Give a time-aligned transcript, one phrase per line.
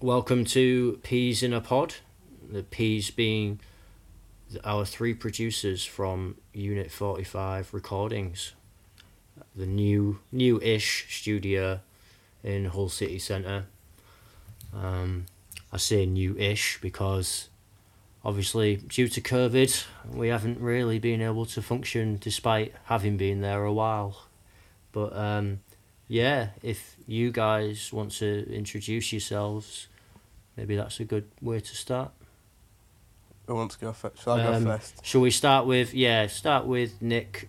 [0.00, 1.96] welcome to Peas in a Pod.
[2.50, 3.60] The Peas being
[4.64, 8.54] our three producers from Unit 45 Recordings,
[9.54, 11.80] the new new-ish studio
[12.42, 13.66] in Hull City Centre.
[14.74, 15.26] Um,
[15.70, 17.50] I say new-ish because
[18.24, 23.64] obviously due to COVID, we haven't really been able to function despite having been there
[23.64, 24.24] a while.
[24.92, 25.60] But um,
[26.10, 29.86] yeah, if you guys want to introduce yourselves,
[30.56, 32.10] maybe that's a good way to start.
[33.46, 34.22] Who wants to go first?
[34.22, 35.06] Shall I Um, go first?
[35.06, 36.26] Shall we start with yeah?
[36.26, 37.48] Start with Nick.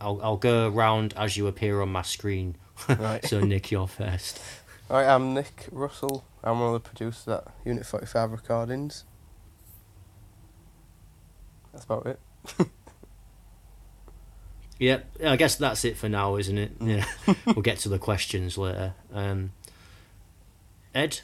[0.00, 2.56] I'll I'll go around as you appear on my screen.
[2.88, 3.24] Right.
[3.28, 4.40] so Nick, you're first.
[4.88, 6.24] Alright, I'm Nick Russell.
[6.44, 9.04] I'm one of the producers at Unit 45 Recordings.
[11.72, 12.20] That's about it.
[14.78, 16.78] Yep, I guess that's it for now, isn't it?
[16.78, 16.98] Mm.
[16.98, 18.94] Yeah, we'll get to the questions later.
[19.12, 19.52] Um,
[20.94, 21.20] Ed,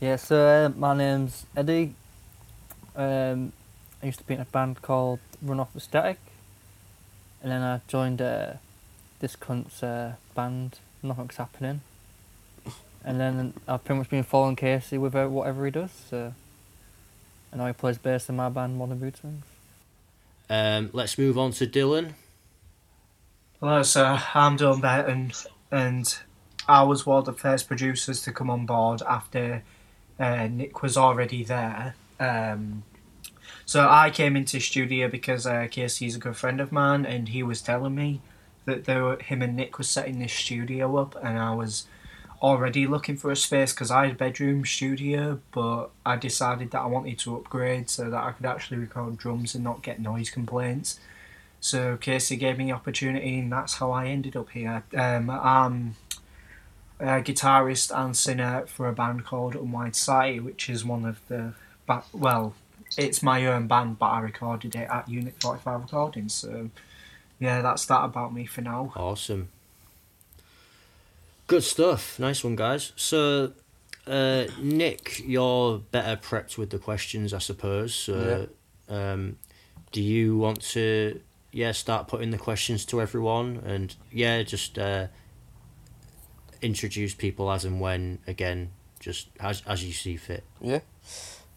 [0.00, 1.94] Yeah, so uh, my name's Eddie.
[2.94, 3.52] Um,
[4.02, 6.18] I used to be in a band called Run Off the Static,
[7.42, 8.54] and then I joined uh,
[9.20, 10.78] this cunt's uh, band.
[11.02, 11.82] Nothing's happening,
[13.04, 15.90] and then I've pretty much been following Casey with uh, whatever he does.
[16.10, 16.32] So,
[17.52, 19.44] and now he plays bass in my band, Modern Boot Swings.
[20.48, 22.12] um, let's move on to Dylan.
[23.60, 24.22] Hello, sir.
[24.34, 25.32] I'm Dylan Burton,
[25.70, 26.18] and
[26.68, 29.62] I was one of the first producers to come on board after
[30.20, 31.94] uh, Nick was already there.
[32.20, 32.82] Um,
[33.64, 37.42] so I came into studio because uh, Casey's a good friend of mine, and he
[37.42, 38.20] was telling me
[38.66, 41.86] that they were, him and Nick was setting this studio up, and I was
[42.42, 46.82] already looking for a space because I had a bedroom studio, but I decided that
[46.82, 50.28] I wanted to upgrade so that I could actually record drums and not get noise
[50.28, 51.00] complaints.
[51.66, 54.84] So Casey gave me the opportunity, and that's how I ended up here.
[54.96, 55.96] Um, I'm
[57.00, 61.54] a guitarist and singer for a band called Unwide Society, which is one of the
[61.84, 62.54] ba- well,
[62.96, 66.34] it's my own band, but I recorded it at Unit Forty Five Recordings.
[66.34, 66.70] So
[67.40, 68.92] yeah, that's that about me for now.
[68.94, 69.48] Awesome.
[71.48, 72.16] Good stuff.
[72.20, 72.92] Nice one, guys.
[72.94, 73.52] So,
[74.06, 77.92] uh, Nick, you're better prepped with the questions, I suppose.
[77.92, 78.48] So,
[78.88, 79.38] um,
[79.92, 81.20] do you want to,
[81.56, 85.06] yeah, start putting the questions to everyone, and yeah, just uh,
[86.60, 90.44] introduce people as and when again, just as as you see fit.
[90.60, 90.80] Yeah.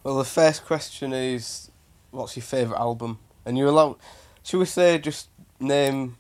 [0.02, 1.70] Well, the first question is,
[2.12, 3.20] what's your favourite album?
[3.46, 3.98] And you're allowed,
[4.42, 5.28] should we say, just
[5.60, 6.16] name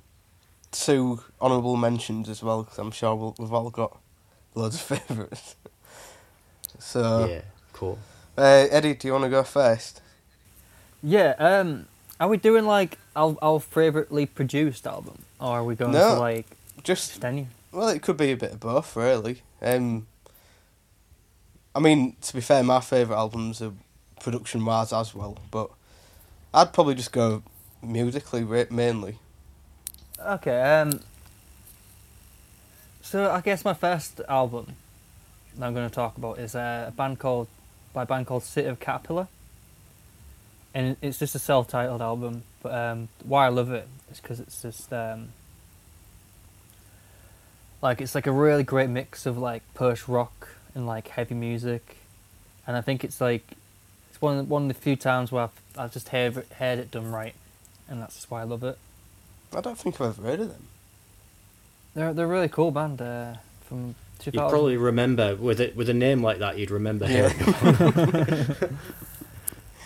[0.72, 3.98] two honourable mentions as well, because I'm sure we'll, we've all got
[4.56, 5.56] loads of favourites.
[6.80, 7.42] so, yeah,
[7.72, 7.98] cool.
[8.38, 10.02] uh, Eddie, do you want to go first?
[11.02, 11.36] Yeah.
[11.40, 11.88] Um,
[12.20, 16.14] are we doing like our our favouritely produced album, or are we going No.
[16.16, 16.46] for like
[16.84, 17.48] Just any?
[17.72, 19.42] Well, it could be a bit of both, really.
[19.62, 20.08] Um,
[21.76, 23.74] I mean, to be fair, my favourite albums are
[24.20, 25.70] production wise as well, but
[26.54, 27.44] I'd probably just go
[27.84, 29.18] musically mainly.
[30.20, 30.60] Okay.
[30.62, 31.02] Um.
[33.02, 34.76] So I guess my first album
[35.58, 37.48] that I'm going to talk about is uh, a band called
[37.94, 39.28] by a band called City of Caterpillar,
[40.74, 42.44] and it's just a self-titled album.
[42.62, 45.30] But um, why I love it is because it's just um,
[47.82, 51.98] like it's like a really great mix of like post rock and like heavy music,
[52.68, 53.44] and I think it's like
[54.10, 56.80] it's one of, one of the few times where I've, I've just heard it, heard
[56.80, 57.34] it done right,
[57.88, 58.78] and that's just why I love it.
[59.56, 60.68] I don't think I've ever heard of them.
[61.96, 63.36] They're they're a really cool band uh,
[63.66, 64.50] from You 2000.
[64.50, 67.30] probably remember with it with a name like that, you'd remember Yeah.
[67.30, 68.78] hearing.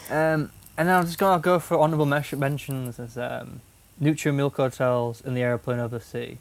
[0.10, 3.62] Um, and then I'm just gonna go for honourable mentions as um,
[4.00, 6.38] Milk Hotels and the Aeroplane Over the Sea,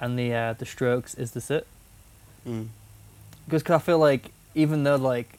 [0.00, 1.66] and the uh, the Strokes Is This It
[2.46, 2.68] Mm.
[3.46, 5.38] because cause I feel like even though like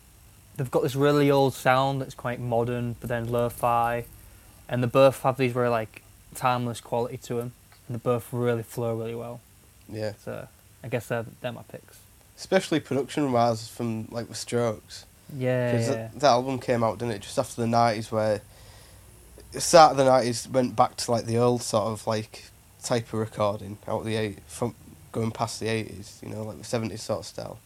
[0.58, 4.04] they've got this really old sound that's quite modern, but then lo-fi,
[4.68, 6.02] and the both have these very like
[6.36, 7.54] timeless quality to them,
[7.88, 9.40] and they both really flow really well.
[9.88, 10.50] Yeah, So
[10.84, 12.00] I guess they're they're my picks.
[12.38, 15.06] especially production wise from like the Strokes.
[15.36, 15.96] Yeah, Because yeah.
[15.96, 18.42] that, that album came out, didn't it, just after the nineties, where
[19.52, 22.46] the start of the nineties went back to like the old sort of like
[22.84, 24.74] type of recording out of the eight from
[25.12, 27.60] going past the eighties, you know, like the seventies sort of style.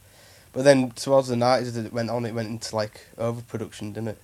[0.54, 2.26] But then towards the nineties, it went on.
[2.26, 4.22] It went into like overproduction, didn't it?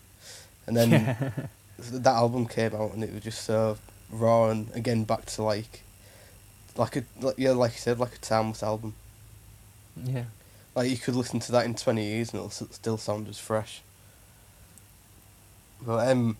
[0.65, 1.31] And then
[1.79, 3.77] that album came out, and it was just so
[4.09, 5.83] raw and again back to like,
[6.75, 8.93] like a like, yeah, like you said, like a timeless album.
[10.03, 10.23] yeah.
[10.77, 13.81] Like you could listen to that in twenty years and it'll still sound as fresh.
[15.83, 16.37] But um,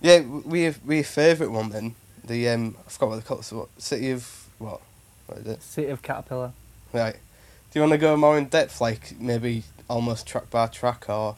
[0.00, 1.96] yeah, we have we have favourite one then.
[2.22, 3.42] The um, I forgot what they call it.
[3.42, 4.80] So what city of what?
[5.26, 5.62] What is it?
[5.64, 6.52] City of Caterpillar.
[6.92, 7.14] Right.
[7.14, 8.80] Do you want to go more in depth?
[8.80, 11.36] Like maybe almost track by track, or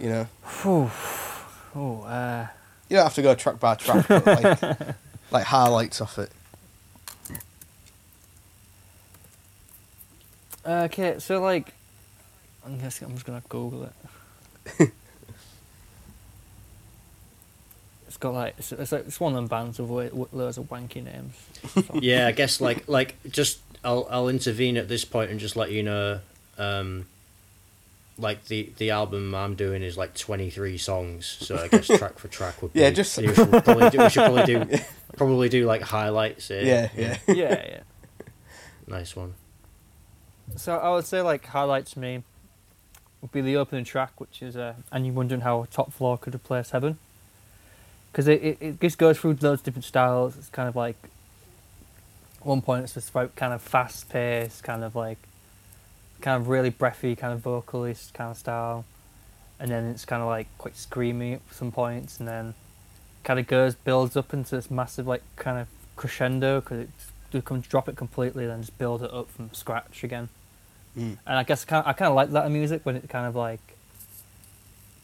[0.00, 0.26] you know,
[1.74, 2.46] Oh, uh,
[2.88, 4.62] you don't have to go track by track, but like
[5.30, 6.32] like highlights off it.
[10.66, 11.72] Okay, so like,
[12.64, 13.84] I'm guessing I'm just gonna Google
[14.78, 14.90] it.
[18.06, 20.58] it's got like it's, it's like it's one of them bands with wa- wa- loads
[20.58, 21.34] of wanky names.
[21.74, 25.56] So- Yeah, I guess like like just I'll I'll intervene at this point and just
[25.56, 26.20] let you know,
[26.58, 27.06] um,
[28.18, 32.28] like the the album I'm doing is like 23 songs, so I guess track for
[32.28, 34.78] track would be Yeah, just- we should probably do, we should probably do
[35.16, 36.48] probably do like highlights.
[36.48, 36.62] Here.
[36.62, 37.18] Yeah, yeah.
[37.34, 37.34] yeah,
[37.66, 37.80] yeah.
[38.86, 39.34] nice one.
[40.56, 42.22] So I would say like highlights me
[43.20, 46.34] would be the opening track, which is uh, and you're wondering how Top Floor could
[46.34, 46.98] replace Heaven,
[48.10, 50.36] because it, it it just goes through loads of different styles.
[50.36, 50.96] It's kind of like
[52.40, 55.18] one point it's just about kind of fast paced, kind of like
[56.20, 58.84] kind of really breathy, kind of vocalist kind of style,
[59.58, 62.54] and then it's kind of like quite screamy at some points, and then
[63.24, 66.86] kind of goes builds up into this massive like kind of crescendo because
[67.32, 70.28] it comes drop it completely, then just build it up from scratch again.
[70.96, 71.18] Mm.
[71.26, 73.26] And I guess I kind, I kind of like that in music when it kind
[73.26, 73.60] of like,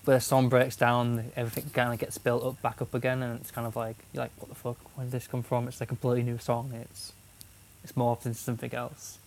[0.05, 3.40] when a song breaks down, everything kind of gets built up back up again, and
[3.40, 4.76] it's kind of like you're like, what the fuck?
[4.96, 5.69] Where did this come from?
[5.69, 6.73] It's a completely new song.
[6.73, 7.12] It's
[7.85, 9.19] it's morphed into something else.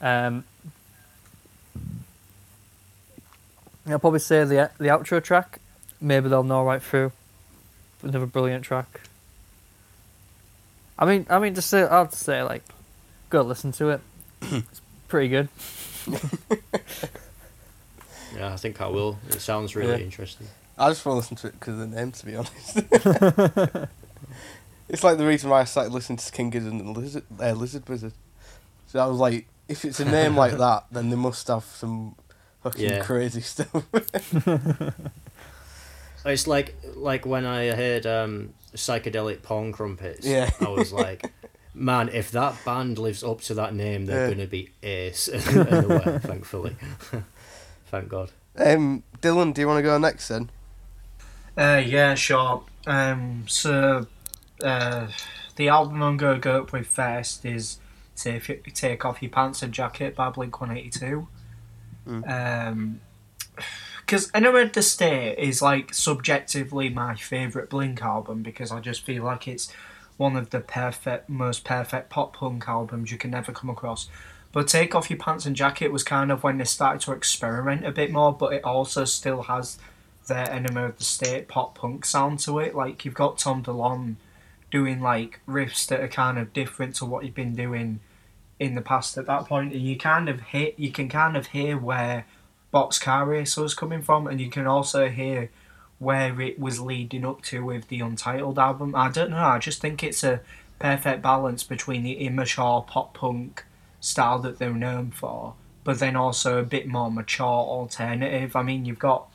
[0.00, 0.44] Um,
[3.86, 5.60] I'll probably say the the outro track.
[6.00, 7.12] Maybe they'll know right through.
[8.02, 9.02] Another brilliant track.
[10.98, 12.62] I mean, I mean, just say I'll just say like,
[13.30, 14.00] go listen to it.
[14.42, 15.48] it's pretty good.
[18.36, 19.18] Yeah, I think I will.
[19.30, 20.04] It sounds really Yeah.
[20.04, 20.46] interesting.
[20.76, 22.76] I just want to listen to it because of the name, to be honest.
[24.90, 27.88] it's like the reason why I started listening to King Gizzard and Lizard, uh, Lizard
[27.88, 28.12] Wizard.
[28.88, 32.14] So I was like, if it's a name like that, then they must have some
[32.62, 33.02] fucking Yeah.
[33.02, 33.84] crazy stuff.
[36.26, 40.26] It's like like when I heard um, psychedelic porn crumpets.
[40.26, 40.50] Yeah.
[40.60, 41.30] I was like,
[41.76, 44.34] man, if that band lives up to that name, they're Yeah.
[44.34, 45.28] gonna be ace.
[45.28, 46.76] in a way, thankfully,
[47.90, 48.30] thank God.
[48.58, 50.50] um, Dylan, do you want to go next then?
[51.58, 52.64] Uh, yeah, sure.
[52.86, 54.06] Um, so,
[54.62, 55.08] uh,
[55.56, 57.78] the album I'm going to go up with first is
[58.14, 61.26] Take, Take Off Your Pants and Jacket by Blink 182.
[62.26, 63.00] Um,
[64.00, 69.02] because Enema of the State is like subjectively my favourite Blink album because I just
[69.04, 69.72] feel like it's
[70.16, 74.08] one of the perfect, most perfect pop punk albums you can ever come across.
[74.52, 77.84] But Take Off Your Pants and Jacket was kind of when they started to experiment
[77.84, 79.78] a bit more, but it also still has
[80.28, 82.74] their Enema of the State pop punk sound to it.
[82.74, 84.16] Like you've got Tom DeLonge
[84.70, 88.00] doing like riffs that are kind of different to what he'd been doing
[88.58, 91.48] in the past at that point, and you kind of hit you can kind of
[91.48, 92.24] hear where
[92.72, 95.50] Boxcar Racer was coming from, and you can also hear
[95.98, 98.94] where it was leading up to with the Untitled album.
[98.94, 99.38] I don't know.
[99.38, 100.40] I just think it's a
[100.78, 103.64] perfect balance between the immature pop punk
[104.00, 105.54] style that they're known for,
[105.84, 108.54] but then also a bit more mature alternative.
[108.54, 109.28] I mean, you've got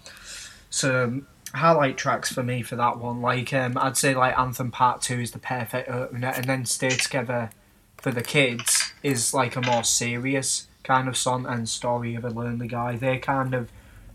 [0.70, 3.22] some highlight tracks for me for that one.
[3.22, 6.90] Like um, I'd say like Anthem Part Two is the perfect opener, and then Stay
[6.90, 7.50] Together
[7.98, 12.30] for the kids is like a more serious kind of song and story of a
[12.30, 12.96] lonely guy.
[12.96, 13.72] They kind of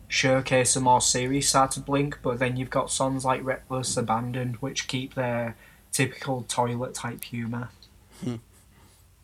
[0.09, 4.57] showcase a more serious side to Blink, but then you've got songs like Reckless Abandoned,
[4.57, 5.57] which keep their
[5.93, 7.71] typical toilet type humour.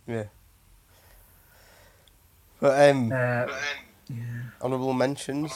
[0.06, 0.24] Yeah.
[2.60, 3.46] But um, Uh,
[4.60, 5.52] honourable mentions,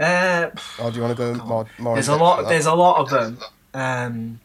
[0.00, 1.66] uh, or do you want to go more?
[1.78, 2.48] more there's a lot.
[2.48, 3.38] There's a lot of them.
[3.74, 4.40] Um,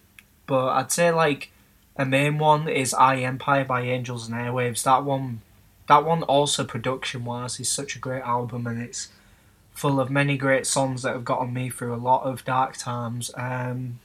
[0.45, 1.51] but I'd say like
[1.95, 4.83] a main one is I Empire by Angels and Airwaves.
[4.83, 5.41] That one,
[5.87, 9.09] that one also production wise is such a great album, and it's
[9.79, 13.31] full of many great songs that have gotten me through a lot of dark times.
[13.35, 13.99] Um,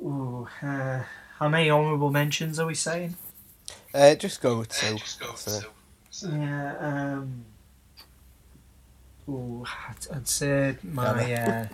[0.00, 1.00] ooh, uh,
[1.38, 3.16] how many honourable mentions are we saying?
[3.92, 4.98] Uh, just go with two.
[6.10, 6.76] So, Yeah.
[6.78, 7.44] Um,
[9.28, 11.66] ooh, I'd, I'd say my uh,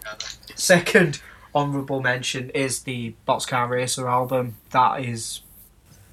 [0.54, 1.20] second
[1.54, 4.56] honourable mention is the Boxcar Racer album.
[4.70, 5.42] That is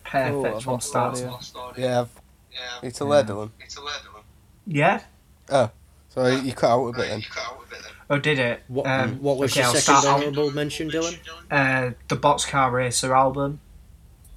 [0.04, 1.22] perfect Oh, I've from not start to
[1.78, 2.88] yeah, I've-
[3.62, 4.24] it's a lead one.
[4.66, 5.04] Yeah.
[6.18, 7.24] So you cut out a bit then.
[8.10, 8.64] Oh, did it?
[8.70, 11.18] What Um, what was okay, your I'll second start- I'll- honourable mention, Dylan?
[11.52, 13.60] Uh, the Boxcar Racer album.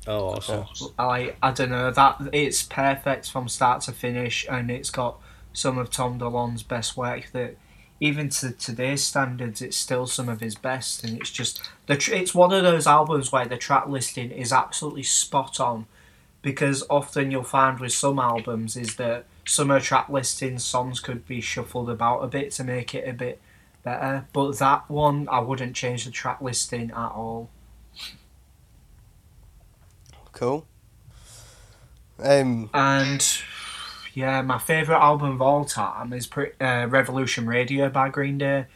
[0.06, 0.66] Oh, awesome.
[0.98, 5.18] I I don't know that it's perfect from start to finish, and it's got
[5.54, 7.30] some of Tom DeLonge's best work.
[7.32, 7.56] That
[8.00, 12.12] even to today's standards, it's still some of his best, and it's just the tr-
[12.14, 15.86] it's one of those albums where the track listing is absolutely spot on,
[16.42, 19.24] because often you'll find with some albums is that
[19.56, 23.40] the track listing songs could be shuffled about a bit to make it a bit
[23.82, 24.26] better.
[24.32, 27.50] But that one, I wouldn't change the track listing at all.
[30.32, 30.66] Cool.
[32.18, 33.26] Um, And
[34.14, 38.66] yeah, my favourite album of all time is pre- uh, Revolution Radio by Green Day,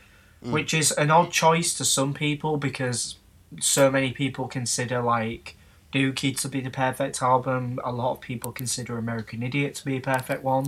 [0.41, 3.17] which is an odd choice to some people because
[3.61, 5.57] so many people consider like
[5.95, 7.79] Dookie to be the perfect album.
[7.85, 10.67] A lot of people consider American Idiot to be a perfect one.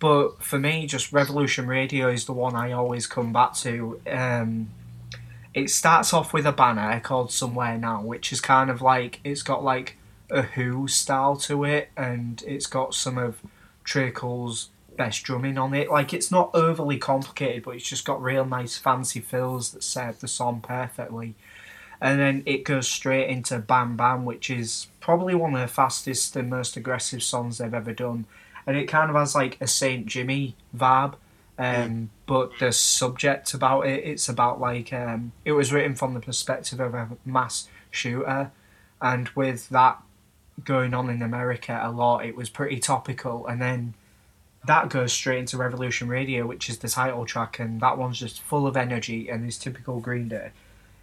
[0.00, 4.00] But for me, just Revolution Radio is the one I always come back to.
[4.10, 4.70] Um,
[5.54, 9.42] it starts off with a banner called Somewhere Now, which is kind of like it's
[9.42, 9.96] got like
[10.30, 13.40] a Who style to it, and it's got some of
[13.84, 15.90] Tré Cool's best drumming on it.
[15.90, 20.20] Like it's not overly complicated, but it's just got real nice fancy fills that serve
[20.20, 21.34] the song perfectly.
[22.00, 26.36] And then it goes straight into Bang Bang, which is probably one of the fastest
[26.36, 28.26] and most aggressive songs they've ever done.
[28.66, 31.14] And it kind of has like a Saint Jimmy vibe.
[31.58, 36.20] Um, But the subject about it, it's about like um, it was written from the
[36.20, 38.50] perspective of a mass shooter,
[39.02, 40.00] and with that
[40.64, 43.46] going on in America a lot, it was pretty topical.
[43.46, 43.94] And then
[44.66, 48.40] that goes straight into Revolution Radio, which is the title track, and that one's just
[48.40, 50.52] full of energy and is typical Green Day.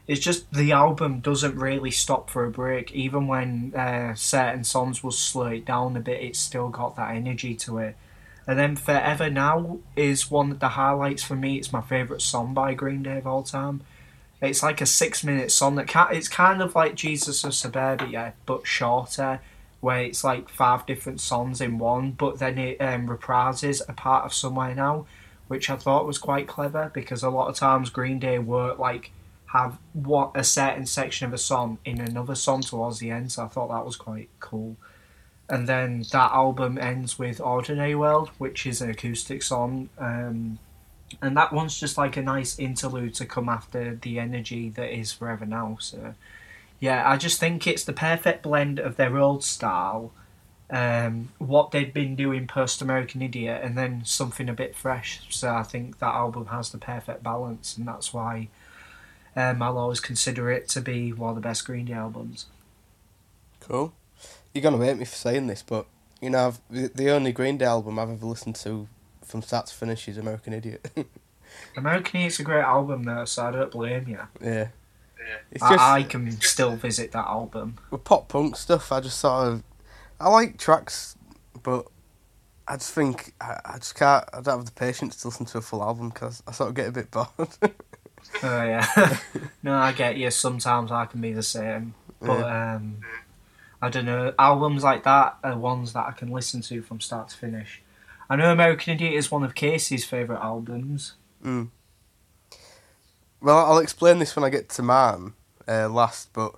[0.07, 5.03] It's just the album doesn't really stop for a break, even when uh, certain songs
[5.03, 6.21] will slow it down a bit.
[6.21, 7.97] It's still got that energy to it.
[8.47, 11.57] And then Forever Now is one of the highlights for me.
[11.57, 13.81] It's my favourite song by Green Day of all time.
[14.41, 18.33] It's like a six minute song that can it's kind of like Jesus of Suburbia,
[18.45, 19.41] but shorter,
[19.81, 24.25] where it's like five different songs in one, but then it um, reprises a part
[24.25, 25.05] of Somewhere Now,
[25.49, 29.11] which I thought was quite clever because a lot of times Green Day work like
[29.47, 33.45] have what a certain section of a song in another song towards the end, so
[33.45, 34.75] I thought that was quite cool.
[35.49, 39.89] And then that album ends with Ordinary World, which is an acoustic song.
[39.97, 40.59] Um,
[41.21, 45.13] and that one's just like a nice interlude to come after the energy that is
[45.13, 45.77] Forever Now.
[45.79, 46.15] So,
[46.81, 50.11] yeah, I just think it's the perfect blend of their old style,
[50.69, 55.21] um, what they'd been doing post American Idiot, and then something a bit fresh.
[55.29, 58.49] So, I think that album has the perfect balance, and that's why
[59.37, 62.47] um, I'll always consider it to be one of the best Green Day albums.
[63.61, 63.93] cool.
[64.53, 65.85] You're gonna hate me for saying this, but
[66.19, 68.87] you know, I've, the, the only Green Day album I've ever listened to
[69.23, 70.89] from start to finish is American Idiot.
[71.77, 74.19] American Idiot's a great album, though, so I don't blame you.
[74.41, 74.69] yeah.
[75.51, 77.77] It's just I, I can still visit that album.
[77.91, 78.91] with pop punk stuff.
[78.91, 79.63] I just sort of
[80.19, 81.15] I like tracks,
[81.61, 81.85] but
[82.67, 84.23] I just think I, I just can't.
[84.33, 86.75] I don't have the patience to listen to a full album because I sort of
[86.75, 87.27] get a bit bored.
[88.43, 89.17] Oh yeah.
[89.63, 90.29] no, I get you.
[90.31, 92.97] Sometimes I can be the same, but um,
[93.81, 94.33] I don't know.
[94.37, 97.81] Albums like that are ones that I can listen to from start to finish.
[98.29, 101.13] I know American Idiot is one of Casey's favourite albums.
[101.43, 101.69] Mm.
[103.41, 105.33] Well, I'll explain this when I get to mine
[105.67, 106.55] uh, last, but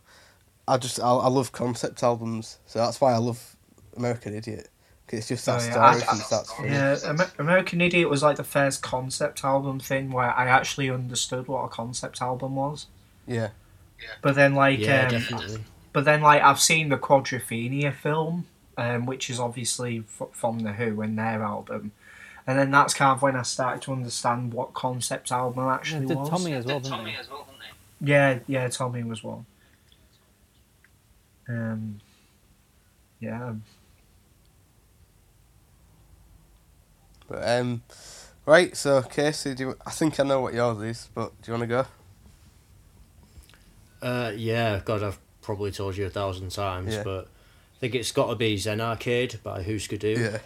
[0.67, 3.55] I just I, I love concept albums, so that's why I love
[3.95, 4.69] American Idiot.
[5.09, 5.71] 'Cause it's just that Oh, yeah.
[5.71, 6.71] story I- from start to finish.
[6.71, 11.47] Yeah, Amer- American Idiot was like the first concept album thing where I actually understood
[11.47, 12.85] what a concept album was.
[13.25, 13.49] Yeah,
[13.99, 14.07] yeah.
[14.21, 15.63] But then, like, yeah, um, definitely.
[15.93, 18.45] But then, like, I've seen the Quadrophenia film,
[18.77, 21.91] um, which is obviously f- from The Who and their album.
[22.45, 26.05] And then that's kind of when I started to understand what concept album Yeah, actually
[26.05, 26.29] did was.
[26.29, 27.15] Tommy as well, didn't he?
[28.01, 29.45] Yeah, yeah, Tommy was one.
[31.47, 31.99] Um,
[33.19, 33.53] yeah,
[37.29, 37.81] but um,
[38.45, 38.75] right.
[38.75, 41.61] So Casey, do you, I think I know what yours is, but do you want
[41.63, 41.85] to go?
[44.01, 47.03] Uh, yeah, God, I've probably told you a thousand times, Yeah.
[47.03, 50.07] but I think it's got to be Zen Arcade by Who's Doo.
[50.17, 50.39] Yeah,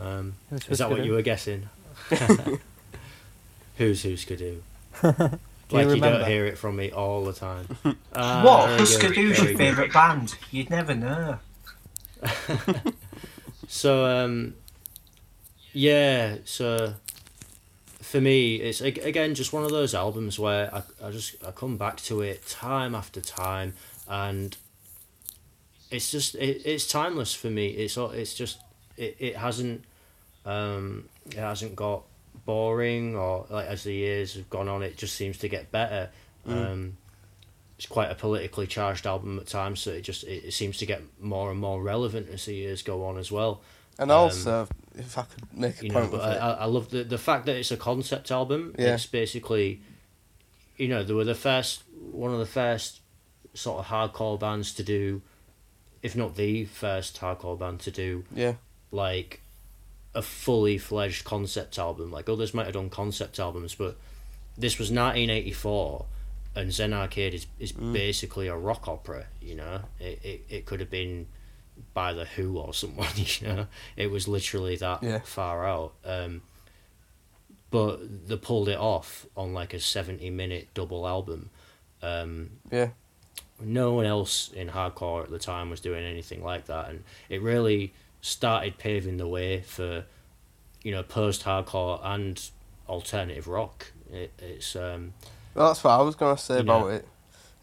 [0.00, 1.68] Um, Who's is that what you were guessing?
[3.78, 4.36] Who's Who's Doo?
[5.02, 6.18] Do you like you remember?
[6.20, 7.66] don't hear it from me all the time.
[8.14, 8.66] Ah, what?
[8.66, 10.34] there you Husker go, Du's there your favourite band?
[10.50, 11.38] You'd never know.
[13.68, 14.54] So um,
[15.72, 16.94] yeah, so
[18.00, 21.76] for me, it's again just one of those albums where I, I just I come
[21.76, 23.74] back to it time after time,
[24.08, 24.56] and
[25.90, 27.68] it's just it, it's timeless for me.
[27.68, 28.58] It's it's just
[28.96, 29.84] it, it hasn't
[30.44, 32.02] um it hasn't got
[32.44, 36.10] boring or like as the years have gone on, it just seems to get better.
[36.46, 36.96] Um,
[37.78, 40.86] it's quite a politically charged album at times, so it just it, it seems to
[40.86, 43.60] get more and more relevant as the years go on as well.
[43.98, 46.38] and Um, also if I could make a You know, point but with I, it,
[46.38, 48.74] I I love the the fact that it's a concept album.
[48.78, 48.94] Yeah.
[48.94, 49.80] It's basically,
[50.76, 51.82] you know, they were the first
[52.12, 53.00] one of the first
[53.54, 55.22] sort of hardcore bands to do,
[56.02, 58.54] if not the first hardcore band to do yeah,
[58.90, 59.40] like
[60.14, 62.10] a fully fledged concept album.
[62.10, 63.96] Like others might have done concept albums, but
[64.56, 66.04] this was 1984,
[66.54, 67.92] and Zen Arcade is, is mm.
[67.92, 69.26] basically a rock opera.
[69.40, 71.26] You know, it, it it could have been
[71.94, 73.08] by the Who or someone.
[73.16, 75.20] You know, it was literally that Yeah.
[75.20, 75.92] far out.
[76.04, 76.42] Um,
[77.70, 81.50] but they pulled it off on like a 70 minute double album.
[82.02, 82.88] Um, Yeah.
[83.60, 87.40] no one else in hardcore at the time was doing anything like that and it
[87.40, 90.04] really started paving the way for
[90.82, 92.50] you know post hardcore and
[92.88, 95.14] alternative rock it, it's um
[95.54, 96.86] Well, that's what I was gonna say about know.
[96.88, 97.08] it.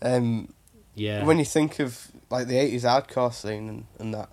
[0.02, 0.54] Um,
[0.96, 4.30] yeah when you think of like the eighties hardcore scene and, and that,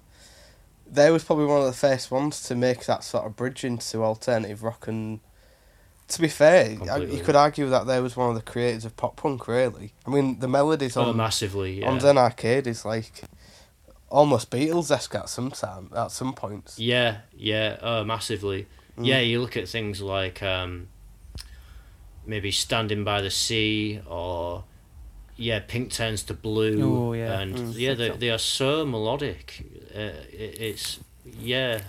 [0.90, 4.02] they was probably one of the first ones to make that sort of bridge into
[4.04, 4.86] alternative rock.
[4.86, 5.20] And
[6.08, 8.96] to be fair, I- you could argue that they was one of the creators of
[8.96, 9.48] pop punk.
[9.48, 13.22] Really, I mean, the melodies on oh, on massively yeah on Zen Arcade is like
[14.08, 16.78] almost Beatles esque at some time at some points.
[16.78, 19.04] yeah yeah oh massively Mm.
[19.06, 20.88] yeah you look at things like um
[22.24, 24.64] maybe standing by the sea or
[25.36, 27.40] yeah pink turns to blue Oh, yeah.
[27.40, 27.74] and Mm.
[27.78, 29.64] yeah they, they are so melodic
[29.94, 29.98] uh,
[30.32, 30.98] it, it's
[31.38, 31.80] yeah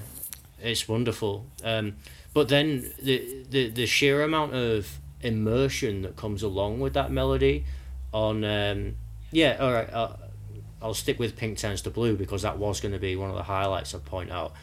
[0.62, 1.96] it's wonderful um
[2.34, 7.64] but then the, the the sheer amount of immersion that comes along with that melody
[8.14, 8.96] on um
[9.32, 10.14] yeah all right uh,
[10.80, 13.36] I'll stick with Pink Turns to Blue because that was going to be one of
[13.36, 14.54] the highlights I'd point out.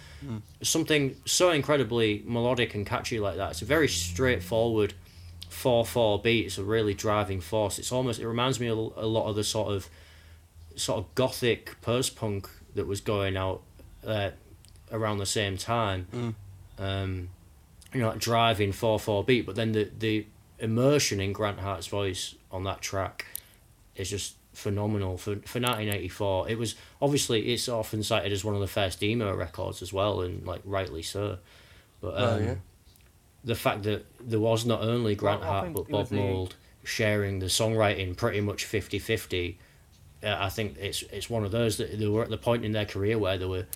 [0.62, 3.50] Something so incredibly melodic and catchy like that.
[3.50, 4.94] It's a very straightforward
[5.54, 6.46] 4 4 beat.
[6.46, 7.78] It's a really driving force.
[7.78, 9.88] It's almost, it reminds me a, a lot of the sort of
[10.76, 13.62] sort of gothic post punk that was going out
[14.06, 14.30] uh,
[14.90, 16.06] around the same time.
[16.12, 16.34] Mm.
[16.78, 17.28] Um,
[17.92, 20.26] you know, like driving 4 4 beat, but then the, the
[20.58, 23.26] immersion in Grant Hart's voice on that track
[23.96, 28.60] is just phenomenal for for 1984 it was obviously it's often cited as one of
[28.60, 31.38] the first emo records as well and like rightly so
[32.00, 32.54] but um, Oh, yeah.
[33.44, 36.16] The fact that there was not only Grant Well, Hart but it was Bob the-
[36.16, 39.56] Mould sharing the songwriting pretty much 50-50
[40.22, 42.72] uh, I think it's it's one of those that they were at the point in
[42.72, 43.66] their career where they were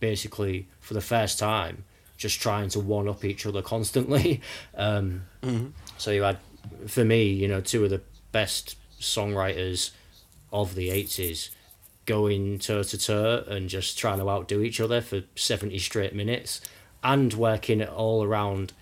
[0.00, 1.84] basically for the first time
[2.18, 4.40] just trying to one up each other constantly.
[4.76, 5.68] Um, Mm-hmm.
[5.98, 6.38] so you had,
[6.86, 8.00] for me, you know, two of the
[8.32, 9.90] best songwriters
[10.52, 11.50] of the 80s
[12.06, 16.60] going toe to toe and just trying to outdo each other for 70 straight minutes
[17.02, 18.72] and working it all around,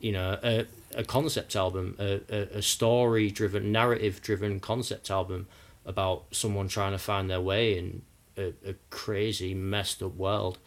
[0.00, 5.46] you know, a, a concept album, a, a, a story driven, narrative driven concept album
[5.86, 8.02] about someone trying to find their way in
[8.36, 10.58] a, a crazy, messed up world.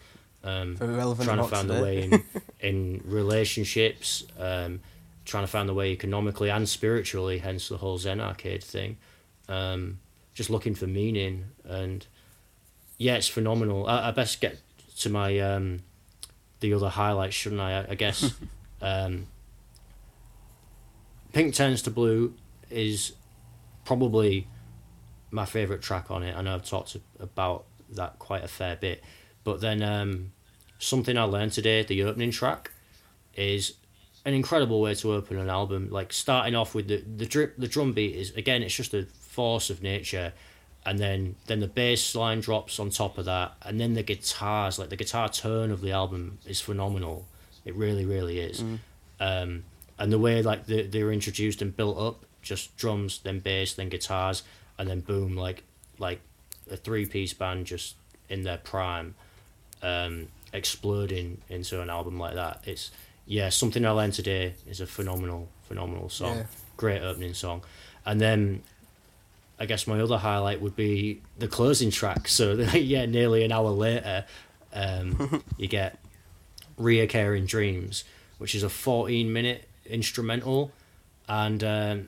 [0.44, 1.78] Um, trying to find today.
[1.78, 2.24] the way in
[2.60, 4.82] in relationships, um,
[5.26, 7.40] trying to find the way economically and spiritually.
[7.40, 8.98] Hence the whole Zen arcade thing.
[9.48, 10.00] Um,
[10.34, 12.06] just looking for meaning and
[12.98, 13.88] yeah, it's phenomenal.
[13.88, 14.60] I, I best get
[15.00, 15.80] to my um,
[16.60, 17.80] the other highlights, shouldn't I?
[17.80, 18.34] I, I guess.
[18.84, 19.28] um,
[21.32, 22.36] Pink turns to blue
[22.70, 23.14] is
[23.86, 24.48] probably
[25.32, 26.36] my favorite track on it.
[26.36, 29.04] I know I've talked about that quite a fair bit,
[29.44, 30.32] but then um,
[30.78, 32.72] something I learned today, the opening track,
[33.36, 33.74] is
[34.26, 35.90] an incredible way to open an album.
[35.90, 39.04] Like starting off with the the drip, the drum beat is again, it's just a
[39.06, 40.34] force of nature,
[40.86, 44.78] and then then the bass line drops on top of that, and then the guitars,
[44.78, 47.26] like the guitar tone of the album, is phenomenal.
[47.66, 48.64] It really, really is.
[49.20, 49.64] Um,
[49.98, 53.90] and the way like they they're introduced and built up, just drums, then bass, then
[53.90, 54.44] guitars,
[54.78, 55.64] and then boom, like
[55.98, 56.20] like
[56.70, 57.96] a three piece band just
[58.30, 59.16] in their prime,
[59.82, 62.62] um, exploding into an album like that.
[62.66, 62.92] It's
[63.26, 66.38] yeah, something I learned today is a phenomenal, phenomenal song.
[66.38, 66.46] Yeah.
[66.76, 67.64] Great opening song,
[68.06, 68.64] and then
[69.60, 72.28] I guess my other highlight would be the closing track.
[72.28, 74.26] So yeah, nearly an hour later,
[74.74, 75.98] um, you get
[76.80, 78.04] reoccurring dreams,
[78.38, 80.72] which is a fourteen minute instrumental,
[81.28, 82.08] and um,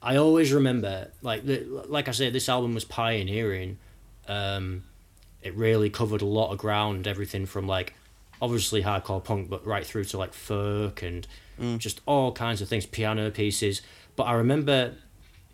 [0.00, 3.78] I always remember like the, like I said, this album was pioneering.
[4.28, 4.84] Um,
[5.42, 7.94] it really covered a lot of ground, everything from like
[8.40, 11.26] obviously hardcore punk, but right through to like folk and
[11.78, 13.82] just all kinds of things, piano pieces.
[14.16, 14.94] But I remember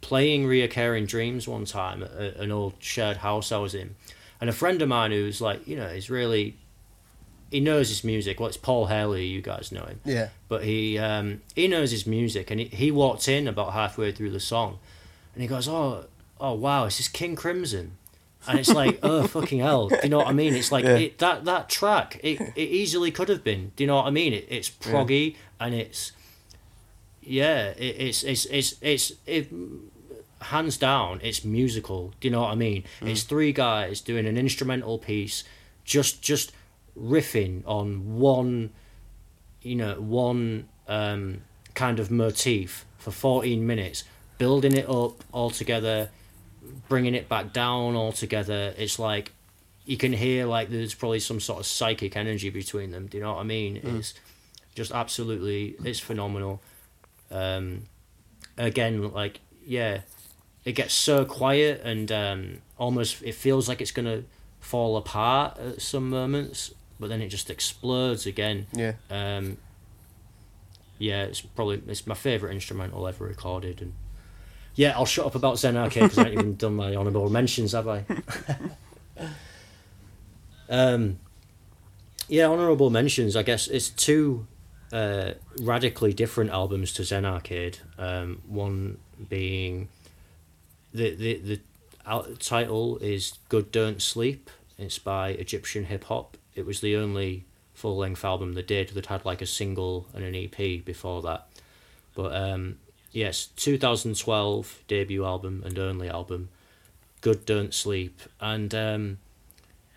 [0.00, 3.94] playing reoccurring dreams one time at an old shared house I was in,
[4.40, 6.56] and a friend of mine who's like, you know, is really
[7.50, 8.38] he knows his music.
[8.40, 10.28] Well, it's Paul Haley, you guys know him Yeah.
[10.48, 14.30] but he um, he knows his music, and he, he walked in about halfway through
[14.30, 14.78] the song,
[15.34, 16.06] and he goes, "Oh,
[16.40, 17.92] oh wow, is this King Crimson?"
[18.46, 20.54] And it's like, oh fucking hell, do you know what I mean?
[20.54, 20.96] It's like Yeah.
[20.96, 23.72] it, that that track, it, it easily could have been.
[23.76, 24.32] Do you know what I mean?
[24.32, 26.12] It, it's proggy and it's
[27.22, 29.48] yeah, it, it's it's it's it's it,
[30.40, 32.14] hands down, it's musical.
[32.20, 32.84] Do you know what I mean?
[33.02, 35.44] It's three guys doing an instrumental piece,
[35.84, 36.52] just just
[37.00, 38.70] riffing on one,
[39.62, 41.42] you know, one um,
[41.74, 44.04] kind of motif for 14 minutes,
[44.38, 46.10] building it up all together,
[46.88, 48.74] bringing it back down all together.
[48.76, 49.32] It's like
[49.84, 53.06] you can hear like there's probably some sort of psychic energy between them.
[53.06, 53.80] Do you know what I mean?
[53.96, 54.14] It's
[54.74, 56.60] just absolutely it's phenomenal.
[57.30, 57.84] Um,
[58.56, 60.00] again, like yeah,
[60.64, 64.24] it gets so quiet and um, almost it feels like it's gonna
[64.60, 68.66] fall apart at some moments, but then it just explodes again.
[68.72, 68.94] Yeah.
[69.10, 69.58] Um,
[70.98, 73.94] yeah, it's probably it's my favorite instrumental ever recorded, and
[74.74, 77.72] yeah, I'll shut up about Zen Arcade because I haven't even done my honourable mentions,
[77.72, 78.04] have I?
[80.68, 81.18] um,
[82.28, 83.36] yeah, honourable mentions.
[83.36, 84.46] I guess it's two
[84.92, 87.78] uh, radically different albums to Zen Arcade.
[87.96, 89.88] Um, one being
[90.92, 91.60] the the the
[92.06, 96.36] out- title is "Good Don't Sleep." It's by Egyptian hip hop.
[96.58, 100.24] It was the only full length album they did that had like a single and
[100.24, 101.46] an EP before that.
[102.16, 102.78] But um,
[103.12, 106.48] yes, 2012 debut album and only album,
[107.20, 108.20] Good Don't Sleep.
[108.40, 109.18] And um,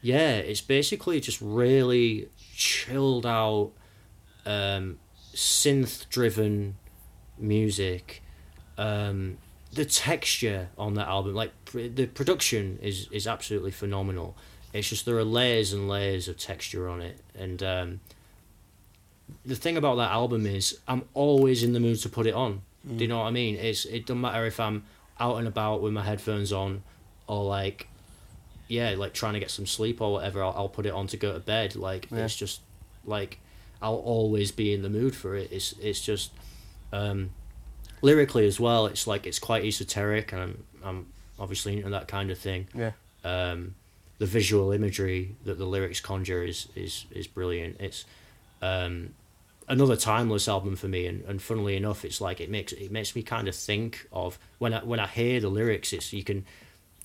[0.03, 3.71] yeah, it's basically just really chilled out,
[4.45, 4.99] um,
[5.33, 6.75] synth driven
[7.39, 8.21] music.
[8.77, 9.39] Um,
[9.73, 14.37] the texture on that album, like pr- the production, is is absolutely phenomenal.
[14.73, 17.99] It's just there are layers and layers of texture on it, and um,
[19.45, 22.61] the thing about that album is I'm always in the mood to put it on.
[22.87, 23.55] Do you know what I mean?
[23.55, 24.83] It's it doesn't matter if I'm
[25.19, 26.81] out and about with my headphones on,
[27.27, 27.87] or like,
[28.67, 30.41] yeah, like trying to get some sleep or whatever.
[30.43, 31.75] I'll, I'll put it on to go to bed.
[31.75, 32.25] Like Yeah.
[32.25, 32.61] it's just
[33.05, 33.39] like
[33.81, 35.51] I'll always be in the mood for it.
[35.51, 36.31] It's it's just
[36.91, 37.29] um,
[38.01, 38.87] lyrically as well.
[38.87, 41.05] It's like it's quite esoteric, and I'm I'm
[41.39, 42.67] obviously into that kind of thing.
[42.73, 42.91] Yeah.
[43.23, 43.75] Um,
[44.21, 47.77] the visual imagery that the lyrics conjure is is is brilliant.
[47.79, 48.05] It's
[48.61, 49.15] um,
[49.67, 53.15] another timeless album for me, and, and funnily enough, it's like it makes it makes
[53.15, 55.91] me kind of think of when I when I hear the lyrics.
[55.91, 56.45] It's you can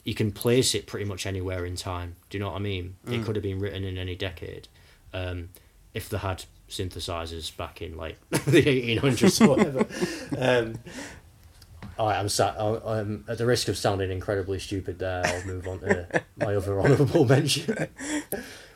[0.05, 2.17] you can place it pretty much anywhere in time.
[2.29, 2.97] Do you know what I mean?
[3.09, 4.69] It could have been written in any decade,
[5.15, 5.49] um,
[5.95, 9.87] if they had synthesizers back in like the eighteen hundreds or whatever.
[10.39, 10.75] um,
[11.99, 12.57] all right, I'm sat.
[12.61, 14.99] I'm at the risk of sounding incredibly stupid.
[14.99, 17.89] There, I'll move on to my other honourable mention,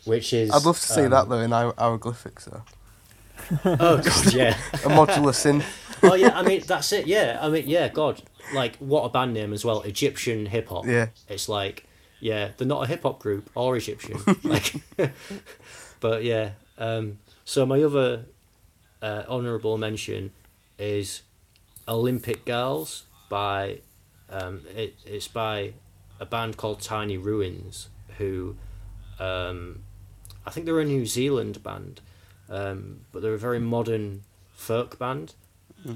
[0.04, 0.50] which is.
[0.50, 2.62] I'd love to see um, that though in hier- hieroglyphics though.
[3.64, 4.50] Oh god, yeah.
[4.72, 5.64] A modular synth.
[6.02, 7.06] oh yeah, I mean that's it.
[7.06, 8.22] Yeah, I mean yeah, God,
[8.54, 9.80] like what a band name as well.
[9.82, 10.86] Egyptian hip hop.
[10.86, 11.08] Yeah.
[11.28, 11.84] It's like
[12.20, 14.18] yeah, they're not a hip hop group or Egyptian.
[14.44, 14.74] like,
[16.00, 16.50] but yeah.
[16.78, 18.26] Um, so my other
[19.02, 20.32] uh, honourable mention
[20.78, 21.22] is
[21.88, 23.78] Olympic Girls by
[24.28, 25.72] um, it, it's by
[26.20, 27.88] a band called Tiny Ruins
[28.18, 28.56] who
[29.18, 29.80] um,
[30.46, 32.02] I think they're a New Zealand band
[32.50, 35.32] um, but they're a very modern folk band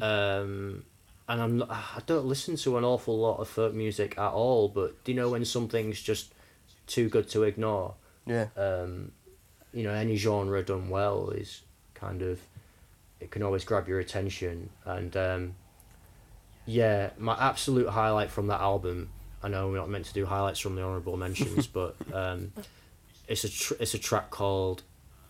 [0.01, 0.85] um,
[1.29, 4.69] and I'm not, I don't listen to an awful lot of folk music at all
[4.69, 6.33] but do you know when something's just
[6.87, 7.95] too good to ignore
[8.27, 8.47] Yeah.
[8.57, 9.13] um,
[9.73, 11.63] you know, any genre done well is
[11.95, 12.41] kind of
[13.21, 14.71] it can always grab your attention.
[14.85, 15.55] And um,
[16.67, 19.11] yeah, my absolute highlight from that album.
[19.43, 22.53] I know we're not meant to do highlights from the honorable mentions, but um,
[23.29, 24.83] it's a tr- it's a track called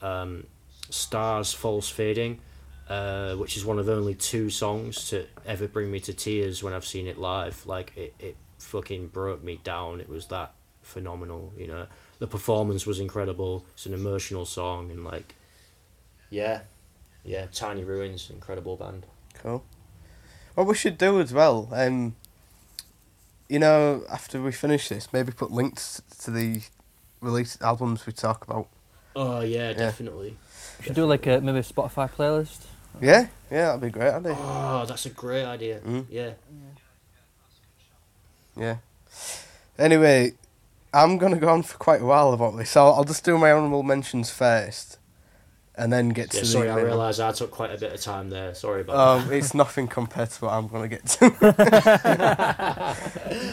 [0.02, 0.46] um,
[0.90, 2.40] "Stars False Fading,"
[2.88, 6.72] uh, which is one of only two songs to ever bring me to tears when
[6.72, 7.66] I've seen it live.
[7.66, 10.00] Like it, it fucking broke me down.
[10.00, 11.86] It was that phenomenal, you know.
[12.20, 13.64] The performance was incredible.
[13.74, 15.34] It's an emotional song and like,
[16.30, 16.60] yeah,
[17.24, 17.46] yeah.
[17.52, 19.06] Tiny Ruins, incredible band.
[19.34, 19.64] Cool.
[20.54, 22.14] What we should do as well, um,
[23.48, 26.62] you know, after we finish this, maybe put links to the
[27.20, 28.68] released albums we talk about.
[29.16, 30.36] Oh yeah, definitely.
[30.78, 32.66] We Should do like a maybe a Spotify playlist.
[33.00, 34.36] Yeah, yeah, that'd be great, idea.
[34.38, 35.80] Oh, that's a great idea.
[35.80, 36.06] Mm.
[36.08, 36.32] Yeah.
[38.56, 38.76] Yeah.
[39.78, 40.34] Anyway,
[40.92, 43.50] I'm gonna go on for quite a while about this, so I'll just do my
[43.52, 44.98] honourable mentions first,
[45.76, 46.48] and then get to Yeah, the.
[46.48, 48.54] sorry, I realise I took quite a bit of time there.
[48.54, 51.26] Sorry about Um, it's nothing compared to what I'm gonna get to.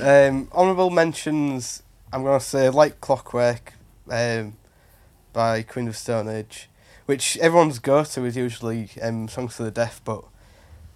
[0.30, 1.84] um, honourable mentions.
[2.14, 3.74] I'm gonna say like Clockwork,
[4.10, 4.54] um,
[5.34, 6.70] by Queen of Stone Age,
[7.06, 10.24] which everyone's go to is usually um, Songs to the Deaf, but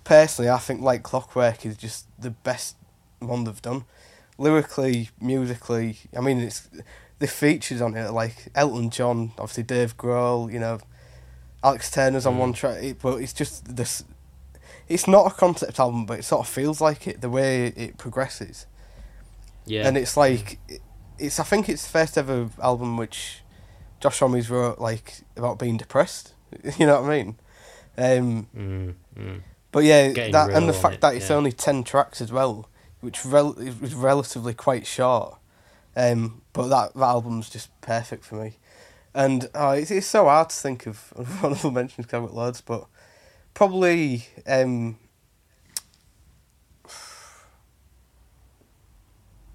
[0.04, 2.76] personally, I think like Clockwork is just the best
[3.20, 3.86] one they've done.
[4.38, 6.70] Lyrically, musically, I mean, it's
[7.20, 10.80] the features on it like Elton John, obviously Dave Grohl, you know,
[11.66, 12.40] Alex Turner's on Mm.
[12.46, 14.04] one track, it- but it's just this.
[14.88, 17.98] It's not a concept album, but it sort of feels like it the way it
[17.98, 18.68] progresses
[19.66, 19.88] Yeah.
[19.88, 20.60] and it's like
[21.18, 23.42] it's I think it's the first ever album which
[24.00, 26.34] Josh Homme wrote like about being depressed.
[26.78, 27.30] You know what I mean?
[27.98, 29.42] Um, Mm, mm.
[29.72, 31.36] but yeah, Getting that and the fact it, that it's yeah.
[31.38, 32.70] only ten tracks as well,
[33.02, 35.38] which rel- was relatively quite short.
[35.98, 38.58] Um, but that that album's just perfect for me,
[39.16, 41.12] and uh, it's it's so hard to think of
[41.44, 42.86] honorable mentions because I've got loads, but
[43.56, 44.98] probably um,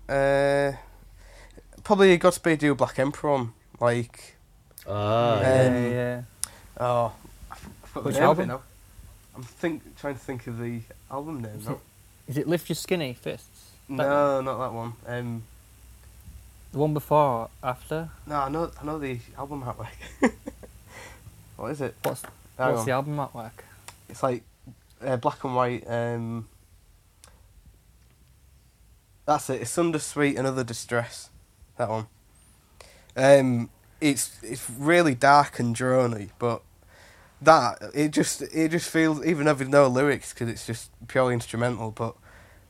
[0.08, 0.72] uh,
[1.84, 4.36] probably Godspeed You Black Emperor on like
[4.88, 5.78] Ah, Um, yeah.
[5.78, 6.22] yeah, yeah.
[6.78, 7.12] oh
[7.50, 8.48] I f- I forgot the Which name album?
[8.48, 8.60] now.
[9.36, 11.56] I'm think trying to think of the album name.
[11.56, 11.72] Is now.
[11.74, 11.78] it,
[12.28, 13.70] is it Lift Your Skinny Fists?
[13.88, 14.92] That- No, not that one.
[15.06, 15.42] Um,
[16.72, 18.11] The one before or after?
[18.26, 19.88] no, I know, I know the album artwork.
[21.56, 21.94] what is it?
[22.02, 22.22] What's,
[22.56, 22.87] Hang what's on.
[22.87, 23.64] the album artwork?
[24.09, 24.42] It's like
[25.04, 25.85] uh, black and white.
[25.88, 26.48] Um,
[29.26, 29.62] that's it.
[29.62, 31.30] It's Asunder, Sweet and Other Distress.
[31.76, 32.06] That one.
[33.16, 36.62] Um, it's it's really dark and drony, but
[37.42, 41.35] that it just it just feels even though there's no lyrics because it's just purely
[41.35, 42.14] instrumental, but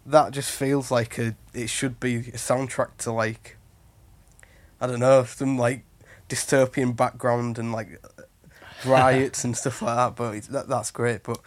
[0.06, 3.56] that just feels like a it should be a soundtrack to like
[4.80, 5.84] I don't know some like
[6.28, 8.00] dystopian background and like
[8.84, 10.16] riots and stuff like that.
[10.16, 11.22] But that that's great.
[11.22, 11.40] But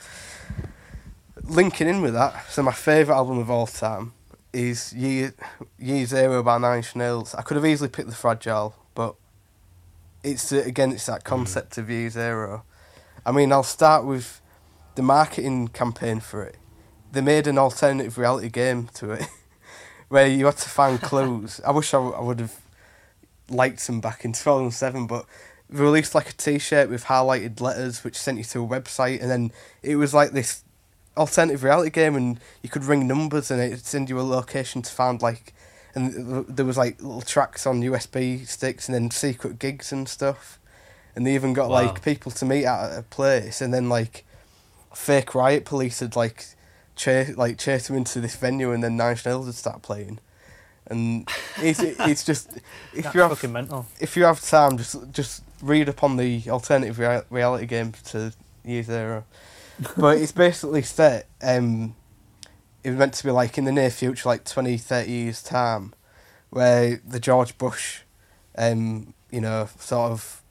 [1.44, 4.14] linking in with that, so my favourite album of all time
[4.52, 5.34] is Year
[5.80, 7.34] Year Zero by Nine Inch Nails.
[7.36, 9.16] I could have easily picked The Fragile, but
[10.24, 12.64] it's uh, again it's that concept of Year Zero.
[13.26, 14.42] I mean, I'll start with
[14.96, 16.58] the marketing campaign for it.
[17.12, 19.28] They made an alternative reality game to it,
[20.10, 21.62] where you had to find clues.
[21.66, 22.60] I wish I, w- I would have
[23.50, 25.26] liked them back in 2007, but
[25.70, 29.30] they released like a T-shirt with highlighted letters, which sent you to a website, and
[29.30, 29.52] then
[29.82, 30.64] it was like this
[31.18, 34.92] alternative reality game, and you could ring numbers, and it'd send you a location to
[34.92, 35.54] find like,
[35.96, 40.60] and there was like little tracks on USB sticks, and then secret gigs and stuff,
[41.16, 41.84] and they even got Wow.
[41.86, 44.26] like people to meet at a place, and then like
[44.94, 46.46] fake riot police had like
[46.96, 50.20] chase like chase them into this venue, and then Nine Nails would start playing.
[50.88, 52.58] And it's it's just
[52.94, 53.86] if That's you have fucking mental.
[54.00, 58.34] if you have time, just just read up on the alternative rea- reality game to
[58.66, 59.26] Year Zero.
[59.98, 61.28] but it's basically set.
[61.42, 61.96] Um,
[62.84, 65.94] it was meant to be like in the near future, like 20, 30 years time,
[66.50, 68.02] where the George Bush,
[68.58, 70.42] um, you know, sort of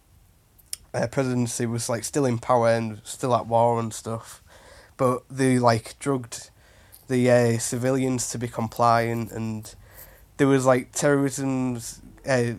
[0.95, 4.42] uh, presidency was like still in power and still at war and stuff,
[4.97, 6.51] but they like drugged
[7.09, 9.75] the uh, civilians to be compliant and
[10.37, 12.53] there was like terrorism's uh,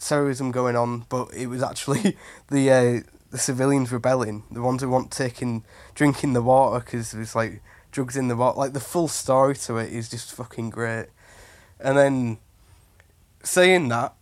[0.00, 2.16] terrorism going on, but it was actually
[2.50, 7.34] the uh, the civilians rebelling, the ones who weren't taking drinking the water because there's
[7.34, 8.58] like drugs in the water.
[8.58, 11.06] Like the full story to it is just fucking great.
[11.80, 12.38] And then
[13.42, 14.14] saying that,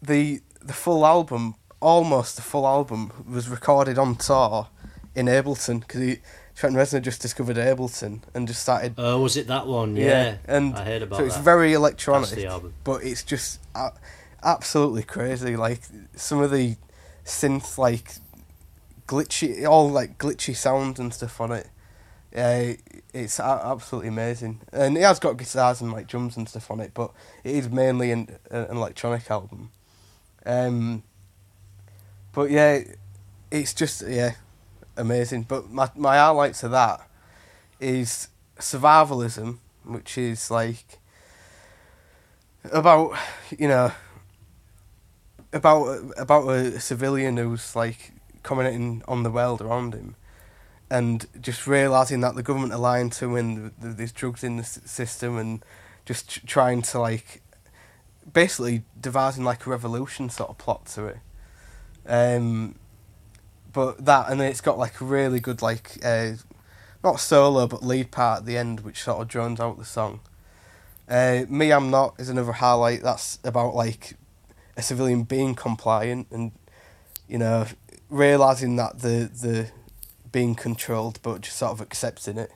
[0.00, 4.68] the the full album, almost the full album, was recorded on tour
[5.14, 6.18] in Ableton because
[6.56, 8.94] Trent Reznor just discovered Ableton and just started.
[8.96, 9.94] Oh, was it that one?
[9.94, 11.44] Yeah, Yeah, and I heard about so it's that.
[11.44, 12.30] very electronic
[12.82, 13.92] but it's just a-
[14.42, 15.54] absolutely crazy.
[15.54, 15.82] Like
[16.14, 16.76] some of the
[17.26, 18.14] synth, like
[19.06, 21.68] glitchy, all like glitchy sounds and stuff on it.
[22.32, 22.72] Yeah,
[23.12, 26.80] it's a- absolutely amazing, and it has got guitars and like drums and stuff on
[26.80, 27.10] it, but
[27.44, 29.70] it is mainly an, an electronic album.
[30.46, 31.02] Um,
[32.32, 32.80] but yeah,
[33.50, 34.32] it's just yeah,
[34.96, 35.42] amazing.
[35.42, 37.08] But my my highlights of that
[37.80, 38.28] is
[38.58, 40.98] survivalism, which is like
[42.72, 43.16] about
[43.56, 43.92] you know
[45.52, 50.14] about about a civilian who's like commenting on the world around him
[50.88, 54.44] and just realizing that the government are lying to him and th- th- there's drugs
[54.44, 55.64] in the system and
[56.04, 57.42] just trying to like
[58.32, 61.18] basically devising like a revolution sort of plot to it
[62.06, 62.76] um
[63.76, 66.32] but that and then it's got like a really good like uh
[67.04, 70.18] not solo but lead part at the end which sort of drones out the song
[71.08, 73.02] uh, Me I'm Not is another highlight.
[73.02, 74.16] That's about like
[74.76, 76.52] a civilian being compliant and
[77.28, 77.66] you know
[78.10, 79.70] realizing that the the
[80.32, 82.52] being controlled, but just sort of accepting it.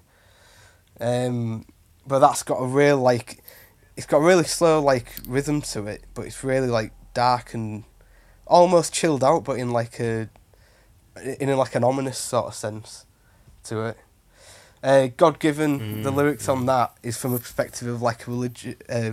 [1.00, 1.64] Um,
[2.06, 3.42] but that's got a real like,
[3.96, 7.84] it's got a really slow like rhythm to it, but it's really like dark and
[8.46, 10.28] almost chilled out, but in like a
[11.22, 13.06] in like an ominous sort of sense
[13.64, 13.96] to it.
[14.82, 16.52] Uh, God given, the Mm, lyrics mm.
[16.52, 19.12] on that is from a perspective of like a religious, uh,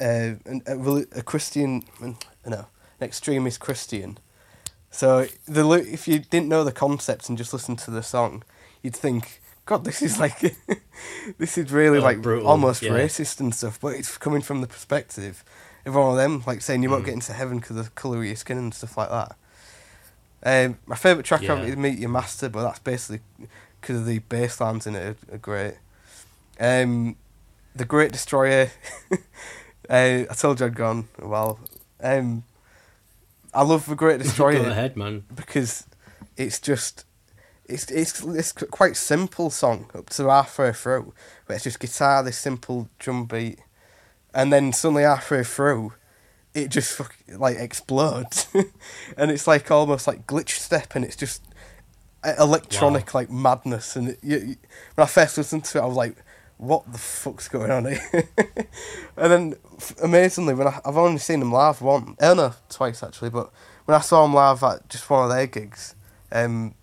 [0.00, 0.34] uh,
[0.66, 2.12] a, a Christian, no,
[2.46, 2.64] an
[3.02, 4.18] extremist Christian.
[4.90, 8.42] So the if you didn't know the concept and just listen to the song,
[8.82, 10.40] you'd think, God, this is like,
[11.38, 12.90] this is really Oh, like brutal, almost yeah.
[12.92, 13.78] racist and stuff.
[13.80, 15.44] But it's coming from the perspective
[15.86, 17.06] of one of them, like saying you won't Mm.
[17.06, 19.36] get into heaven because of the colour of your skin and stuff like that.
[20.42, 21.64] Um, my favourite track of Yeah.
[21.64, 23.20] it is Meet Your Master, but that's basically
[23.80, 25.74] because of the bass lines in it are, are great.
[26.58, 27.16] Um,
[27.74, 28.70] the Great Destroyer,
[29.12, 29.16] uh,
[29.88, 31.58] I told you I'd gone a while.
[32.02, 32.44] Um,
[33.54, 35.24] I love the Great Destroyer Go ahead, man.
[35.34, 35.86] because
[36.36, 37.04] it's just
[37.66, 41.12] it's it's it's quite simple song up to halfway through,
[41.46, 43.58] but it's just guitar, this simple drum beat,
[44.34, 45.92] and then suddenly halfway through,
[46.54, 48.48] it just fuck, like explodes,
[49.16, 51.42] and it's like almost like glitch step, and it's just
[52.38, 53.96] electronic like madness.
[53.96, 54.56] And it, you, you,
[54.94, 56.16] when I first listened to it, I was like,
[56.58, 58.00] "What the fuck's going on here?"
[59.16, 63.02] and then f- amazingly, when I, I've only seen them live once, oh no, twice
[63.02, 63.50] actually, but
[63.84, 65.94] when I saw them live at just one of their gigs,
[66.32, 66.74] um,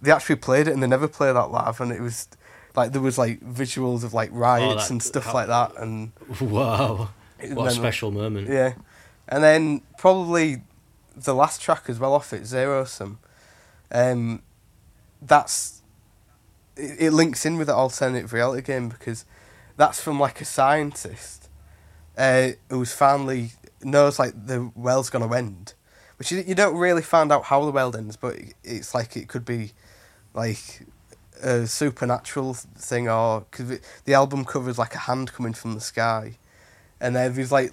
[0.00, 2.28] they actually played it and they never play that live, and it was
[2.76, 6.12] like there was like visuals of like riots that- and stuff how- like that, and
[6.40, 7.08] Wow.
[7.40, 8.48] it was What a special moment.
[8.48, 8.74] Yeah,
[9.28, 10.62] and then probably
[11.16, 13.18] the last track as well off it, Zero Sum.
[13.92, 14.42] Um,
[15.22, 15.82] that's
[16.76, 19.24] it, it links in with the alternative reality game because
[19.76, 21.48] that's from like a scientist
[22.16, 25.74] uh, who's finally knows like the world's gonna end,
[26.18, 29.16] which you, you don't really find out how the world ends, but it- it's like
[29.16, 29.72] it could be
[30.32, 30.82] like
[31.42, 36.38] a supernatural thing or because the album covers like a hand coming from the sky,
[37.00, 37.72] and then there's like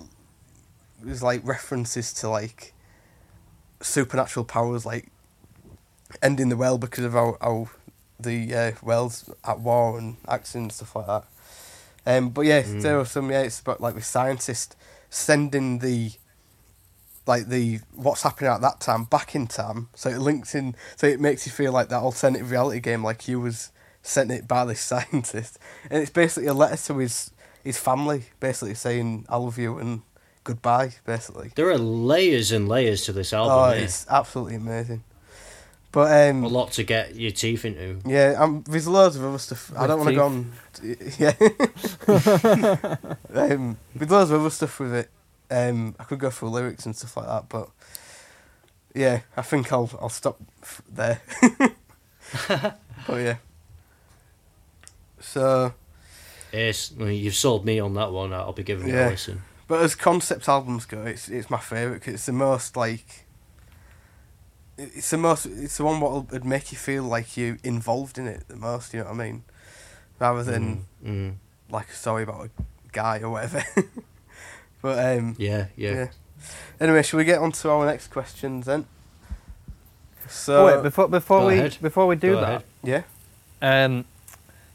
[1.03, 2.73] there's like references to like
[3.81, 5.07] supernatural powers like
[6.21, 7.69] ending the world because of how, how
[8.19, 11.23] the uh, world's at war and accidents and stuff like that.
[12.17, 12.81] Um, but yeah, Mm.
[12.81, 14.75] there were some yeah, it's about like the scientist
[15.09, 16.11] sending the
[17.27, 21.05] like the what's happening at that time back in time, so it links in, so
[21.07, 24.65] it makes you feel like that alternative reality game, like you was sent it by
[24.65, 25.59] this scientist,
[25.89, 27.31] and it's basically a letter to his
[27.63, 30.01] his family, basically saying I love you and
[30.43, 31.51] goodbye, basically.
[31.55, 33.57] There are layers and layers to this album.
[33.57, 35.03] oh, it's absolutely amazing.
[35.91, 37.99] But um, a lot to get your teeth into.
[38.05, 39.73] Yeah, um, there's loads of other stuff.
[39.77, 40.51] I don't want to go on.
[41.19, 41.33] Yeah.
[43.33, 45.09] um, there's loads of other stuff with it.
[45.49, 47.69] Um, I could go through lyrics and stuff like that, but
[48.95, 51.21] yeah, I think I'll I'll stop f- there.
[52.47, 53.35] but yeah.
[55.19, 55.73] So,
[56.53, 58.33] Yes, you've sold me on that one.
[58.33, 59.09] I'll be giving it Yeah.
[59.09, 59.41] a listen.
[59.71, 63.25] But as concept albums go, it's it's my favorite 'cause it's the most like.
[64.77, 65.45] It's the most.
[65.45, 68.93] It's the one what would make you feel like you involved in it the most.
[68.93, 69.43] You know what I mean?
[70.19, 70.85] Rather than.
[71.05, 71.33] Mm, mm.
[71.69, 72.49] like a story about a
[72.91, 73.63] guy or whatever.
[74.81, 75.93] but um, Yeah, yeah.
[75.93, 76.07] yeah.
[76.81, 78.85] Anyway, shall we get on to our next questions then?
[80.27, 81.77] So oh wait, before before we ahead.
[81.81, 82.63] before we do Go that, ahead.
[82.83, 83.03] yeah,
[83.85, 84.03] um,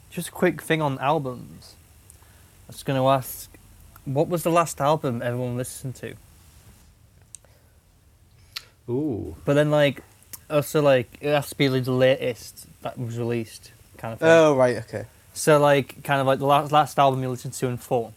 [0.08, 1.74] just a quick thing on albums.
[2.68, 3.45] I was going to ask,
[4.06, 6.14] what was the last album everyone listened to?
[8.88, 9.36] Ooh.
[9.44, 10.02] But then like,
[10.48, 14.28] also like it has to be the latest that was released, kind of thing.
[14.28, 17.66] oh right, okay, So like, kind of like the last last album you listened to
[17.66, 18.14] in full,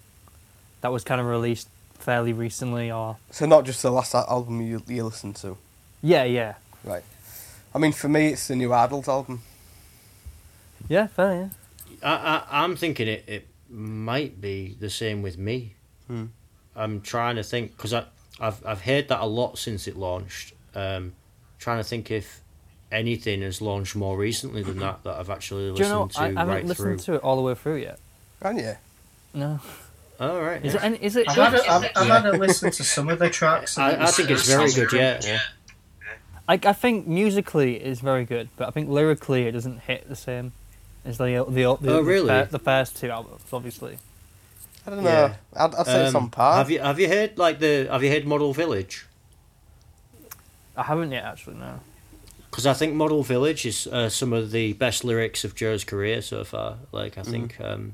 [0.81, 4.81] that was kind of released fairly recently, or so not just the last album you
[4.87, 5.57] you listened to,
[6.01, 7.03] yeah, yeah, right?
[7.73, 9.41] I mean, for me, it's the new Idles album.
[10.87, 11.49] yeah, fair, yeah.
[12.01, 12.13] I,
[12.49, 15.73] I, I'm thinking it, it might be the same with me.
[16.09, 16.25] Hmm.
[16.75, 18.05] I'm trying to think because I've
[18.65, 20.53] I've heard that a lot since it launched.
[20.75, 21.13] Um,
[21.59, 22.41] trying to think if
[22.91, 26.03] anything has launched more recently than that that I've actually Do you know?
[26.03, 26.91] listened I, I to haven't right through.
[26.93, 27.99] listened to it all the way through yet.
[28.41, 28.77] And yeah,
[29.33, 29.59] No,
[30.19, 30.63] All right.
[30.65, 30.79] is yeah.
[30.79, 30.83] it?
[30.85, 31.27] Any, is it?
[31.29, 32.21] I've had, a, I've, I've Yeah.
[32.21, 33.77] had a listen to some of the tracks.
[33.77, 34.91] I, I think it's very good.
[34.93, 35.19] Yeah.
[35.23, 35.39] yeah.
[36.47, 40.15] I, I think musically it's very good, but I think lyrically it doesn't hit the
[40.15, 40.53] same
[41.05, 42.27] as the the the, the, Oh, really?
[42.27, 43.97] the, the first two albums, obviously.
[44.85, 45.09] I don't know.
[45.09, 45.35] Yeah.
[45.55, 46.55] I'd, I'd say it's Um, on par.
[46.55, 49.05] Have you have you heard like the have you heard Model Village?
[50.75, 51.57] I haven't yet actually.
[51.57, 51.79] No.
[52.49, 56.21] Because I think Model Village is uh, some of the best lyrics of Joe's career
[56.21, 56.77] so far.
[56.91, 57.93] Like I think um,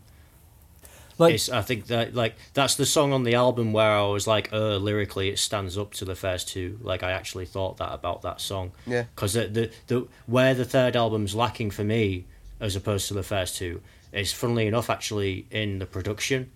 [1.18, 4.28] Like it's I think that like that's the song on the album where I was
[4.28, 6.80] like, uh, lyrically it stands up to the first two.
[6.82, 8.72] Like I actually thought that about that song.
[8.88, 9.04] Yeah.
[9.16, 12.26] Because the, the the where the third album's lacking for me,
[12.60, 13.82] as opposed to the first two,
[14.14, 16.52] is funnily enough actually in the production.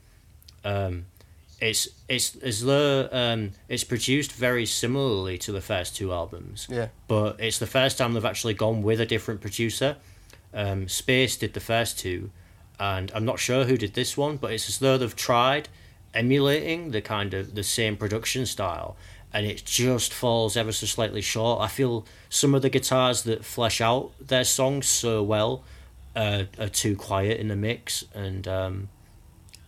[0.64, 1.05] Um,
[1.62, 6.88] it's it's as though um, it's produced very similarly to the first two albums Yeah,
[7.07, 9.97] but it's the first time they've actually gone with a different producer.
[10.53, 12.32] Um, Space did the first two,
[12.80, 15.70] and I'm not sure who did this one, but it's as though they've tried
[16.14, 18.95] emulating the kind of the same production style,
[19.34, 21.62] and it just falls ever so slightly short.
[21.62, 25.64] I feel some of the guitars that flesh out their songs so well
[26.16, 28.89] uh, are too quiet in the mix, and um,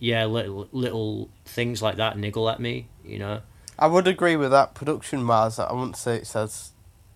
[0.04, 3.42] yeah, little little things like that niggle at me, you know.
[3.78, 4.74] I would agree with that.
[4.74, 6.72] Production wise, I wouldn't say it says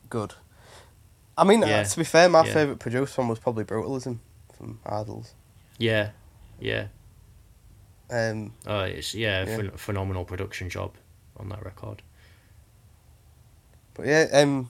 [0.09, 0.35] good.
[1.37, 1.83] I mean, uh, Yeah.
[1.83, 2.53] to be fair, my Yeah.
[2.53, 4.19] favourite produced one was probably Brutalism
[4.57, 5.33] from Idles.
[5.79, 6.11] Yeah,
[6.59, 6.87] yeah.
[8.11, 9.57] Um, Oh, it's yeah, Yeah.
[9.57, 10.93] Phen- phenomenal production job
[11.37, 12.03] on that record.
[13.95, 14.69] but yeah, um,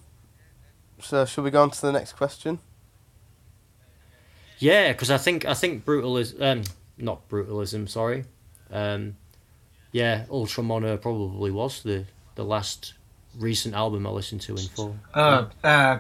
[1.02, 2.60] so should we go on to the next question?
[4.60, 6.64] Yeah, because I think I think brutalism, um,
[6.98, 8.26] not brutalism, sorry.
[8.72, 9.16] Um,
[9.92, 12.94] yeah, Ultra Mono probably was the the last
[13.38, 14.96] recent album I listened to in full.
[15.14, 16.00] Uh, uh,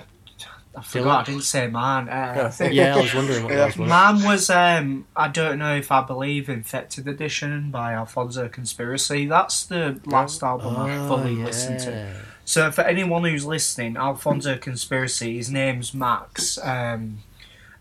[0.78, 2.10] I forgot I didn't say mine.
[2.10, 3.66] Uh, I yeah, I was wondering what Yeah.
[3.68, 3.78] was.
[3.78, 9.26] Mine was um I don't know if I believe Infected Edition by Alfonso Conspiracy.
[9.26, 12.16] That's the last album I Oh, fully listened to.
[12.43, 17.20] So for anyone who's listening, Alfonso Conspiracy, his name's Max, um,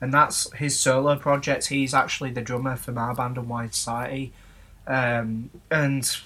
[0.01, 1.67] and that's his solo project.
[1.69, 4.33] He's actually the drummer for my band and Wide Society,
[4.87, 6.17] um, and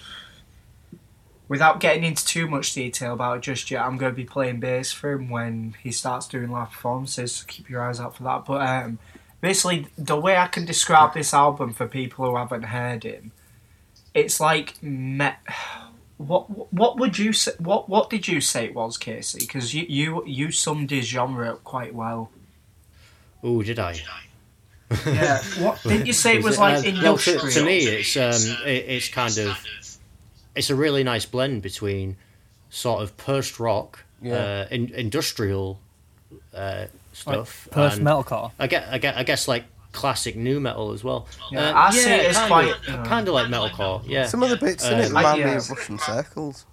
[1.49, 4.59] without getting into too much detail about it just yet, I'm going to be playing
[4.59, 7.33] bass for him when he starts doing live performances.
[7.33, 8.45] So keep your eyes out for that.
[8.45, 8.99] But um,
[9.41, 13.31] basically, the way I can describe this album for people who haven't heard him,
[14.13, 15.31] it's like me-
[16.17, 17.53] what what would you say?
[17.59, 19.39] What what did you say it was, Casey?
[19.39, 22.29] Because you you you summed his genre up quite well.
[23.43, 23.99] Oh, did I?
[25.05, 25.41] Yeah.
[25.59, 26.37] What didn't you say?
[26.37, 27.41] It was it- like uh, no, industrial.
[27.41, 29.57] to, to me, it's um, it, it's kind of
[30.55, 32.17] it's a really nice blend between
[32.69, 34.33] sort of post rock, Yeah.
[34.35, 35.79] uh, in, industrial
[36.53, 38.51] uh, stuff, Post and metalcore.
[38.59, 41.27] I get, I get, I guess like classic nu metal as well.
[41.51, 44.01] Yeah, Uh, I see it as kind quite, of, uh, kind of like metalcore.
[44.05, 44.25] Yeah.
[44.27, 46.65] Some of the bits in it remind me of Russian Circles.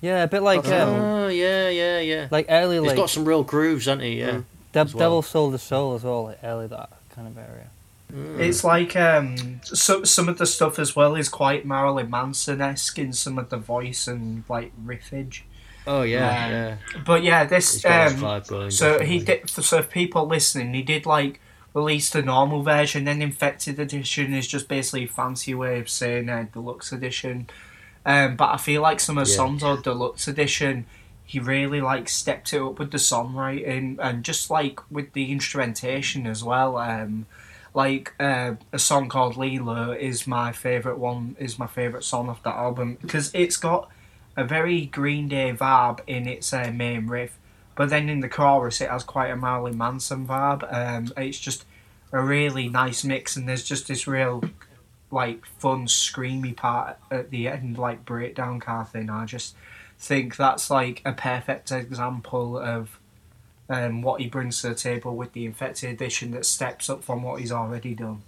[0.00, 0.82] Yeah, a bit like Oh.
[0.82, 0.88] um,
[1.24, 2.28] Oh yeah, yeah, yeah.
[2.30, 4.20] like early He's like got some real grooves, hasn't he?
[4.20, 4.30] Yeah.
[4.30, 4.44] Mm.
[4.72, 4.98] Dev- well.
[5.00, 7.68] Devil Sold His Soul as well, like early that kind of area.
[8.12, 8.38] Mm.
[8.40, 12.98] It's like um, so, some of the stuff as well is quite Marilyn Manson esque
[12.98, 15.42] in some of the voice and like riffage.
[15.86, 16.76] Oh yeah, Um, yeah.
[17.04, 18.70] But yeah, this um, vibe going.
[18.70, 19.48] So he did.
[19.50, 21.40] So if people listening, he did like
[21.74, 26.28] release the normal version, then infected edition is just basically a fancy way of saying
[26.30, 27.48] uh, deluxe edition.
[28.06, 29.36] Um, but I feel like some of the Yeah.
[29.36, 30.86] songs on deluxe edition,
[31.28, 36.26] he really like stepped it up with the songwriting and just like with the instrumentation
[36.26, 36.78] as well.
[36.78, 37.26] Um,
[37.74, 41.36] like uh, a song called Lilo is my favorite one.
[41.38, 43.90] Is my favorite song off that album because it's got
[44.38, 47.38] a very Green Day vibe in its uh, main riff,
[47.76, 50.64] but then in the chorus it has quite a Marilyn Manson vibe.
[50.72, 51.66] Um, it's just
[52.10, 54.44] a really nice mix, and there's just this real
[55.10, 59.10] like fun screamy part at the end, like breakdown kind of thing.
[59.10, 59.54] I just
[59.98, 62.98] think that's like a perfect example of
[63.68, 67.22] um, what he brings to the table with the infected edition that steps up from
[67.22, 68.22] what he's already done.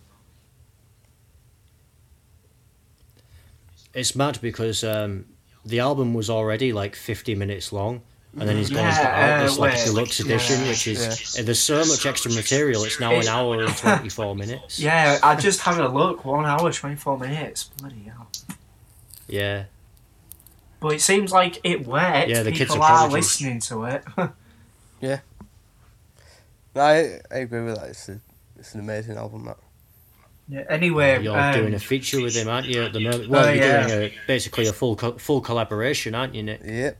[3.94, 5.26] It's mad because um,
[5.64, 8.02] the album was already like 50 minutes long,
[8.38, 10.86] and then he's gone and Yeah, out this uh, like wait, deluxe edition, yeah, which
[10.86, 11.40] is yeah.
[11.40, 12.84] uh, there's so much extra material.
[12.84, 14.78] It's now an hour and 24 minutes.
[14.80, 16.24] Yeah, I just had a look.
[16.24, 17.64] One hour twenty four minutes.
[17.64, 18.28] Bloody hell.
[19.28, 19.64] yeah.
[20.80, 22.28] But it seems like it worked.
[22.30, 23.40] Yeah, the kids People are are prodigies.
[23.40, 24.04] listening to it.
[26.74, 27.88] No, I, I agree with that.
[27.88, 28.20] It's, a,
[28.56, 29.56] it's an amazing album, that.
[30.48, 32.82] yeah, anyway, You're um, doing a feature with him, aren't you?
[32.84, 33.86] At the moment, well, Oh, you're yeah.
[33.88, 36.60] doing a basically a full co- full collaboration, aren't you, Nick?
[36.64, 36.96] Yep.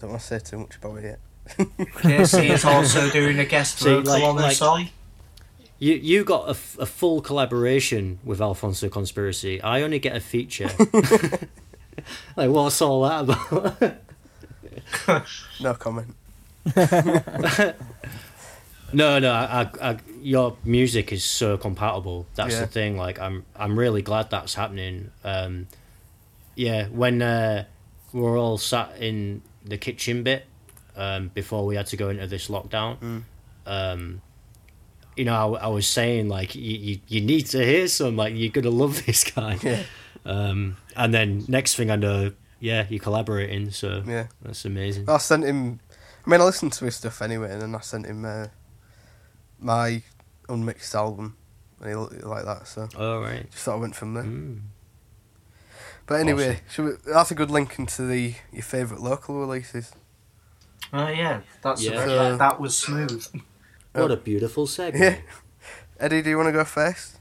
[0.00, 1.68] Don't want to say too much about it yet.
[2.02, 4.88] Casey is also doing a guest See, vocal like- on the like- song.
[5.78, 9.62] You you got a, f- a full collaboration with Alfonso Conspiracy.
[9.62, 10.68] I only get a feature.
[12.36, 13.94] like, what's all that about?
[15.60, 16.14] No comment.
[18.90, 22.26] No, no, I, I, your music is so compatible.
[22.36, 22.60] That's Yeah.
[22.62, 22.96] the thing.
[22.96, 25.10] Like, I'm, I'm really glad that's happening.
[25.24, 25.66] Um,
[26.54, 27.66] yeah, when uh,
[28.14, 30.46] we're all sat in the kitchen bit
[30.96, 33.22] um, before we had to go into this lockdown, Mm.
[33.66, 34.22] um,
[35.18, 38.16] you know, I, I was saying like, you, you, you need to hear some.
[38.16, 39.58] Like, you're gonna love this guy.
[39.62, 39.82] Yeah.
[40.24, 43.70] Um, and then next thing I know, yeah, you're collaborating.
[43.70, 44.26] So Yeah.
[44.42, 45.08] that's amazing.
[45.08, 45.80] I sent him.
[46.26, 48.48] I mean, I listened to his stuff anyway, and then I sent him uh,
[49.58, 50.02] my
[50.48, 51.36] unmixed album,
[51.80, 53.50] and he li- liked that, so All right.
[53.50, 54.24] just sort of went from there.
[54.24, 54.60] Mm.
[56.06, 56.84] But anyway, Awesome.
[56.86, 59.92] we, that's a good link into the your favourite local releases.
[60.92, 61.92] Oh yeah, that's Yeah.
[61.92, 63.26] a very- So- that was smooth.
[63.92, 65.02] What a beautiful segment.
[65.04, 65.20] Yeah.
[66.00, 67.16] Eddie, do you want to go first?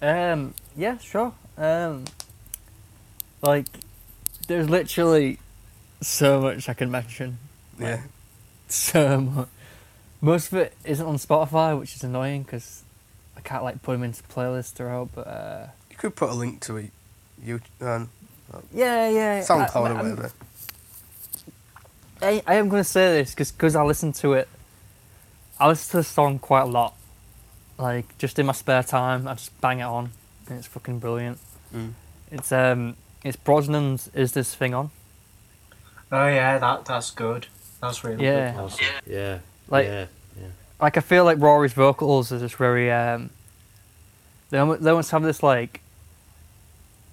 [0.00, 1.32] Um, yeah, sure.
[1.58, 2.04] Um,
[3.42, 3.66] like,
[4.48, 5.38] there's literally
[6.00, 7.38] so much I can mention.
[7.78, 8.02] Yeah.
[8.68, 9.48] So much.
[10.20, 12.82] Most of it isn't on Spotify, which is annoying because
[13.36, 15.10] I can't like put them into playlists throughout.
[15.14, 16.90] But uh, You could put a link to it.
[17.42, 18.10] You, um,
[18.72, 19.40] Yeah, yeah.
[19.40, 20.32] SoundCloud I, or whatever.
[22.22, 24.48] I, I am going to say this because I listen to it.
[25.60, 26.94] I listen to the song quite a lot.
[27.78, 30.10] Like, just in my spare time, I just bang it on.
[30.48, 31.38] And it's fucking brilliant.
[31.74, 31.92] Mm.
[32.30, 34.90] It's um, it's Brosnan's Is This Thing On?
[36.12, 37.46] Oh yeah, that that's good.
[37.80, 38.52] That's really Yeah.
[38.52, 38.60] good.
[38.60, 38.86] Awesome.
[39.06, 39.38] Yeah.
[39.68, 40.06] Like, yeah.
[40.80, 43.30] like I feel like Rory's vocals are just very um
[44.50, 45.80] they almost, they almost have this like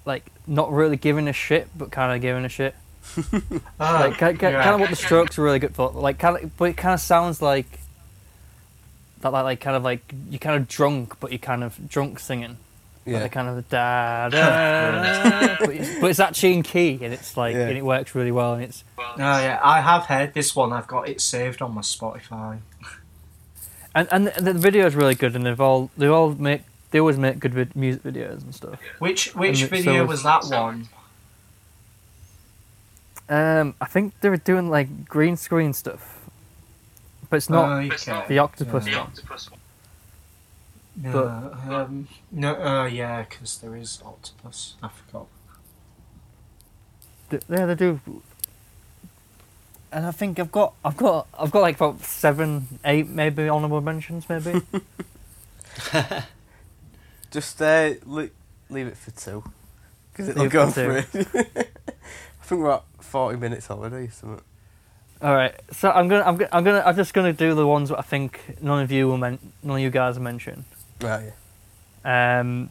[0.04, 2.74] like not really giving a shit but kind of giving a shit
[3.80, 4.74] Ah, like kind, yeah.
[4.74, 7.00] of what the strokes are really good for like kind of but it kind of
[7.00, 7.80] sounds like
[9.20, 12.18] that like, like kind of like you're kind of drunk but you're kind of drunk
[12.20, 12.56] singing
[13.06, 13.22] like Yeah.
[13.22, 17.54] the kind of da da but, it's, but it's actually in key and it's like
[17.54, 17.68] Yeah.
[17.68, 20.72] and it works really well and it's Oh yeah, I have heard this one.
[20.72, 22.58] I've got it saved on my Spotify.
[23.94, 26.98] and and the, the video is really good and they've all they all make they
[27.00, 30.20] always make good vid- music videos and stuff Which which And it- video so was
[30.20, 30.88] it's- that one?
[33.28, 36.20] Um, I think they were doing like green screen stuff,
[37.30, 38.24] but it's not Oh, okay.
[38.28, 38.98] the octopus Yeah.
[39.04, 39.12] one.
[40.96, 44.74] No, um, no, uh, yeah, because there is octopus.
[44.82, 45.26] I forgot.
[47.30, 48.00] Th- Yeah, they do.
[49.90, 53.80] And I think I've got, I've got, I've got like about seven, eight, maybe honorable
[53.80, 54.60] mentions, maybe.
[57.30, 58.30] Just uh, li-
[58.70, 59.42] leave it for two.
[60.12, 61.24] Because it'll go for through.
[61.34, 64.08] I think we're at 40 minutes already.
[64.08, 64.40] So.
[65.22, 67.88] All right, so I'm gonna, I'm gonna, I'm gonna, I'm just gonna do the ones
[67.88, 70.64] that I think none of you will men- none of you guys will mention.
[71.00, 71.32] Right,
[72.04, 72.40] yeah.
[72.40, 72.70] Um,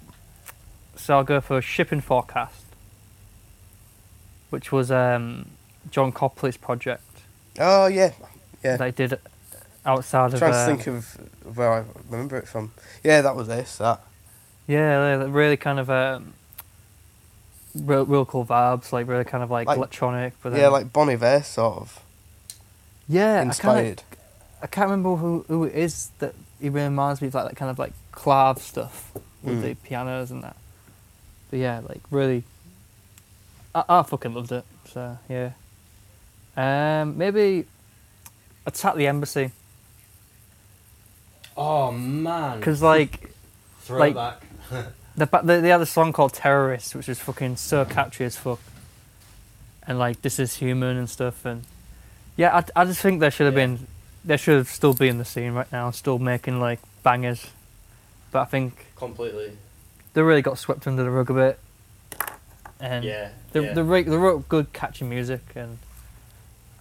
[0.96, 2.64] so I'll go for shipping forecast,
[4.50, 5.50] which was um,
[5.92, 7.04] John Copley's project.
[7.60, 8.12] Oh, yeah.
[8.64, 8.78] Yeah.
[8.78, 9.20] They did
[9.86, 10.40] outside I'm of.
[10.40, 12.72] trying uh, to think of where I remember it from.
[13.04, 13.78] Yeah, that was this.
[13.78, 14.02] That.
[14.68, 16.34] Yeah, really kind of um,
[17.76, 20.34] real, real cool vibes, like really kind of like, Like- electronic.
[20.42, 22.00] But Yeah, like Bon Iver, sort of.
[23.08, 24.00] yeah, I inspired.
[24.00, 24.18] of
[24.62, 27.70] I can't remember who who it is that he reminds me of like that kind
[27.70, 29.12] of like clav stuff
[29.42, 29.62] with Mm.
[29.62, 30.56] the pianos and that.
[31.50, 32.44] But yeah, like really,
[33.76, 34.64] I, I fucking loved it.
[34.86, 35.52] So yeah,
[36.56, 37.66] um, maybe
[38.66, 39.52] attack the embassy
[41.56, 42.60] Oh man.
[42.60, 43.32] because like
[43.82, 44.42] throwback.
[45.16, 48.36] The, ba- they, they had a song called Terrorist, which was fucking so catchy as
[48.36, 48.60] fuck.
[49.86, 51.46] And like, this is human and stuff.
[51.46, 51.66] And
[52.36, 53.68] yeah, I, I just think they should have Yeah.
[53.76, 53.88] been,
[54.26, 57.46] they should have still be in the scene right now, still making like bangers.
[58.34, 59.56] But I think Completely.
[60.14, 61.60] they really got swept under the rug a bit.
[62.80, 63.30] And Yeah.
[63.54, 63.74] they, yeah.
[63.74, 65.42] they, wrote, they wrote good, catchy music.
[65.56, 65.78] And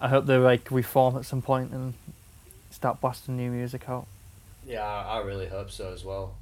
[0.01, 1.93] I hope they like reform at some point and
[2.71, 4.07] start blasting new music out.
[4.65, 6.33] Yeah, I I really hope so as well.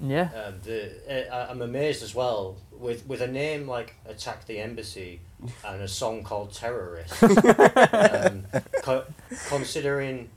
[0.00, 0.28] Yeah.
[0.46, 5.20] Um, the, uh, I'm amazed as well with with a name like Attack the Embassy
[5.66, 7.22] and a song called Terrorist.
[7.22, 8.44] um,
[8.82, 9.04] co-
[9.48, 10.28] considering,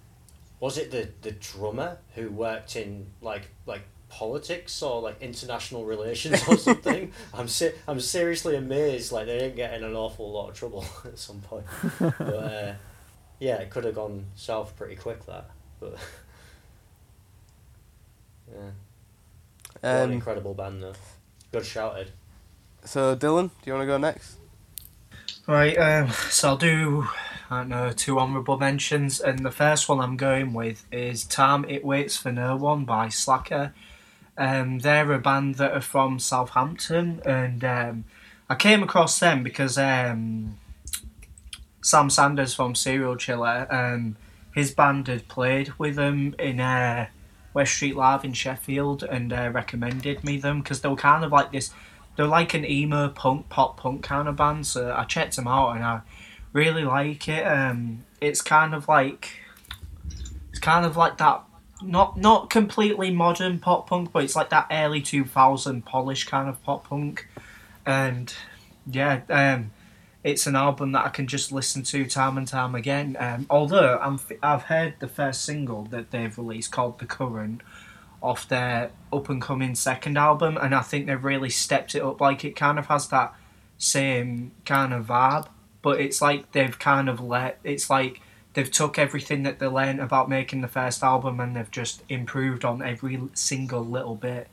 [0.60, 6.42] was it the the drummer who worked in like like politics or like international relations
[6.48, 7.12] or something?
[7.34, 9.12] I'm se- I'm seriously amazed.
[9.12, 11.66] Like they didn't get in an awful lot of trouble at some point.
[12.00, 12.74] But uh,
[13.40, 15.26] yeah, it could have gone south pretty quick.
[15.26, 15.50] That,
[15.80, 15.98] but
[18.52, 18.72] yeah.
[19.82, 20.94] What an Um, incredible band, though.
[21.52, 22.12] Good shouted.
[22.84, 24.38] so, Dylan, do you want to go next?
[25.46, 27.08] Right, um, so I'll do,
[27.50, 31.66] I don't know, two honourable mentions, and the first one I'm going with is Time
[31.70, 33.74] It Waits for No One by Slacker.
[34.38, 38.04] Um, they're a band that are from Southampton, and um,
[38.50, 40.58] I came across them because um,
[41.82, 44.18] Sam Sanders from Serial Chiller, um,
[44.54, 47.08] his band had played with them in uh,
[47.54, 51.32] West Street Live in Sheffield and uh, recommended me them because they were kind of
[51.32, 51.72] like this
[52.18, 55.76] they're like an emo punk pop punk kind of band so i checked them out
[55.76, 56.02] and i
[56.54, 59.40] really like it um it's kind of like
[60.50, 61.44] it's kind of like that
[61.82, 66.62] not not completely modern pop punk but it's like that early 2000 Polish kind of
[66.64, 67.28] pop punk
[67.86, 68.34] and
[68.90, 69.72] yeah um
[70.24, 73.16] it's an album that I can just listen to time and time again.
[73.18, 77.62] Um, although I'm, I've heard the first single that they've released called "The Current"
[78.22, 82.20] off their up and coming second album, and I think they've really stepped it up.
[82.20, 83.34] Like it kind of has that
[83.78, 85.48] same kind of vibe,
[85.88, 87.60] but it's like they've kind of let.
[87.64, 88.20] It's like
[88.52, 92.66] they've took everything that they learned about making the first album and they've just improved
[92.66, 94.50] on every single little bit.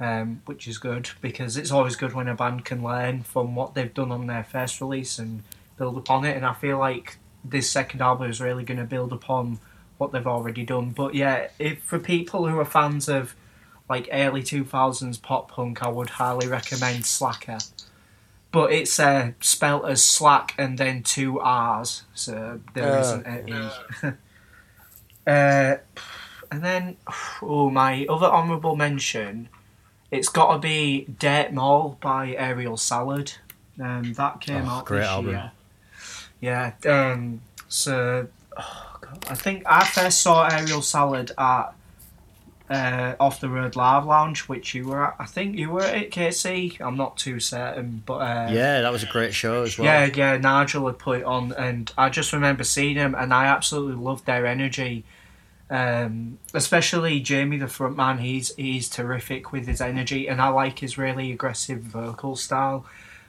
[0.00, 3.74] Um, which is good because it's always good when a band can learn from what
[3.74, 5.42] they've done on their first release and
[5.76, 6.38] build upon it.
[6.38, 9.58] And I feel like this second album is really going to build upon
[9.98, 10.92] what they've already done.
[10.92, 13.34] But yeah, if for people who are fans of
[13.90, 17.58] like early two thousands pop punk, I would highly recommend Slacker.
[18.52, 23.16] But it's uh, spelt as slack and then two R's, so there Oh.
[23.16, 23.70] not an E.
[25.26, 25.76] uh,
[26.50, 26.96] and then,
[27.42, 29.48] oh, my other honourable mention,
[30.10, 33.32] it's got to be Dirt Mall by Aerial Salad.
[33.80, 35.30] Um, that came Oh, out great this album.
[35.30, 35.52] year.
[36.40, 36.72] Yeah.
[36.84, 38.28] Um, so,
[38.58, 41.72] oh God, I think I first saw Aerial Salad at
[42.72, 45.16] uh, Off the Road Live Lounge, which you were at.
[45.18, 46.80] I think you were at KC.
[46.80, 49.86] I'm not too certain, but uh, Yeah, that was a great show as well.
[49.86, 50.38] yeah, yeah.
[50.38, 54.26] Nigel had put it on, and I just remember seeing him, and I absolutely loved
[54.26, 55.04] their energy.
[55.70, 60.80] Um, especially Jamie, the front man, he's he's terrific with his energy, and I like
[60.80, 62.84] his really aggressive vocal style.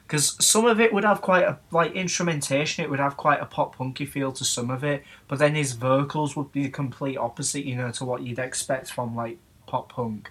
[0.06, 3.46] Because some of it would have quite a like instrumentation, it would have quite a
[3.46, 7.16] pop punky feel to some of it, but then his vocals would be the complete
[7.16, 10.30] opposite, you know, to what you'd expect from like pop punk.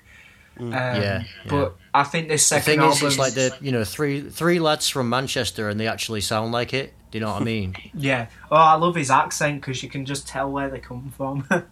[0.59, 3.65] Um, Yeah, But I think this second The second thing album, is, it's like the
[3.65, 6.93] you know three three lads from Manchester, and they actually sound like it.
[7.09, 7.75] Do you know what I mean?
[7.95, 8.27] Yeah.
[8.51, 11.47] Oh, I love his accent because you can just tell where they come from.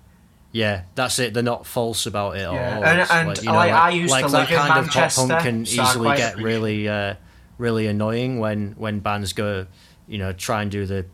[0.53, 1.33] Yeah, that's it.
[1.33, 2.83] They're not false about it at Yeah, all.
[2.83, 4.69] and- and, like, you know, like, like, I used like to that live in kind
[4.69, 7.13] of pop Manchester, punk can so easily quite get really, uh,
[7.61, 9.67] really annoying when when bands go,
[10.07, 11.05] you know, try and do the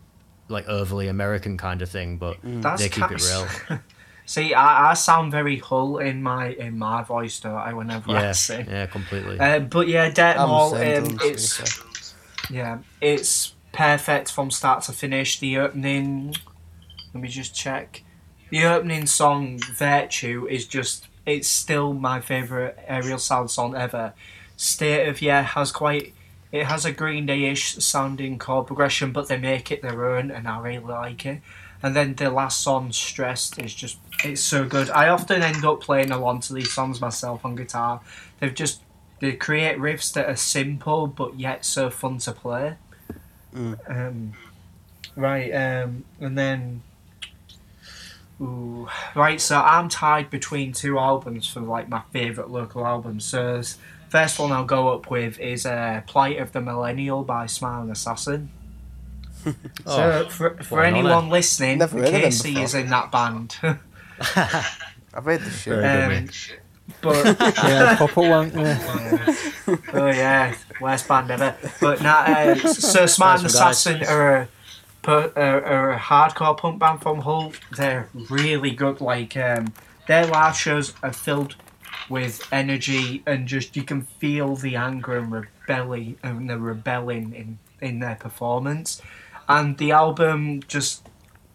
[0.48, 3.78] like overly American kind of thing, but That's they keep it real.
[4.26, 7.72] See, I, I sound very Hull in my in my voice, don't I?
[7.72, 8.66] Whenever I Yeah, sing.
[8.68, 9.38] yeah, completely.
[9.38, 11.64] Uh, but yeah, Dirt I'm Mall, um, don't you, it's so.
[12.50, 15.38] yeah, it's perfect from start to finish.
[15.38, 16.34] The opening,
[17.14, 18.02] let me just check.
[18.50, 24.14] The opening song, Virtue, is just it's still my favorite Aerial Salad song ever.
[24.56, 26.14] State of Yeah has quite
[26.50, 30.48] it has a Green Day-ish sounding chord progression, but they make it their own, and
[30.48, 31.40] I really like it.
[31.82, 34.90] And then the last song, Stressed, is just it's so good.
[34.90, 38.00] I often end up playing along to these songs myself on guitar.
[38.40, 38.82] They've just
[39.20, 42.76] they create riffs that are simple but yet so fun to play.
[43.54, 44.32] Um,
[45.16, 46.82] right, um, and then.
[48.40, 53.24] Ooh, right, so I'm tied between two albums for like my favourite local albums.
[53.24, 53.62] So,
[54.08, 58.50] first one I'll go up with is uh, "Plight of the Millennial" by Smiling Assassin.
[59.44, 59.54] so,
[59.86, 61.08] Oh, for, for an honour.
[61.08, 63.56] anyone listening, Never heard of them Casey is in that band.
[63.62, 65.78] I've heard the shit.
[65.78, 66.28] Very um,
[67.00, 68.50] but yeah, proper one.
[68.58, 69.36] Yeah.
[69.92, 71.54] oh yeah, worst band ever.
[71.80, 73.86] But nah, uh, so Smart Nice one, guys.
[73.86, 74.48] Assassin are
[75.04, 77.52] a, are, are a hardcore punk band from Hull.
[77.76, 79.00] They're really good.
[79.00, 79.72] Like um,
[80.06, 81.56] their live shows are filled
[82.08, 87.58] with energy and just you can feel the anger and rebelling and the rebelling in
[87.80, 89.00] in their performance.
[89.48, 91.08] And the album just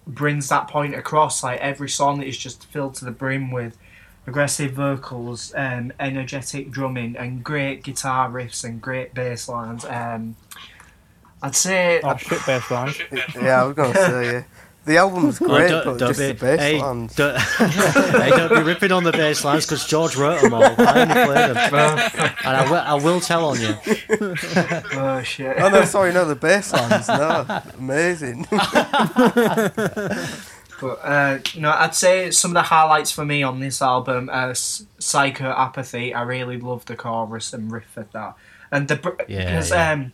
[0.07, 1.43] brings that point across.
[1.43, 3.77] Like every song is just filled to the brim with
[4.25, 9.85] aggressive vocals, um, energetic drumming, and great guitar riffs and great bass lines.
[9.85, 10.35] Um,
[11.41, 12.93] I'd say Oh shit, bass line.
[13.35, 14.43] Yeah, I was gonna say yeah.
[14.85, 17.15] The album's Oh, great, don't, but just be, the bass hey, lines.
[17.15, 20.63] don't, hey, don't be ripping on the bass lines because George wrote them all.
[20.63, 23.75] I only play them, and I will, I will tell on you.
[24.99, 25.55] oh shit.
[25.57, 27.07] Oh no, sorry, no, the bass lines.
[27.07, 28.45] No, amazing.
[30.81, 34.49] But uh, no, I'd say some of the highlights for me on this album are
[34.49, 36.13] S- Psycho Apathy.
[36.13, 38.35] I really love the chorus and riff of that,
[38.69, 39.91] and the br- Yeah, because yeah.
[39.91, 40.11] um,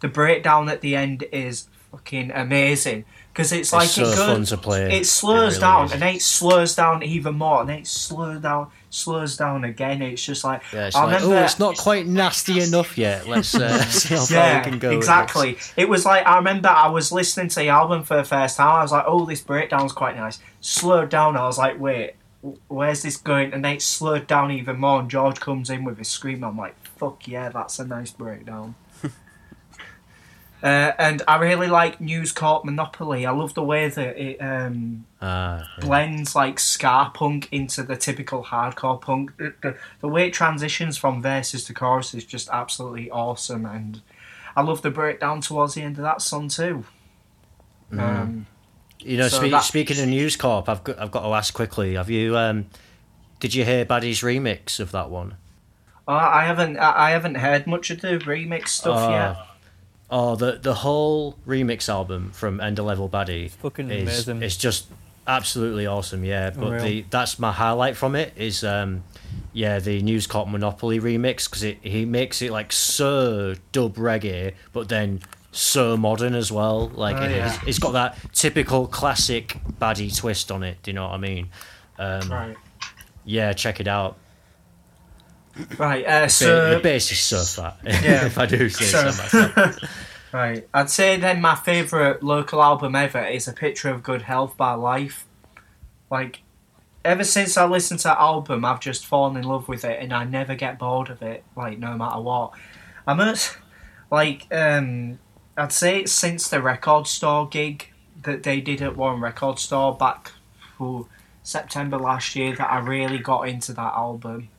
[0.00, 3.04] the breakdown at the end is fucking amazing
[3.38, 4.98] because it's, like so it goes, fun to play.
[4.98, 5.92] it slows really down is.
[5.92, 10.02] and then it slows down even more and then it slows down slows down again.
[10.02, 13.28] It's just like Yeah, it's I like, oh, remember- it's not quite nasty enough yet.
[13.28, 14.90] Let's uh, see how far yeah, we can go.
[14.90, 15.56] exactly.
[15.76, 18.66] It was like I remember I was listening to the album for the first time.
[18.80, 21.36] I was like, "Oh, this breakdown's quite nice." Slowed down.
[21.36, 22.14] I was like, "Wait,
[22.66, 24.98] where's this going?" And then it slowed down even more.
[25.00, 26.42] And George comes in with his scream.
[26.42, 28.74] I'm like, "Fuck yeah, that's a nice breakdown."
[30.60, 33.24] Uh, and I really like News Corp Monopoly.
[33.26, 35.84] I love the way that it um, Ah, yeah.
[35.84, 39.36] blends like ska punk into the typical hardcore punk.
[39.36, 44.00] The, the, way it transitions from verses to chorus is just absolutely awesome, and
[44.56, 46.84] I love the breakdown towards the end of that song too.
[47.92, 48.00] Mm.
[48.00, 48.46] Um,
[48.98, 51.94] You know, So spe- speaking of News Corp, I've got, I've got to ask quickly.
[51.94, 52.66] Have you um,
[53.38, 55.36] did you hear Baddie's remix of that one?
[56.08, 59.10] uh, I haven't I haven't heard much of the remix stuff Oh.
[59.10, 59.36] yet.
[60.10, 64.42] Oh, the the whole remix album from End of Level Baddie fucking is amazing.
[64.42, 64.86] it's just
[65.26, 66.24] absolutely awesome.
[66.24, 66.82] Yeah, but Unreal.
[66.84, 69.02] the that's my highlight from it is um,
[69.52, 74.54] yeah the News Corp Monopoly remix because it he makes it like so dub reggae,
[74.72, 75.20] but then
[75.52, 76.88] so modern as well.
[76.88, 77.54] Like Oh, it, yeah.
[77.56, 80.78] it's, it's got that typical classic Baddie twist on it.
[80.82, 81.48] Do you know what I mean?
[81.98, 82.56] Um, Right.
[83.26, 84.16] Yeah, check it out.
[85.78, 86.04] Right.
[86.06, 87.76] Uh, so the bass is so fat.
[87.84, 88.26] Yeah.
[88.26, 89.78] if I do say So- so myself.
[90.32, 90.68] Right.
[90.74, 94.74] I'd say then my favourite local album ever is A Picture of Good Health by
[94.74, 95.26] Life.
[96.10, 96.42] Like,
[97.02, 100.12] ever since I listened to that album, I've just fallen in love with it and
[100.12, 102.52] I never get bored of it, like, no matter what.
[103.06, 103.56] I must,
[104.10, 105.18] like, um,
[105.56, 107.88] I'd say it's since the record store gig
[108.24, 110.32] that they did at one record store back
[110.76, 111.06] for
[111.42, 114.50] September last year that I really got into that album.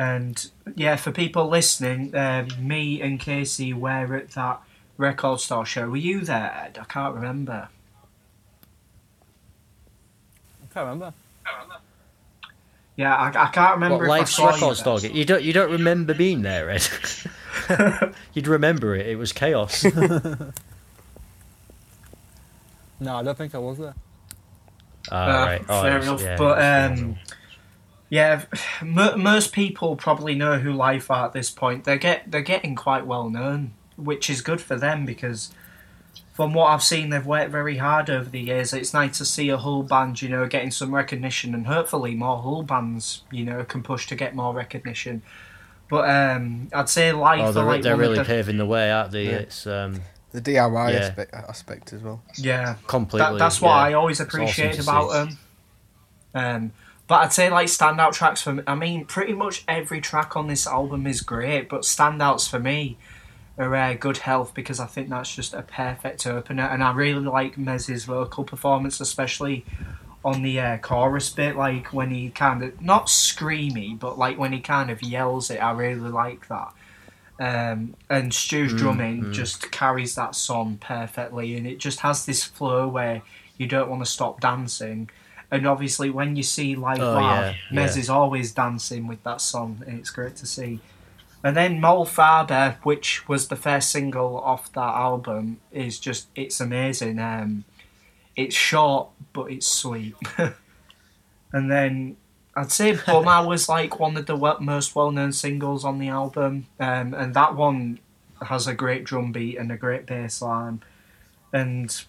[0.00, 4.62] And yeah, for people listening, um, me and Casey were at that
[4.96, 5.90] record store show.
[5.90, 6.78] Were you there, Ed?
[6.80, 7.68] I can't remember.
[10.62, 11.12] I can't remember.
[12.96, 14.98] Yeah, I, I can't remember What if I life's saw you record there.
[14.98, 15.00] store?
[15.10, 16.88] You don't you don't remember being there, Ed?
[18.32, 19.06] You'd remember it.
[19.06, 19.84] It was chaos.
[23.02, 23.94] No, I don't think I was there.
[25.10, 25.64] Ah, Uh, right.
[25.70, 26.22] Oh, fair it was- enough.
[26.22, 26.58] yeah, but
[26.90, 27.16] was um,
[28.10, 28.42] yeah,
[28.82, 31.84] m- most people probably know who Life are at this point.
[31.84, 35.50] They get they're getting quite well known, which is good for them because
[36.34, 38.72] from what I've seen, they've worked very hard over the years.
[38.72, 42.38] It's nice to see a Hull band, you know, getting some recognition, and hopefully more
[42.42, 45.22] Hull bands, you know, can push to get more recognition.
[45.90, 49.10] But um, I'd say Life Oh, they're, like they're really the, paving the way, aren't
[49.10, 49.24] they?
[49.26, 49.32] Yeah.
[49.38, 50.00] It's um,
[50.32, 50.98] The DIY Yeah.
[51.00, 52.22] aspect, aspect as well.
[52.36, 52.76] yeah.
[52.86, 53.32] completely.
[53.32, 53.74] That, that's what yeah.
[53.74, 55.16] I always appreciate to about see.
[55.16, 55.38] them.
[56.34, 56.72] Um,
[57.10, 58.62] but I'd say like standout tracks for me.
[58.68, 62.98] I mean, pretty much every track on this album is great, but standouts for me
[63.58, 67.26] are uh, Good Health because I think that's just a perfect opener, and I really
[67.26, 69.64] like Mez's vocal performance, especially
[70.24, 74.52] on the uh, chorus bit, like when he kind of not screamy, but like when
[74.52, 75.56] he kind of yells it.
[75.56, 76.72] I really like that.
[77.40, 79.32] Um, and Stu's Mm, drumming mm.
[79.32, 83.22] just carries that song perfectly, and it just has this flow where
[83.58, 85.10] you don't want to stop dancing.
[85.50, 88.00] And obviously, when you see Live Oh, Live, yeah, Mez yeah.
[88.00, 90.80] is always dancing with that song, and it's great to see.
[91.42, 96.60] And then Moral Fibre, which was the first single off that album, is just it's
[96.60, 97.18] amazing.
[97.18, 97.64] Um,
[98.36, 100.14] it's short, but it's sweet.
[101.52, 102.16] and then
[102.54, 107.14] I'd say Bummer was like one of the most well-known singles on the album, um,
[107.14, 107.98] and that one
[108.42, 110.82] has a great drum beat and a great bass line,
[111.52, 112.04] and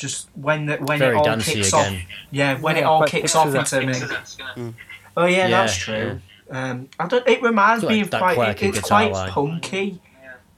[0.00, 1.94] just when the, when Very it all dancey kicks again.
[1.94, 3.72] off, yeah, when it all quite kicks picture off that.
[3.82, 4.74] into me.
[5.16, 6.20] Oh yeah, Yeah, that's true.
[6.50, 7.26] Um, I don't.
[7.28, 8.34] It reminds It's me of that quite.
[8.34, 9.30] quirky it's quite line.
[9.30, 10.00] punky.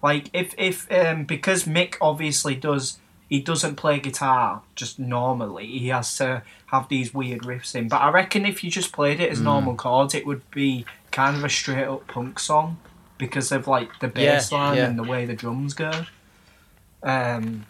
[0.02, 5.66] Like if if um because Mick obviously does he doesn't play guitar just normally.
[5.66, 7.88] He has to have these weird riffs in.
[7.88, 9.44] But I reckon if you just played it as Hmm.
[9.44, 12.78] normal chords, it would be kind of a straight up punk song
[13.18, 14.86] because of like the Yeah, bass line yeah.
[14.86, 16.04] and the way the drums go.
[17.02, 17.66] Um,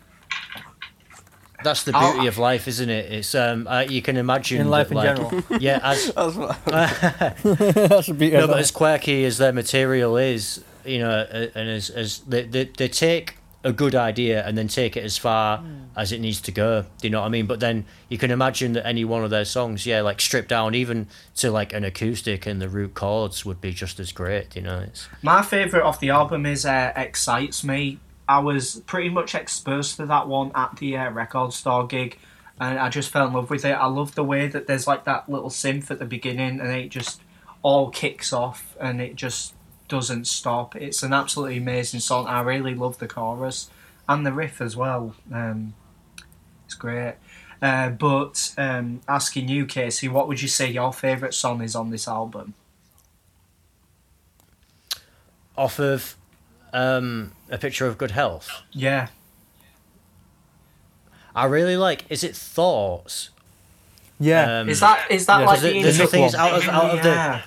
[1.64, 3.12] That's the I'll- beauty of life, isn't it?
[3.12, 5.42] It's um, uh, you can imagine In life that, in like, general.
[5.60, 10.64] Yeah, as That's what That's a bit no, but as quirky as their material is,
[10.84, 14.66] you know, uh, and as as they, they they take a good idea and then
[14.66, 15.62] take it as far
[15.96, 16.82] as it needs to go.
[16.82, 17.46] Do you know what I mean?
[17.46, 20.74] But then you can imagine that any one of their songs, yeah, like stripped down
[20.74, 21.06] even
[21.36, 24.56] to like an acoustic and the root chords would be just as great.
[24.56, 28.00] You know, it's My favourite off the album is uh, Excites Me.
[28.32, 32.18] I was pretty much exposed to that one at the uh, record store gig,
[32.60, 33.72] and I just fell in love with it.
[33.72, 36.88] I love the way that there's like that little synth at the beginning, and it
[36.88, 37.20] just
[37.62, 39.54] all kicks off, and it just
[39.88, 40.76] doesn't stop.
[40.76, 42.26] It's an absolutely amazing song.
[42.26, 43.70] I really love the chorus
[44.08, 45.14] and the riff as well.
[45.32, 45.74] Um,
[46.64, 47.16] it's great.
[47.60, 51.90] Uh, but um, asking you, Casey, what would you say your favourite song is on
[51.90, 52.54] this album?
[55.56, 56.16] off of
[56.72, 58.48] um, a picture of good health.
[58.72, 59.08] Yeah,
[61.34, 62.04] I really like.
[62.10, 63.30] Is it thoughts?
[64.20, 64.60] Yeah.
[64.60, 66.52] Um, is that is that Yeah, like 'cause the the, the Nick thing is out
[66.54, 67.42] of out of the Yeah.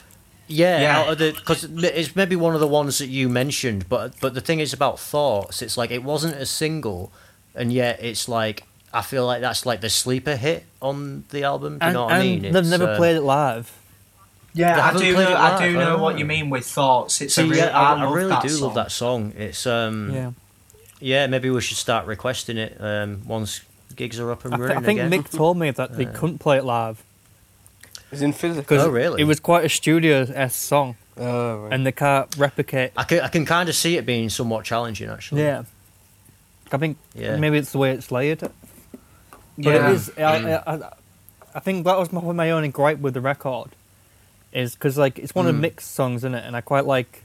[0.48, 1.00] Yeah, Yeah.
[1.00, 4.34] out of the because it's maybe one of the ones that you mentioned, but but
[4.34, 5.62] the thing is about thoughts.
[5.62, 7.12] It's like it wasn't a single,
[7.56, 11.80] and yet it's like I feel like that's like the sleeper hit on the album.
[11.80, 12.42] Do you and, know what I and mean?
[12.54, 13.72] they've It's, never uh, played it live.
[14.56, 15.20] They Yeah, I do know.
[15.22, 16.02] it I do know oh.
[16.02, 17.22] what you mean with thoughts.
[17.22, 18.62] It's See, a really, yeah, I, I, I love really that do song.
[18.64, 19.34] love that song.
[19.38, 20.32] It's um, Yeah.
[21.00, 21.28] yeah.
[21.28, 23.62] maybe we should start requesting it um once
[23.96, 25.12] gigs are up and I, th- running I think again.
[25.24, 27.04] Mick told me that they Uh, couldn't play it live
[28.12, 28.80] It's in physical.
[28.80, 29.22] Oh, really?
[29.22, 31.74] it was quite a studio s song, Oh, right.
[31.74, 32.92] and they can't replicate.
[32.98, 35.42] I can I can kind of see it being somewhat challenging actually.
[35.44, 35.64] Yeah,
[36.72, 37.36] I think Yeah.
[37.38, 38.40] maybe it's the way it's layered.
[38.40, 38.52] But
[39.58, 39.90] Yeah.
[39.90, 40.12] it is.
[40.18, 40.90] I, I, I,
[41.56, 43.70] I think that was my, my only gripe with the record,
[44.56, 45.60] is because like it's one of Mm.
[45.62, 47.22] Mick's songs in it, and I quite like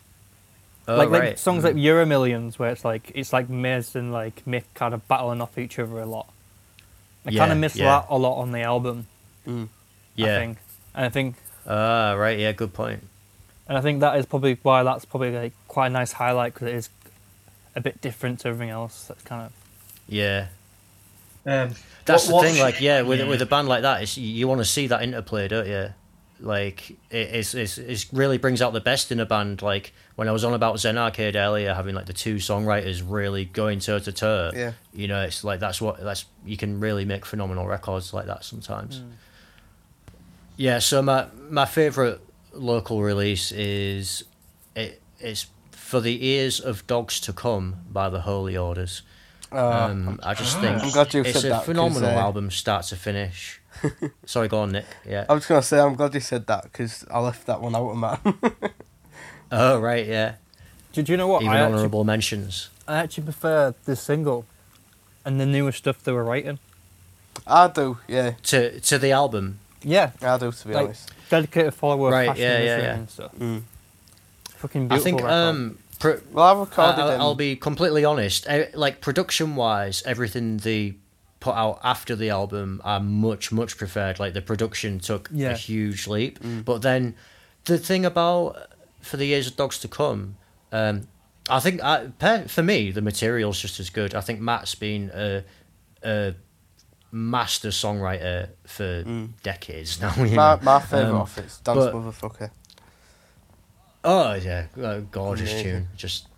[0.88, 1.24] Oh, like right.
[1.30, 4.92] like songs like Euro Millions, where it's like it's like Mez and like Mick kind
[4.92, 6.26] of battling off each other a lot.
[7.24, 7.84] I Yeah, kind of miss yeah.
[8.00, 9.06] that a lot on the album.
[9.46, 9.66] Mm.
[9.66, 9.68] I
[10.16, 10.38] yeah.
[10.38, 10.58] think,
[10.94, 12.38] and I think Ah, right.
[12.38, 13.04] Yeah, good point.
[13.68, 16.68] And I think that is probably why that's probably like quite a nice highlight because
[16.68, 16.88] it is
[17.76, 19.04] a bit different to everything else.
[19.06, 19.52] That's kind of
[20.08, 20.46] Yeah.
[21.46, 21.74] Um,
[22.04, 24.48] That's what- the what thing, like, yeah, with with a band like that, it's, you
[24.48, 25.90] want to see that interplay, don't you?
[26.43, 29.61] Like, it it's, it's, it really brings out the best in a band.
[29.62, 33.45] Like, when I was on about Zen Arcade earlier, having like the two songwriters really
[33.45, 34.72] going toe to toe, Yeah.
[34.95, 38.45] you know, it's like that's what that's you can really make phenomenal records like that
[38.45, 39.03] sometimes.
[40.57, 42.20] Yeah, so my my favorite
[42.53, 44.24] local release is
[44.74, 49.03] it it's for the ears of dogs to come by the Holy Orders.
[49.53, 49.57] Uh,
[49.91, 52.84] Um, I just think I'm glad you it's said a that, phenomenal uh, album, start
[52.86, 53.59] to finish.
[54.26, 54.84] Sorry, go on, Nick.
[55.08, 55.26] Yeah.
[55.28, 57.90] I was gonna say I'm glad you said that because I left that one out
[57.90, 58.18] of man.
[59.52, 60.34] Oh right, yeah.
[60.92, 61.42] Do, do you know what?
[61.42, 62.68] Even I actually, honourable mentions.
[62.86, 64.44] I actually prefer this single
[65.24, 66.58] and the newer stuff they were writing.
[67.46, 69.58] I do, yeah, To to the album.
[69.82, 71.10] Yeah, I do to be Like- honest.
[71.30, 72.94] dedicated follower Right, yeah, yeah, yeah.
[72.96, 73.32] and stuff.
[73.38, 73.62] Mm.
[74.58, 75.32] Fucking I think record.
[75.32, 77.20] um pr- Well, I I- recorded I'll.
[77.20, 78.46] I'll be completely honest.
[78.48, 80.94] eh, Like production wise, everything they
[81.41, 84.18] put out after the album, I much much preferred.
[84.20, 85.51] Like the production took Yeah.
[85.51, 87.14] a huge leap, but then
[87.64, 88.57] the thing about
[89.01, 90.36] for the years of dogs to come,
[90.72, 91.09] um,
[91.49, 92.09] I think I,
[92.47, 94.14] for me the material's just as good.
[94.14, 95.43] I think Matt's been a,
[96.05, 96.34] a
[97.11, 99.05] master songwriter for
[99.43, 100.14] decades now.
[100.18, 100.61] you my know.
[100.62, 102.51] my favourite Um, off it's Dance but- Motherfucker.
[104.05, 105.72] Oh yeah, uh, gorgeous Amazing.
[105.72, 105.88] tune.
[105.97, 106.28] Just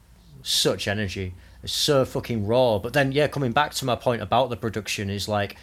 [0.42, 1.34] such energy.
[1.62, 2.78] It's so fucking raw.
[2.78, 5.56] But then yeah, coming back to my point about the production is like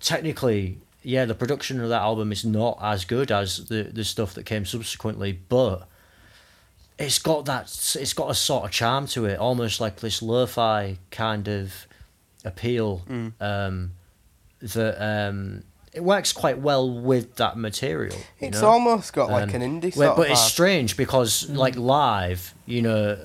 [0.00, 4.34] technically, yeah, the production of that album is not as good as the the stuff
[4.34, 5.88] that came subsequently, but
[6.98, 7.64] it's got that
[7.98, 11.86] it's got a sort of charm to it, almost like this lo-fi kind of
[12.44, 13.02] appeal.
[13.08, 13.32] Mm.
[13.40, 13.92] Um,
[14.60, 18.16] that um, it works quite well with that material.
[18.40, 18.68] It's know?
[18.68, 23.16] almost got like Um, an indie sort but it's strange because like live, you know,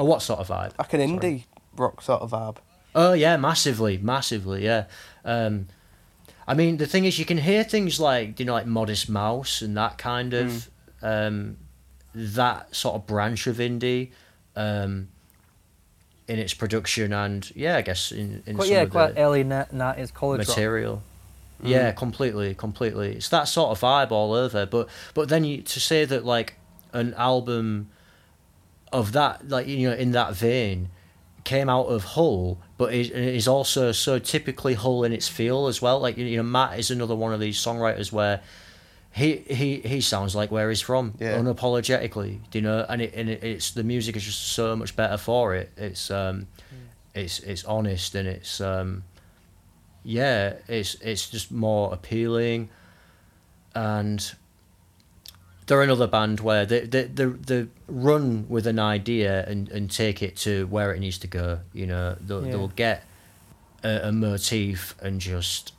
[0.00, 0.72] oh, what sort of vibe?
[0.78, 1.10] like an Sorry.
[1.10, 1.44] indie
[1.76, 2.56] rock sort of vibe.
[2.94, 4.86] Oh yeah, massively, massively, yeah.
[5.24, 5.68] Um,
[6.48, 9.62] I mean, the thing is, you can hear things like you know, like Modest Mouse
[9.62, 10.68] and that kind of
[11.02, 11.58] um,
[12.14, 14.10] that sort of branch of indie
[14.56, 15.08] um,
[16.26, 19.20] in its production and yeah, I guess in in Quite, some yeah, of quite the
[19.22, 20.48] early nineties na- is college rock.
[20.48, 21.02] material.
[21.62, 23.12] Yeah, completely, completely.
[23.16, 24.64] It's that sort of vibe all over.
[24.64, 26.54] But but then you to say that like
[26.94, 27.90] an album
[28.92, 30.88] of that like you know in that vein
[31.44, 35.80] came out of Hull, but is is also so typically Hull in its feel as
[35.80, 35.98] well.
[36.00, 38.40] Like you know, Matt is another one of these songwriters where.
[39.12, 41.36] He, he he sounds like where he's from Yeah.
[41.36, 45.16] unapologetically you know and it and it, it's the music is just so much better
[45.16, 46.46] for it it's um
[47.12, 49.02] it's it's honest and it's um
[50.04, 52.68] yeah, it's it's just more appealing,
[53.74, 54.32] and
[55.70, 60.20] they're another band where they they they, they run with an idea and, and take
[60.20, 61.60] it to where it needs to go.
[61.72, 62.50] You know, they'll Yeah.
[62.52, 63.04] they'll get
[63.84, 65.72] a, a motif and just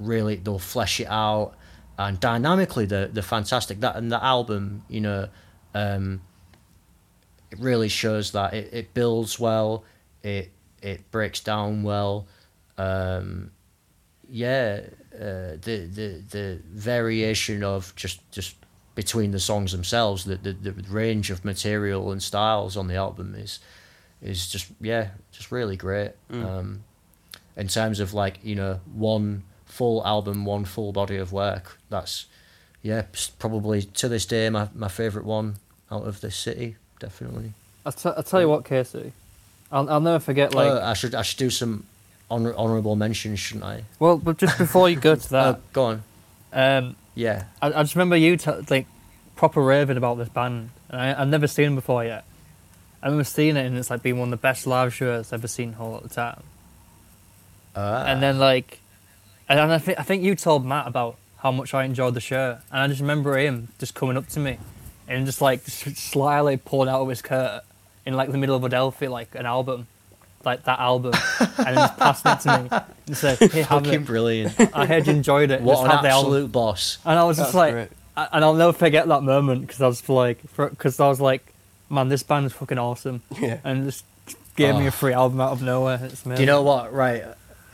[0.00, 1.54] really they'll flesh it out,
[1.96, 3.78] and dynamically they're they're fantastic.
[3.80, 5.28] That and the album, you know,
[5.74, 6.22] um,
[7.52, 9.84] it really shows that it, it builds well,
[10.24, 10.50] it
[10.82, 12.26] it breaks down well.
[12.76, 13.52] Um,
[14.28, 14.80] yeah,
[15.14, 18.56] uh, the the the variation of just just
[18.96, 23.34] between the songs themselves, the, the the range of material and styles on the album
[23.36, 23.60] is
[24.20, 26.12] is just yeah, just really great.
[26.32, 26.82] Um,
[27.56, 32.26] in terms of like you know one full album, one full body of work, that's
[32.82, 33.02] yeah
[33.38, 35.56] probably to this day my my favorite one
[35.92, 37.52] out of this city, definitely.
[37.84, 39.12] I'll, t- I'll tell you what, Casey.
[39.70, 41.84] I'll, I'll never forget, like, Uh, I should I should do some
[42.30, 43.84] honor- honorable mentions, shouldn't I?
[44.00, 46.02] well, but just before you go to Uh, that, go on.
[46.52, 47.44] um, Yeah.
[47.60, 48.86] I, I just remember you t- like
[49.34, 52.24] proper raving about this band, and I, I've never seen them before yet.
[53.02, 55.40] I remember seeing it, and it's like being one of the best live shows I've
[55.40, 56.42] ever seen whole at the time.
[57.74, 58.80] Uh, And then like,
[59.48, 62.58] and I think I think you told Matt about how much I enjoyed the show,
[62.70, 64.58] and I just remember him just coming up to me,
[65.08, 67.62] and just like just slyly pulling out of his coat
[68.04, 69.86] in like the middle of Adelphi, like an album,
[70.46, 72.68] like that album, and then just passing it to me
[73.08, 74.54] and said, "Hey, have fucking it." brilliant.
[74.74, 75.60] I heard you enjoyed it.
[75.60, 76.30] what just an have the album.
[76.32, 76.98] absolute boss.
[77.04, 77.88] And I was That's just like, great.
[78.16, 81.52] I- and I'll never forget that moment because I was like, because I was like,
[81.90, 83.58] man, this band is fucking awesome, Yeah.
[83.64, 84.04] and just
[84.56, 84.88] gave me Oh.
[84.88, 86.00] a free album out of nowhere.
[86.02, 86.40] It's Do amazing.
[86.42, 86.92] you know what?
[86.92, 87.24] Right,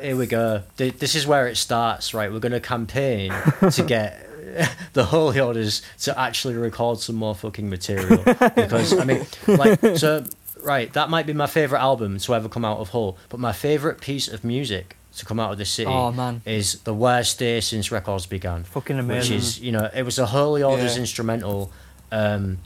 [0.00, 0.62] here we go.
[0.78, 2.12] Th- This is where it starts.
[2.12, 3.32] Right, we're going to campaign
[3.70, 4.26] to get
[4.94, 8.22] the Holy Orders to actually record some more fucking material
[8.56, 10.24] because I mean, like, so
[10.62, 13.52] right, that might be my favorite album to ever come out of Hull, but my
[13.52, 17.38] favorite piece of music to come out of the city Oh man, is the worst
[17.38, 18.64] day since records began.
[18.64, 19.36] fucking amazing.
[19.36, 21.00] Which is, you know, it was a Holy Orders Yeah.
[21.02, 21.70] instrumental.
[22.10, 22.58] Um,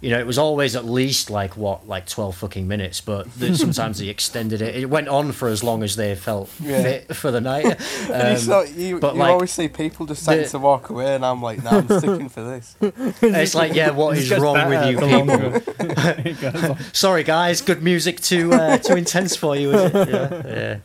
[0.00, 3.56] you know, it was always at least like what, like twelve fucking minutes, but th-
[3.56, 4.76] sometimes they extended it.
[4.76, 6.82] It went on for as long as they felt Yeah.
[6.82, 7.64] fit for the night.
[8.08, 10.58] And Um, it's not, you but you like, always see people just starting the- to
[10.60, 12.76] walk away, and I'm like, nah, I'm sticking for this.
[12.80, 15.08] it's like, yeah, what It is gets wrong with you people?
[15.08, 15.62] longer
[16.24, 16.78] it goes on.
[16.92, 20.08] Sorry, guys, good music too uh, too intense for you, is it?
[20.08, 20.78] Yeah, yeah,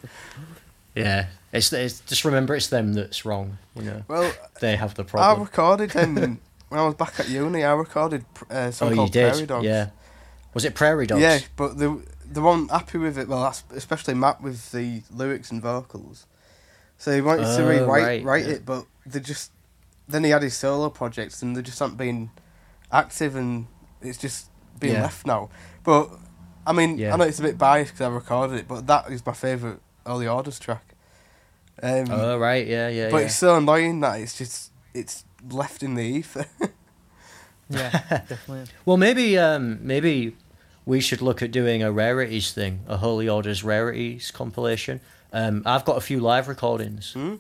[0.96, 1.26] yeah.
[1.52, 3.60] It's, it's just remember, it's them that's wrong.
[3.76, 5.40] You know, Well, they have the problem.
[5.40, 6.40] I recorded um,
[6.74, 7.64] when I was back at uni.
[7.64, 9.64] I recorded uh, a Oh, called Prairie Dogs.
[9.66, 9.90] yeah.
[10.56, 11.22] Was it Prairie Dogs?
[11.22, 15.62] Yeah, but the the one happy with it, well, especially Matt with the lyrics and
[15.62, 16.26] vocals.
[16.98, 18.54] So he wanted to Oh, rewrite right, write yeah.
[18.54, 19.52] it, but they just
[20.08, 22.32] then he had his solo projects, and they just haven't been
[22.92, 23.68] active, and
[24.02, 24.48] it's just
[24.80, 25.04] being Yeah.
[25.04, 25.50] left now.
[25.84, 26.10] But
[26.66, 27.14] I mean, Yeah.
[27.14, 29.80] I know it's a bit biased because I recorded it, but that is my favourite
[30.08, 30.96] Holy Orders track.
[31.84, 33.26] Um, Oh right, yeah, yeah, but yeah.
[33.26, 36.46] it's so annoying that it's just it's left in the ether.
[37.70, 37.90] Yeah,
[38.28, 38.66] definitely.
[38.86, 40.36] Well, maybe um, maybe
[40.86, 45.00] we should look at doing a rarities thing, a Holy Orders rarities compilation.
[45.32, 47.14] Um, I've got a few live recordings.
[47.14, 47.36] Hmm?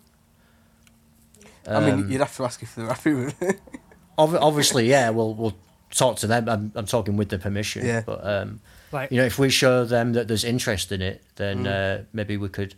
[1.67, 3.59] I mean, Um, you'd have to ask if they're happy with it.
[4.17, 5.57] ob- obviously, yeah, we'll we'll
[5.91, 6.47] talk to them.
[6.49, 7.85] I'm I'm talking with the permission.
[7.85, 8.01] Yeah.
[8.05, 11.65] But um, Like, you know, if we show them that there's interest in it, then
[11.65, 11.99] Mm.
[12.01, 12.75] uh, maybe we could,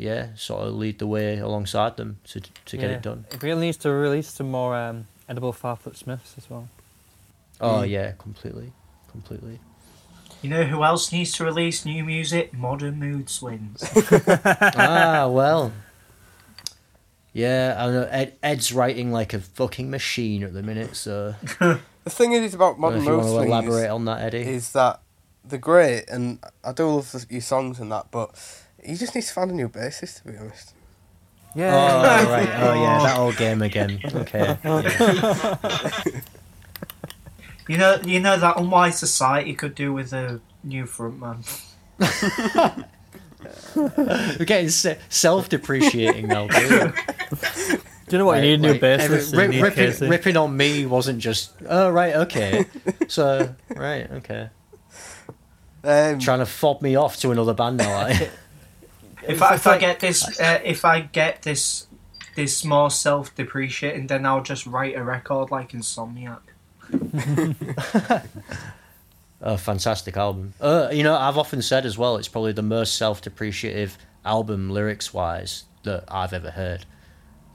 [0.00, 2.96] yeah, sort of lead the way alongside them to to get yeah.
[2.96, 3.26] it done.
[3.30, 6.68] It really needs to release some more um, edible Farfoot Smiths as well.
[7.60, 7.90] Oh Mm.
[7.90, 8.72] yeah, completely,
[9.10, 9.60] completely.
[10.42, 12.54] You know who else needs to release new music?
[12.54, 13.82] Modern Mood Swings.
[14.76, 15.72] ah, well.
[17.32, 21.34] Yeah, I know Ed, Ed's writing like a fucking machine at the minute, so
[22.04, 23.90] The thing is about I don't know modern if you want mood to swings elaborate
[23.90, 24.48] on that, Eddie.
[24.48, 25.00] is that
[25.44, 28.30] they're great, and I do love the, your songs and that, but
[28.86, 30.74] you just need to find a new bassist, to be honest.
[31.54, 31.74] Yeah.
[31.74, 32.48] Oh, right.
[32.62, 34.00] Oh, yeah, that old game again.
[34.14, 34.56] Okay.
[34.64, 36.02] yeah.
[37.68, 41.46] You know, you know that unwise society could do with a new frontman.
[43.76, 46.92] We're getting se- self-depreciating now, dude.
[47.70, 47.78] Do
[48.10, 48.36] you know what?
[48.42, 49.32] you need a new Like, bassist.
[49.34, 52.64] every- and rip- ripping, ripping on me wasn't just, oh, right, okay.
[53.06, 54.50] So, right, okay.
[55.84, 58.30] Um, Trying to fob me off to another band now, like.
[59.26, 61.86] If I, if I get this, uh, if I get this,
[62.36, 66.40] this more self-depreciating, then I'll just write a record like Insomniac.
[69.42, 70.52] A fantastic album.
[70.60, 75.64] Uh, you know, I've often said as well, it's probably the most self-depreciative album lyrics-wise
[75.84, 76.84] that I've ever heard.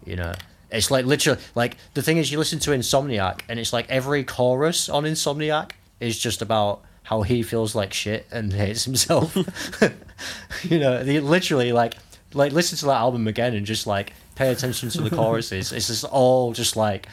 [0.03, 0.33] You know,
[0.71, 4.23] it's like literally like the thing is, you listen to Insomniac, and it's like every
[4.23, 9.37] chorus on Insomniac is just about how he feels like shit and hates himself.
[10.63, 11.95] you know, they literally like
[12.33, 15.71] like listen to that album again and just like pay attention to the choruses.
[15.71, 17.07] It's just all just like.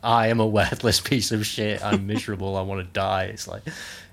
[0.00, 1.84] I am a worthless piece of shit.
[1.84, 2.56] I'm miserable.
[2.56, 3.24] I want to die.
[3.24, 3.62] It's like,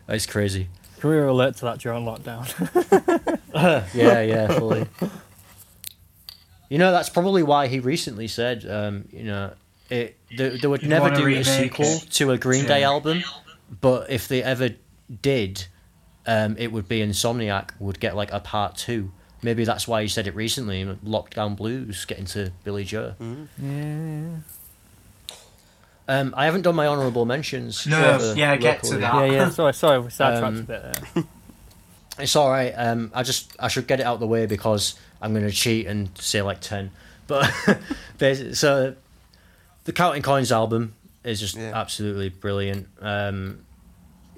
[0.10, 0.68] it's crazy.
[1.00, 2.48] Can we relate to that during lockdown?
[3.94, 4.88] yeah, yeah, fully.
[6.70, 9.54] You know, that's probably why he recently said, um, you know,
[9.92, 12.08] it they, they would You'd never wanna do a sequel it.
[12.14, 13.24] to a Green Day album,
[13.82, 14.70] but if they ever
[15.22, 15.68] did,
[16.28, 19.12] um, it would be Insomniac would get like a part two.
[19.42, 20.84] Maybe that's why you said it recently.
[21.06, 23.14] Lockdown Blues, getting to Billie Joe.
[23.62, 24.38] yeah.
[26.08, 27.88] Um, I haven't done my honourable mentions.
[27.88, 29.02] No, yeah, get to locally.
[29.02, 29.16] that.
[29.16, 29.50] Yeah, yeah.
[29.50, 30.00] Sorry, sorry.
[30.00, 30.82] We sidetracked Um, a bit
[31.14, 31.24] there.
[32.18, 32.72] It's all right.
[32.72, 35.52] Um, I just I should get it out of the way because I'm going to
[35.52, 36.92] cheat and say like ten.
[37.28, 37.52] But
[38.20, 38.96] there's so
[39.86, 40.94] the Counting Coins album
[41.26, 41.72] is just Yeah.
[41.74, 42.88] absolutely brilliant.
[43.02, 43.66] Um,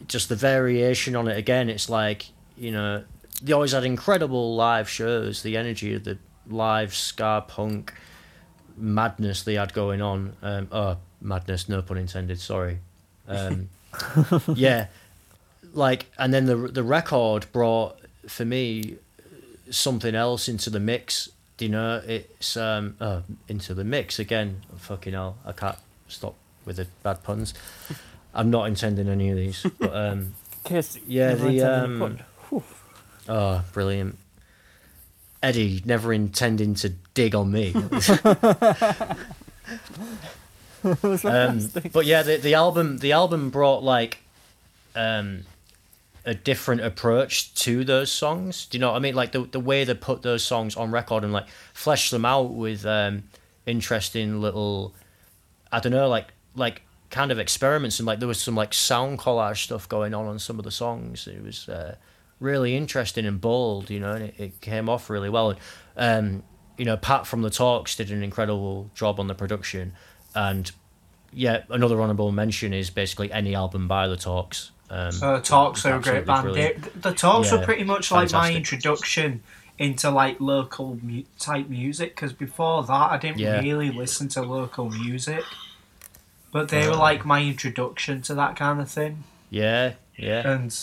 [0.07, 1.69] just the variation on it again.
[1.69, 2.27] It's like
[2.57, 3.03] you know
[3.41, 5.43] they always had incredible live shows.
[5.43, 7.93] The energy of the live ska punk
[8.77, 10.35] madness they had going on.
[10.41, 12.39] Um, oh, madness, no pun intended.
[12.39, 12.79] Sorry.
[13.27, 13.69] Um,
[14.55, 14.87] yeah,
[15.73, 18.97] like, and then the the record brought for me
[19.69, 21.29] something else into the mix.
[21.59, 24.61] You know, it's um uh, into the mix again.
[24.77, 25.77] Fucking hell, I can't
[26.07, 26.35] stop
[26.65, 27.53] with the bad puns.
[28.37, 30.97] I'm not intending any of these, but um, Kiss.
[31.07, 32.63] yeah, the intended um,
[33.27, 34.17] oh, brilliant.
[35.43, 37.73] Eddie never intending to dig on me.
[41.23, 44.19] Um, but yeah, the the album the album brought like
[44.95, 45.43] um,
[46.23, 48.67] a different approach to those songs.
[48.67, 49.15] Do you know what I mean?
[49.15, 52.53] Like the the way they put those songs on record and like flesh them out
[52.53, 53.23] with um,
[53.65, 54.93] interesting little,
[55.71, 59.17] I don't know, like like kind of experiments and like there was some like sound
[59.19, 61.27] collage stuff going on on some of the songs.
[61.27, 61.95] It was uh,
[62.39, 65.55] really interesting and bold, you know, and it, it came off really well.
[65.95, 66.43] And um,
[66.77, 69.93] you know, Pat from the Talks did an incredible job on the production,
[70.35, 70.71] and
[71.33, 74.71] yeah, another honourable mention is basically any album by the Talks.
[74.89, 76.53] Um, Uh, Talks are a great band.
[76.55, 79.41] They- the Talks Yeah, were pretty much like my introduction
[79.79, 83.59] into like local mu- type music because before that I didn't Yeah.
[83.59, 85.43] really listen to local music.
[86.57, 89.23] But they were like my introduction to that kind of thing.
[89.51, 90.73] Yeah, yeah, And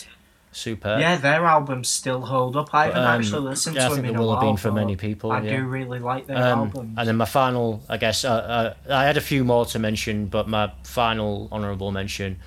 [0.52, 0.96] super.
[1.00, 2.72] yeah, their albums still hold up.
[2.72, 4.70] I haven't Um, actually listened yeah, to think them in a will have been for
[4.70, 5.56] many people, I yeah.
[5.56, 6.94] do really like their Um, albums.
[6.96, 10.26] and then my final, I guess, uh, uh, I had a few more to mention,
[10.26, 12.38] but my final honourable mention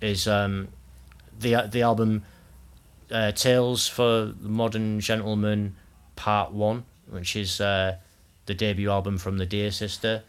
[0.00, 0.68] is um,
[1.38, 2.24] the the album
[3.10, 5.76] uh, Tales for the Modern Gentleman
[6.16, 7.96] Part One, which is uh,
[8.46, 10.24] the debut album from the Dear Sister.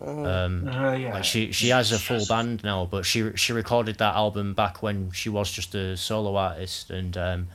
[0.00, 1.14] Um, Uh, yeah.
[1.14, 4.82] like she she has a full band now, but she she recorded that album back
[4.82, 7.48] when she was just a solo artist, and um,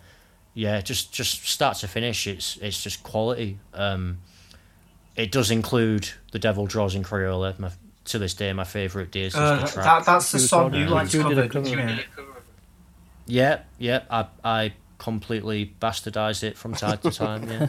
[0.54, 3.58] yeah, just just start to finish, it's it's just quality.
[3.74, 4.20] Um,
[5.16, 7.72] it does include "The Devil Draws in Crayola," my,
[8.06, 9.86] to this day my favorite Dear Sister Uh, track.
[9.86, 11.80] that, that's the song you like Who did it covered, cover?
[11.90, 12.02] isn't?
[13.26, 17.50] Yeah, yeah, I I completely bastardized it from time to time.
[17.50, 17.68] Yeah,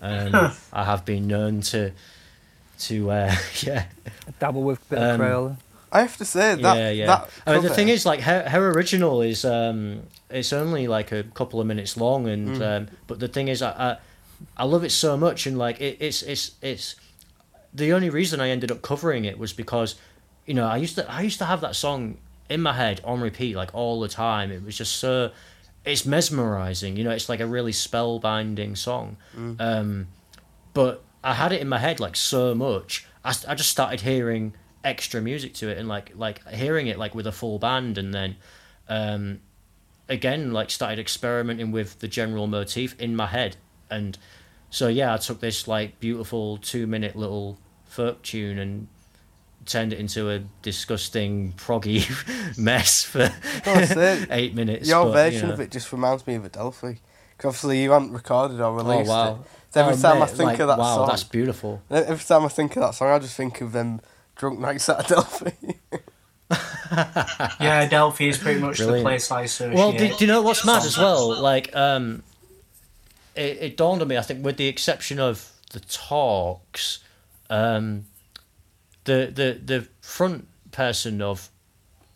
[0.00, 1.92] um, I have been known to
[2.80, 3.84] to uh, yeah
[4.38, 5.56] Dabble with a bit of Um, Crayola.
[5.92, 6.76] I have to say that.
[6.76, 7.06] yeah, yeah.
[7.06, 11.10] That I mean, the thing is, like, her, her original is um, it's only like
[11.10, 12.62] a couple of minutes long, and Mm.
[12.76, 13.96] um, but the thing is, I, I
[14.56, 16.94] I love it so much, and like, it, it's it's it's
[17.74, 19.96] the only reason I ended up covering it was because,
[20.46, 22.18] you know, I used to I used to have that song
[22.48, 24.52] in my head on repeat like all the time.
[24.52, 25.32] It was just so
[25.84, 27.10] it's mesmerizing, you know.
[27.10, 29.16] It's like a really spellbinding song,
[29.58, 30.06] um,
[30.72, 33.06] but I had it in my head like so much.
[33.24, 37.14] I, I just started hearing extra music to it and like like hearing it like
[37.14, 38.34] with a full band and then
[38.88, 39.38] um
[40.08, 43.56] again like started experimenting with the general motif in my head
[43.90, 44.16] and
[44.70, 48.88] so yeah i took this like beautiful two minute little folk tune and
[49.66, 52.08] turned it into a disgusting proggy
[52.58, 53.30] mess for
[54.30, 55.52] eight minutes Your but, version you know.
[55.52, 57.00] of it just reminds me of Adelphi.
[57.36, 59.38] 'Cause obviously you haven't recorded or oh released wow it.
[59.70, 62.44] So every Oh, time I think like, of that wow song, that's beautiful every time
[62.44, 64.00] I think of that song, I just think of them
[64.36, 65.52] drunk nights at Adelphi.
[67.60, 69.76] Yeah, Delphi is pretty much the place I associate.
[69.76, 71.40] Well, do, do you know what's mad as well?
[71.40, 72.24] Like, um,
[73.36, 74.16] it, it dawned on me.
[74.18, 76.98] I think, with the exception of the talks,
[77.48, 78.06] um,
[79.04, 81.48] the the the front person of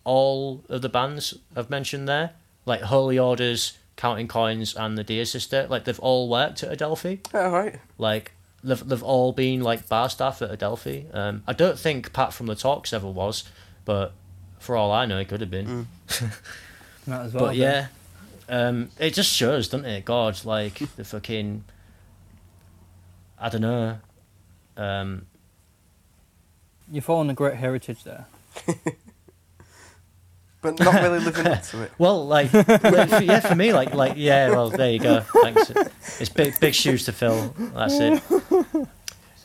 [0.02, 2.32] all of the bands I've mentioned there,
[2.66, 7.20] like Holy Orders, Counting Coins, and the Dear Sister, like they've all worked at Adelphi.
[7.32, 7.78] All right.
[7.98, 8.32] Like
[8.62, 11.06] they've they've all been like bar staff at Adelphi.
[11.12, 13.44] Um, I don't think Pat from the Talks ever was,
[13.84, 14.12] but
[14.58, 15.86] for all I know, it could have been.
[17.06, 17.46] Might as well.
[17.46, 17.58] But be.
[17.58, 17.88] yeah,
[18.48, 20.04] um, it just shows, doesn't it?
[20.04, 21.64] God, like the fucking,
[23.38, 23.98] I don't know.
[24.76, 25.26] Um,
[26.90, 28.26] You're following a great heritage there.
[30.64, 31.92] But not really living up to it.
[31.98, 34.48] well, like, yeah, for me, like, like, yeah.
[34.48, 35.20] Well, there you go.
[35.20, 35.70] Thanks.
[36.20, 37.54] It's big, big shoes to fill.
[37.56, 38.88] That's it.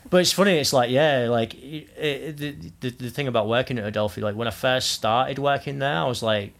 [0.09, 0.57] But it's funny.
[0.57, 4.21] It's like, yeah, like it, it, the, the the thing about working at Adelphi.
[4.21, 6.53] Like when I first started working there, I was like,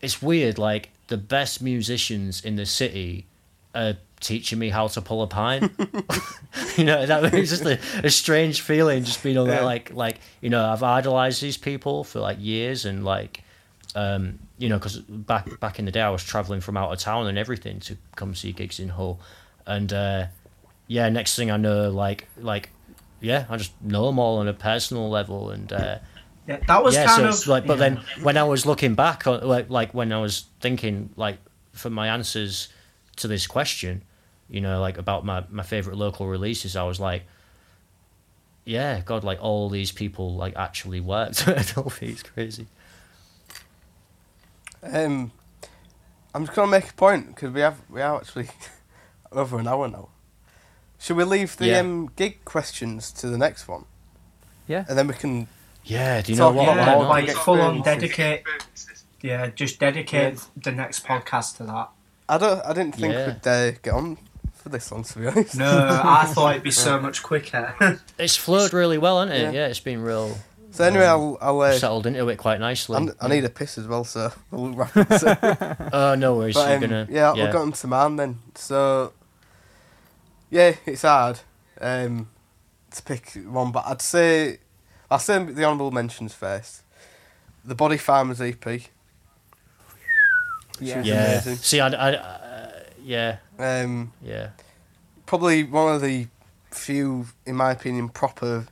[0.00, 0.56] it's weird.
[0.56, 3.26] Like the best musicians in the city
[3.74, 5.68] are teaching me how to pull a pine.
[6.76, 9.04] you know, that was just a, a strange feeling.
[9.04, 12.86] Just being on there, like, like you know, I've idolized these people for like years,
[12.86, 13.43] and like,
[13.94, 16.98] um, you know, because back back in the day, I was traveling from out of
[16.98, 19.20] town and everything to come see gigs in Hull,
[19.66, 20.26] and uh,
[20.86, 22.70] yeah, next thing I know, like, like,
[23.20, 25.72] yeah, I just know them all on a personal level, and.
[25.72, 25.98] Uh,
[26.46, 27.88] Yeah, that was yeah, kind so of like, but yeah.
[27.88, 31.38] then when I was looking back, on, like, like when I was thinking, like,
[31.72, 32.68] for my answers
[33.16, 34.02] to this question,
[34.50, 37.22] you know, like about my my favorite local releases, I was like,
[38.64, 41.74] yeah, God, like all these people like actually worked at.
[42.02, 42.66] It's crazy.
[44.92, 45.32] Um,
[46.34, 48.48] I'm just gonna make a point because we have we are actually
[49.32, 50.08] over an hour now.
[50.98, 51.78] Should we leave the Yeah.
[51.80, 53.84] um, gig questions to the next one,
[54.66, 54.84] Yeah.
[54.88, 55.48] and then we can?
[55.84, 56.68] Yeah, do you know Talk what?
[56.76, 57.08] about Why yeah, all not?
[57.10, 58.42] like the full on dedicate.
[59.20, 61.88] Yeah, just dedicate the next podcast to that.
[62.28, 62.64] I don't.
[62.64, 63.26] I didn't think Yeah.
[63.26, 64.16] we'd dare get on
[64.54, 65.56] for this one to be honest.
[65.56, 68.00] No, I thought it'd be so much quicker.
[68.18, 69.42] It's flowed really well, hasn't it?
[69.54, 69.60] Yeah.
[69.62, 70.38] Yeah, it's been real
[70.74, 71.38] So anyway, I'll.
[71.40, 72.96] I'll uh, settled into it quite nicely.
[72.96, 75.12] I'm- I need a piss as well, so we'll wrap it.
[75.20, 75.90] soon.
[75.92, 77.08] Oh no worries, But you're um, gonna.
[77.10, 78.38] yeah, we'll get on to mine then.
[78.56, 79.12] So
[80.50, 81.38] yeah, it's hard
[81.80, 82.28] um,
[82.90, 84.58] to pick one, but I'd say
[85.10, 86.82] I'll say the honourable mentions first.
[87.64, 88.64] The Body Farmers EP.
[90.80, 91.02] Yeah.
[91.02, 91.40] Yeah.
[91.40, 92.70] See, I, I, uh,
[93.02, 94.50] yeah, Um, yeah.
[95.24, 96.26] probably one of the
[96.72, 98.66] few, in my opinion, proper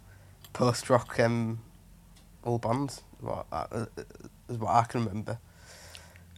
[0.53, 1.61] post rock um,
[2.45, 3.03] all bands.
[3.21, 3.87] What uh, uh,
[4.49, 5.39] is what I can remember.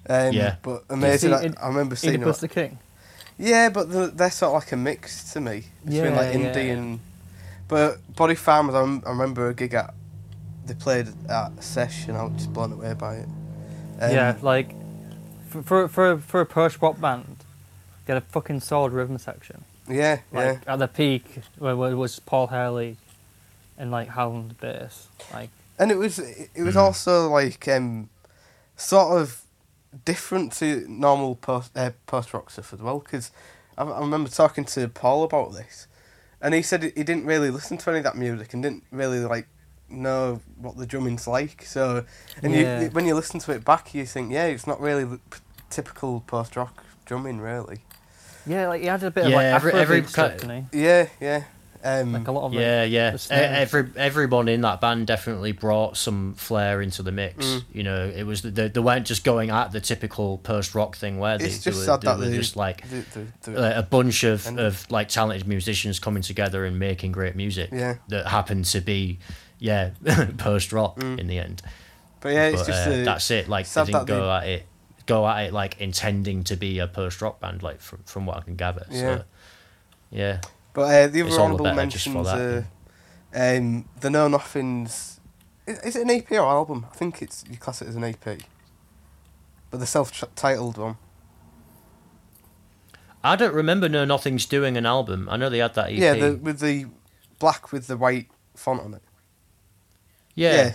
[0.09, 0.57] Um, Yeah.
[0.63, 1.31] But amazing.
[1.31, 2.15] see I, in- I remember seeing.
[2.23, 2.79] Oedipus it- the King.
[3.37, 6.41] Yeah, but the, they're sort of like a mix to me between Yeah, like yeah,
[6.53, 6.73] indie yeah.
[6.75, 7.01] and.
[7.67, 9.93] But Body Farmers, I, I remember a gig at.
[10.67, 13.29] They played at a sesh, and I was just blown away by it.
[14.01, 14.71] Um, yeah, like
[15.49, 17.39] for for for, for a post rock band,
[18.07, 19.65] get a fucking solid rhythm section.
[19.89, 20.73] Yeah, Like yeah.
[20.73, 21.25] at the peak,
[21.59, 22.97] where, where it was Paul Hurley,
[23.77, 25.09] and like Howland bass.
[25.33, 26.81] Like And it was it it was Mm.
[26.83, 28.09] also like um,
[28.77, 29.43] sort of
[30.05, 32.99] different to normal post uh, post rock stuff as well.
[33.01, 33.31] Because
[33.77, 35.87] I, I remember talking to Paul about this,
[36.41, 39.21] and he said he didn't really listen to any of that music and didn't really
[39.21, 39.49] like
[39.89, 41.63] know what the drumming's like.
[41.65, 42.05] So,
[42.43, 42.81] and Yeah.
[42.83, 45.39] you, when you listen to it back, you think, yeah, it's not really p-
[45.71, 47.81] typical post rock drumming, really.
[48.47, 50.69] yeah, like he had a bit Yeah, of like every- Afrobeat every stuff, cut- didn't
[50.73, 50.83] he?
[50.85, 51.45] Yeah, yeah.
[51.85, 53.11] Um, Like a lot of like, Yeah, yeah.
[53.11, 57.45] the Every everyone in that band definitely brought some flair into the mix.
[57.45, 57.65] Mm.
[57.73, 61.19] You know, it was they, they weren't just going at the typical post rock thing
[61.19, 64.25] where they, it's they just were, they were just like the, the, the, a bunch
[64.25, 67.97] of, And- of like talented musicians coming together and making great music yeah.
[68.09, 69.19] that happened to be
[69.59, 69.91] yeah
[70.39, 71.19] post rock Mm.
[71.21, 71.61] in the end.
[72.21, 73.49] But yeah, it's but just uh, a, that's it.
[73.49, 74.67] Like sad they didn't go they- at it
[75.07, 77.63] go at it like intending to be a post rock band.
[77.63, 78.87] Like from from what I can gather.
[78.91, 79.01] Yeah.
[79.19, 79.25] So,
[80.11, 80.41] yeah.
[80.75, 82.65] But uh, the other honourable the better just for mentions, uh,
[83.33, 85.21] um, the Know Nothings.
[85.67, 86.87] Is, is it an EP or album?
[86.93, 88.41] I think it's you class it as an EP.
[89.71, 90.97] But the self-titled one.
[93.23, 95.29] I don't remember No Nothing's doing an album.
[95.31, 95.99] I know they had that EP.
[95.99, 96.87] Yeah, the, with the
[97.39, 99.03] black with the white font on it.
[100.35, 100.75] yeah.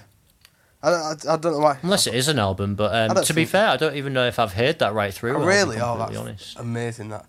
[0.81, 1.77] I, I, I don't know why.
[1.81, 4.39] Unless it is an album, but um, to be fair, I don't even know if
[4.39, 5.35] I've heard that right through.
[5.35, 5.77] Oh, really?
[5.77, 6.57] Oh, that's honest.
[6.57, 7.09] amazing.
[7.09, 7.25] That.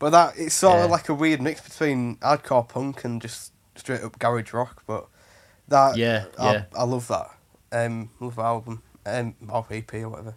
[0.00, 4.00] But that it's sort of like a weird mix between hardcore punk and just straight
[4.02, 4.82] up garage rock.
[4.86, 5.06] But
[5.68, 6.64] that Yeah, I, yeah.
[6.74, 7.30] I love that.
[7.70, 8.82] Um, love the album.
[9.04, 10.34] Um, or EP or whatever.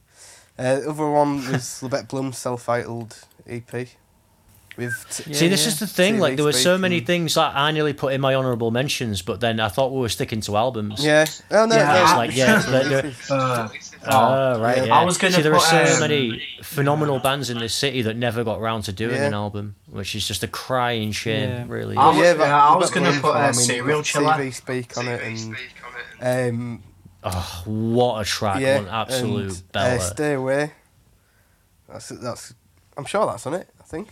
[0.60, 3.88] Uh, the other one was Lebet Blum's self-titled EP.
[4.76, 5.68] With t- Yeah, See, this yeah.
[5.68, 6.16] is the thing.
[6.16, 8.72] TV Like, there were so many and- things that I nearly put in my honourable
[8.72, 11.04] mentions, but then I thought we were sticking to albums.
[11.06, 11.26] yeah.
[11.52, 13.70] Oh no, Yeah, no, it's like, yeah, they're- they're- Uh,
[14.06, 14.78] Oh, right.
[14.78, 14.84] Yeah.
[14.86, 14.96] Yeah.
[14.96, 18.18] I was gonna See, there are so um, many phenomenal bands in this city that
[18.18, 19.28] never got round to doing Yeah.
[19.28, 21.66] an album, which is just a crying shame, Yeah.
[21.68, 21.96] really.
[21.96, 24.06] I was- yeah, that- yeah, I was gonna put, for, uh, I mean, Serial got
[24.06, 24.34] Killer.
[24.34, 25.56] TV speak on it and
[26.50, 26.84] um,
[27.24, 28.60] Oh, what a track!
[28.60, 30.00] yeah, One absolute and, uh.
[30.00, 30.74] Stay away.
[31.88, 32.54] That's that's.
[32.98, 33.70] I'm sure that's on it.
[33.80, 34.10] I think.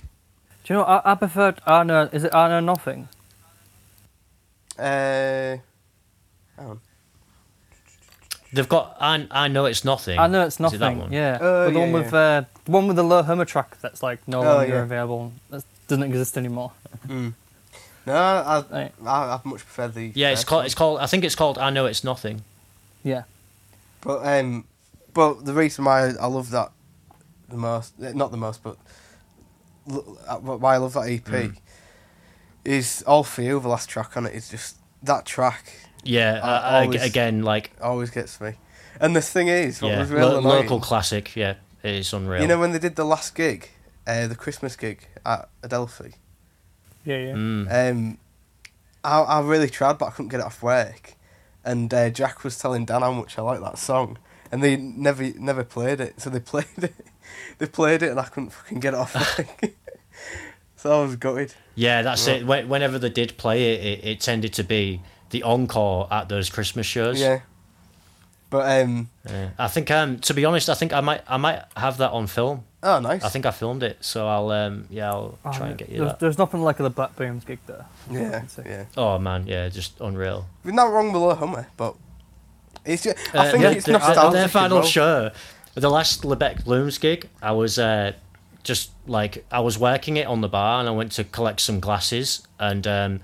[0.64, 0.84] Do you know?
[0.86, 1.60] I, I preferred.
[1.66, 2.10] I know.
[2.12, 3.08] Is it I know nothing?
[4.78, 5.62] Uh, hang
[6.60, 6.80] on.
[8.54, 8.98] They've got.
[9.00, 10.20] I, I know it's nothing.
[10.20, 11.00] I know it's Is it that nothing.
[11.00, 11.12] one?
[11.14, 11.38] Yeah.
[11.42, 14.04] Oh, But the yeah, one with uh, the one with the low Hummer track that's
[14.04, 14.82] like no Oh, longer yeah.
[14.84, 15.32] available.
[15.50, 16.72] That doesn't exist anymore.
[17.08, 17.34] Mm.
[18.06, 18.94] No, I, Right.
[19.06, 20.12] I I much prefer the.
[20.16, 20.60] Yeah, it's called.
[20.60, 20.66] one.
[20.66, 21.00] It's called.
[21.00, 21.58] I think it's called.
[21.58, 22.44] I know it's nothing.
[23.04, 23.24] Yeah.
[24.02, 24.66] But um,
[25.14, 26.72] but the reason why I love that
[27.50, 28.78] the most, not the most, but l-
[29.86, 31.58] why I love that EP Mm.
[32.66, 33.60] is all for you.
[33.60, 36.40] The last track on it is just that track Yeah.
[36.44, 38.54] I I, I- always- again, like always gets me.
[39.00, 41.36] And the thing is, what yeah, was real lo- local classic.
[41.36, 42.42] Yeah, it is unreal.
[42.42, 43.70] you know when they did the last gig,
[44.06, 46.14] uh, the Christmas gig at Adelphi.
[47.04, 47.18] Yeah.
[47.18, 47.34] Yeah.
[47.34, 47.92] Mm.
[47.92, 48.18] Um,
[49.04, 51.14] I I really tried, but I couldn't get it off work.
[51.66, 54.18] And uh, Jack was telling Dan how much I like that song,
[54.52, 56.22] and they never never played it.
[56.22, 56.94] So they played it,
[57.58, 59.72] they played it, and I couldn't fucking get it off work.
[60.76, 61.54] so I was gutted.
[61.76, 62.42] Yeah, that's Right.
[62.42, 62.68] it.
[62.68, 66.86] Whenever they did play it, it, it tended to be the encore at those Christmas
[66.86, 67.20] shows.
[67.20, 67.42] Yeah.
[68.50, 69.52] But um, Yeah.
[69.58, 72.28] I think um to be honest, I think I might I might have that on
[72.28, 72.66] film.
[72.84, 73.24] oh nice.
[73.24, 75.70] I think I filmed it, so I'll um yeah I'll Oh, try yeah.
[75.70, 76.20] and get you there's, that.
[76.20, 77.86] there's nothing like the Black Booms gig there.
[78.12, 78.66] yeah, Sick.
[78.68, 78.86] yeah.
[78.98, 80.48] Oh man, yeah, just unreal.
[80.66, 81.96] We're not wrong below Hummer, but
[82.84, 83.18] it's just.
[83.34, 84.34] I Uh, think yeah, it's the- nostalgic.
[84.34, 85.32] Their as final show,
[85.76, 88.14] the last Lebec Blooms gig, I was uh,
[88.64, 91.80] just like I was working it on the bar, and I went to collect some
[91.80, 93.20] glasses, and um,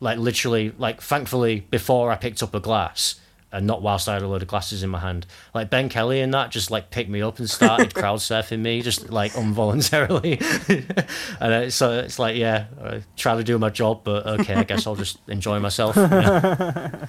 [0.00, 3.20] like literally, like thankfully, before I picked up a glass.
[3.50, 5.24] And not whilst I had a load of glasses in my hand.
[5.54, 8.82] Like Ben Kelly and that just like picked me up and started crowd surfing me,
[8.82, 10.38] just like involuntarily.
[10.68, 14.64] and uh, so it's like, yeah, I try to do my job, but okay, I
[14.64, 15.96] guess I'll just enjoy myself.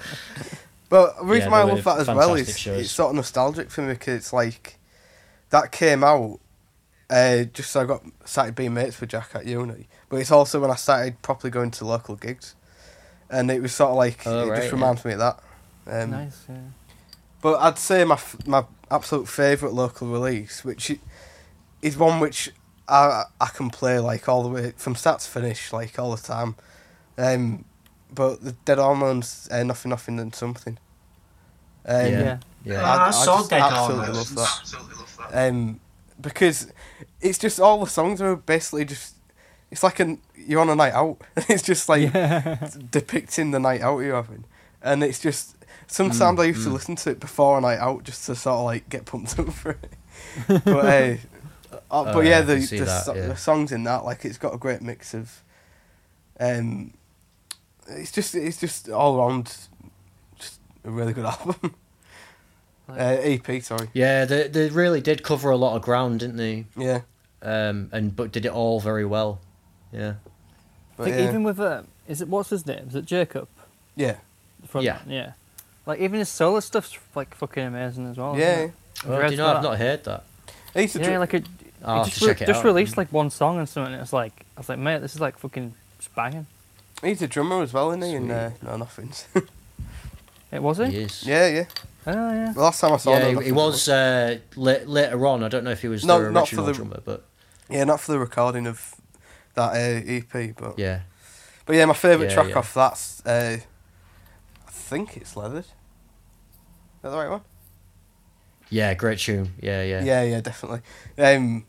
[0.88, 2.80] But the reason Yeah, why I love were that as well is shows.
[2.80, 4.78] it's sort of nostalgic for me because it's like
[5.50, 6.40] that came out
[7.08, 10.60] uh, just so I got started being mates with Jack at uni, but it's also
[10.60, 12.54] when I started properly going to local gigs,
[13.28, 14.72] and it was sort of like Oh, it right, just yeah.
[14.74, 15.40] reminds me of that.
[15.86, 16.44] Um, nice.
[16.48, 16.56] Yeah.
[17.42, 20.92] But I'd say my f- my absolute favourite local release, which
[21.82, 22.50] is one which
[22.88, 26.22] I I can play like all the way from start to finish, like all the
[26.22, 26.54] time.
[27.18, 27.64] Um,
[28.12, 30.78] but the Dead Hormones, uh, nothing, nothing, and something.
[31.86, 32.10] Um, Yeah.
[32.10, 32.38] Yeah.
[32.64, 32.82] Yeah.
[32.82, 34.36] I, I- I saw just Dead absolutely Hormones.
[34.36, 35.48] love that.
[35.48, 35.80] Um,
[36.20, 36.72] because
[37.20, 39.14] it's just all the songs are basically just.
[39.70, 41.18] It's like an you're on a night out.
[41.36, 42.68] And it's just like Yeah.
[42.90, 44.44] depicting the night out you're having,
[44.82, 45.54] and it's just
[45.86, 46.74] sometimes Mm, I used to mm.
[46.74, 49.52] listen to it before a night out just to sort of like get pumped up
[49.52, 49.94] for it.
[50.48, 51.16] but uh,
[51.72, 53.26] uh, Oh, but yeah, yeah, the the, that, so- yeah.
[53.28, 55.42] the songs in that like it's got a great mix of,
[56.40, 56.92] um,
[57.88, 59.69] it's just it's just all around, just
[60.84, 61.74] a really good album.
[62.88, 63.88] uh, EP, sorry.
[63.92, 66.66] Yeah, they they really did cover a lot of ground, didn't they?
[66.76, 67.00] Yeah,
[67.42, 69.40] Um, and but did it all very well.
[69.92, 70.14] Yeah.
[70.98, 72.86] I think yeah, even with uh, is it what's his name?
[72.88, 73.48] Is it Jacob?
[73.96, 74.16] yeah,
[74.60, 74.98] The front Yeah.
[75.06, 75.32] yeah.
[75.86, 78.36] Like even his solo stuff's like fucking amazing as well.
[78.38, 78.58] yeah.
[78.58, 78.72] it?
[79.02, 79.46] Have you Oh, read do you know?
[79.46, 80.24] I've not heard that.
[80.74, 81.46] I used to Yeah, dr- like it,
[81.82, 82.64] I'll just, re- check it just out.
[82.66, 83.94] released like one song and something.
[83.94, 86.46] And it's like I was like, mate, this is like fucking just banging.
[87.02, 88.14] he's a drummer as well, isn't he?
[88.14, 88.34] In Sweet.
[88.34, 89.26] uh, No Nothings.
[90.52, 90.86] It was he?
[90.86, 91.24] He is.
[91.26, 91.64] yeah, yeah.
[92.06, 92.52] Oh yeah.
[92.52, 95.44] The last time I saw Yeah, No he, he was uh, la- later on.
[95.44, 97.24] I don't know if he was No, the not for original the- drummer, but
[97.68, 98.94] Yeah, not for the recording of
[99.54, 101.00] that uh, EP, but yeah,
[101.66, 102.58] but yeah, my favourite Yeah, track yeah.
[102.58, 103.58] off that's uh,
[104.66, 105.64] I think it's Leathered.
[105.66, 105.72] Is
[107.02, 107.42] that the right one?
[108.70, 109.52] yeah, great tune.
[109.60, 110.80] Yeah, yeah, Yeah, yeah, definitely.
[111.18, 111.66] Um,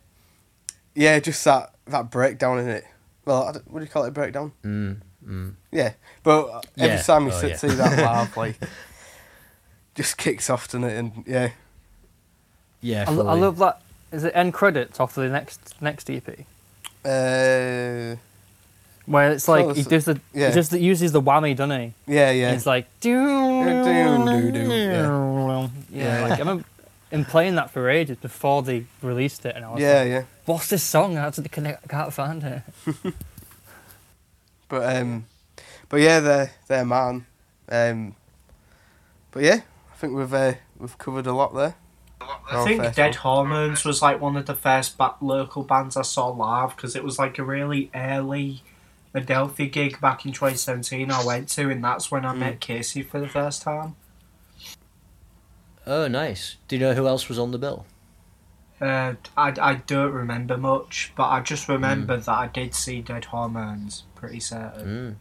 [0.95, 2.85] yeah, just that that breakdown in it.
[3.25, 4.09] Well, I what do you call it?
[4.09, 4.51] A breakdown?
[4.63, 5.53] Mm, mm.
[5.72, 5.93] Yeah,
[6.23, 7.02] but uh, every Yeah.
[7.02, 7.56] time you Oh, sit yeah.
[7.57, 8.56] see that live, like
[9.95, 11.49] just kicks off to it, and yeah,
[12.81, 13.06] yeah.
[13.07, 13.81] I, I love that.
[14.11, 16.27] Is it end credits off the next next EP?
[17.06, 18.15] uh,
[19.06, 20.49] Where it's like he does the yeah.
[20.49, 21.93] he just uses the whammy, doesn't he?
[22.07, 23.89] yeah, And yeah, It's like do-do-do,
[24.72, 26.22] yeah, Yeah.
[26.22, 26.64] Like I remember
[27.10, 30.23] him playing that for ages before they released it, and I was yeah, like, yeah.
[30.45, 31.18] "What's this song?
[31.18, 31.84] I had to connect.
[31.85, 32.61] I can't find it."
[34.72, 35.26] But um,
[35.89, 37.26] but yeah, they're they're man.
[37.69, 38.15] Um,
[39.31, 39.60] but yeah,
[39.91, 41.76] I think we've uh, we've covered a lot there.
[42.22, 43.22] I think first Dead one.
[43.48, 47.03] Hormones was like one of the first ba- local bands I saw live because it
[47.03, 48.64] was like a really early
[49.14, 52.38] Adelphi gig back in 2017 I went to, and that's when I Mm.
[52.38, 53.95] met Casey for the first time.
[55.85, 56.56] Oh, nice.
[56.69, 57.85] Do you know who else was on the bill?
[58.81, 62.21] Uh, I, I don't remember much, but I just remember Hmm.
[62.23, 65.17] that I did see Dead Hormones, pretty certain.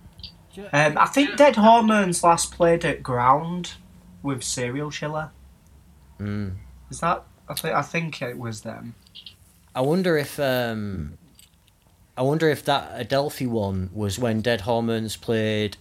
[0.57, 0.65] Mm.
[0.73, 3.75] Um, I think Dead Hormones last played at Ground
[4.23, 5.31] with Serial Chiller.
[6.19, 6.57] Mm.
[6.91, 7.23] Is that?
[7.49, 8.95] I think I think it was them.
[9.75, 11.19] I wonder if um,
[12.17, 15.77] I wonder if that Adelphi one was when Dead Hormones played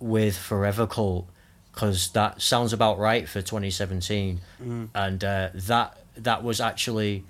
[0.00, 1.26] with Forever Cult,
[1.72, 4.88] because that sounds about right for 2017, Mm.
[4.94, 7.24] and uh, that that was actually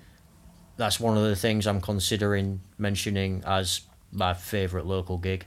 [0.77, 3.81] that's one of the things I'm considering mentioning as
[4.11, 5.45] my favourite local gig.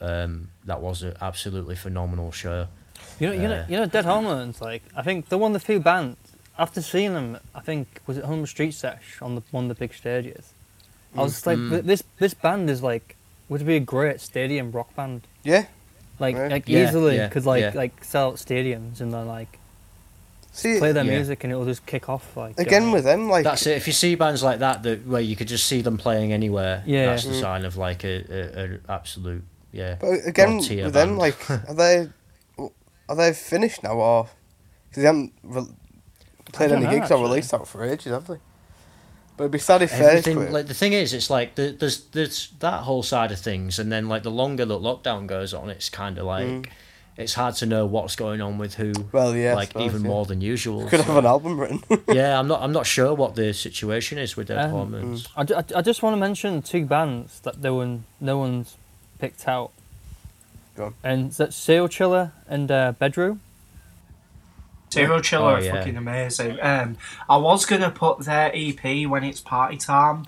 [0.00, 2.68] Um, that was an absolutely phenomenal show.
[3.18, 4.60] You know, you know, Uh, you know, Dead Hormones.
[4.60, 6.16] Like, I think they're one of the few bands.
[6.58, 9.74] After seeing them, I think was it Humber Street Sesh on the one of the
[9.74, 10.52] big stages.
[11.16, 11.82] I was just like, Mm.
[11.84, 13.16] this this band is like
[13.48, 15.26] would be a great stadium rock band.
[15.42, 15.66] Yeah.
[16.18, 16.50] Like, Right.
[16.50, 17.72] like Yeah, easily yeah, could like yeah.
[17.74, 19.58] like sell out stadiums and then like
[20.52, 21.14] See, play their Yeah.
[21.16, 23.76] music and it'll just kick off like again uh, with them, like That's it.
[23.76, 26.82] If you see bands like that, that where you could just see them playing anywhere,
[26.86, 27.06] Yeah.
[27.06, 27.40] that's the Mm.
[27.40, 29.96] sign of like a, a, a absolute yeah.
[30.00, 32.08] But again, God tier with them, like, are they
[33.08, 34.28] are they finished now, or
[34.88, 35.66] because they haven't re-
[36.52, 37.22] played any know, gigs or actually.
[37.22, 38.38] released out for ages, have they?
[39.36, 42.00] But it'd be sad if they Everything like the thing is, it's like the, there's
[42.06, 45.70] there's that whole side of things, and then like the longer that lockdown goes on,
[45.70, 46.66] it's kind of like Mm.
[47.20, 50.08] It's hard to know what's going on with who, Well, yeah, like suppose, even yeah.
[50.08, 50.88] more than usual.
[50.88, 51.82] Could so- have an album written.
[52.08, 55.28] yeah, I'm not I'm not sure what the situation is with Dead Um, Hormones.
[55.36, 58.76] I, I, I just want to mention two bands that no one no one's
[59.18, 59.70] picked out.
[60.76, 60.94] Go on.
[61.04, 63.40] And that's Serial Chiller and uh, Bedroom.
[64.90, 65.72] Serial Chiller Oh, are yeah.
[65.72, 66.58] fucking amazing.
[66.60, 66.96] Um,
[67.28, 70.26] I was gonna put their EP when it's party time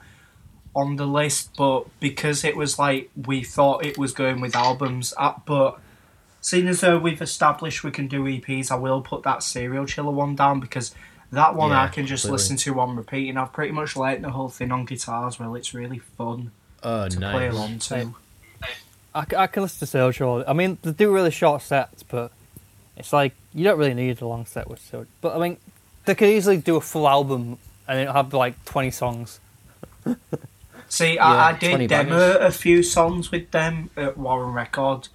[0.74, 5.12] on the list, but because it was like we thought it was going with albums,
[5.18, 5.78] uh, but
[6.42, 10.10] seeing as though we've established we can do EPs, I will put that Serial Chiller
[10.12, 10.94] one down because
[11.30, 12.42] that one Yeah, I can just completely.
[12.42, 15.40] listen to on repeat, and I've pretty much learnt the whole thing on guitar as
[15.40, 15.54] well.
[15.54, 16.50] It's really fun
[16.82, 18.14] Oh, to play along to.
[19.14, 20.44] I, I can listen to Serial Chiller.
[20.46, 22.32] I mean, they do really short sets, but
[22.96, 25.06] it's like you don't really need a long set with Serial.
[25.22, 25.56] But I mean,
[26.04, 27.58] they could easily do a full album
[27.88, 29.38] and it'll have like twenty songs.
[30.88, 32.36] See, Yeah, I, I did demo bangers.
[32.54, 35.08] a few songs with them at Warren Record,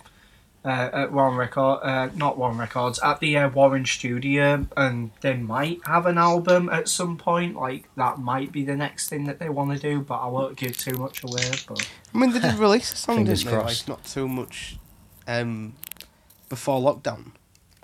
[0.68, 5.35] uh, at Warren Record, uh, not Warren Records, at the uh, Warren Studio, and they
[5.38, 7.56] might have an album at some point.
[7.56, 10.57] Like that might be the next thing that they want to do, but I won't
[10.57, 11.49] give too much away.
[11.68, 13.56] But I mean, they did release a song, didn't they?
[13.56, 14.77] Like not too much
[15.26, 15.73] um,
[16.49, 17.31] before lockdown.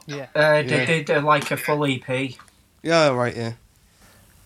[0.05, 0.27] Yeah.
[0.35, 0.85] uh, they Yeah.
[0.85, 2.33] did uh, like a full EP.
[2.81, 3.35] Yeah, right.
[3.35, 3.53] Yeah.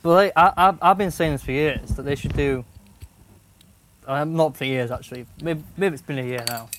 [0.04, 2.64] Well, like, I, I've, I've been saying this for years that they should do.
[4.06, 5.26] Um, not for years actually.
[5.42, 6.70] Maybe, maybe it's been a year now.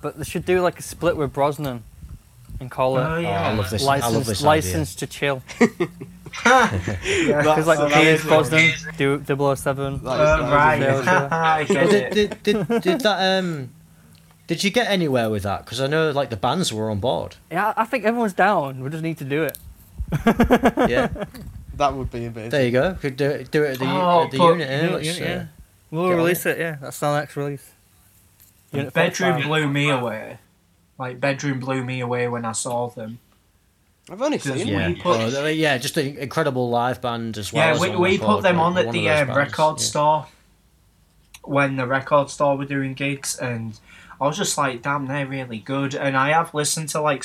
[0.00, 1.82] But they should do like a split with Brosnan,
[2.60, 3.48] and call it Oh, yeah.
[3.48, 3.82] I love this.
[3.82, 5.42] I license, this license to chill.
[6.46, 7.38] yeah.
[7.38, 9.24] Because like Oh, the that Pierce is Brosnan, do 007.
[9.24, 11.08] That is- that is right, amazing.
[11.08, 12.12] I get Well, it.
[12.14, 13.70] did, did, did, did that um
[14.46, 15.64] did you get anywhere with that?
[15.64, 17.36] Because I know like the bands were on board.
[17.50, 18.80] Yeah, I think everyone's down.
[18.82, 19.58] We just need to do it.
[20.88, 21.08] Yeah,
[21.74, 22.50] That would be amazing.
[22.50, 22.94] there you go.
[22.94, 23.50] Could do it.
[23.50, 24.70] Do it at the, Oh, at the but- unit.
[24.70, 24.86] eh?
[24.88, 25.46] Do Let's, unit, uh, yeah.
[25.90, 26.58] We'll get on release it.
[26.58, 27.70] Yeah, that's our next release.
[28.72, 29.48] Unit Bedroom 45.
[29.48, 30.38] blew me away.
[30.98, 33.20] Like bedroom blew me away when I saw them.
[34.10, 37.66] I've only Does- seen Yeah, put- Oh, yeah, just an incredible live band as well.
[37.66, 39.84] yeah, as we, we put board, them on at the um, record yeah.
[39.84, 40.26] store
[41.44, 43.78] when the record store were doing gigs, and
[44.20, 45.94] I was just like, damn, they're really good.
[45.94, 47.24] And I have listened to like,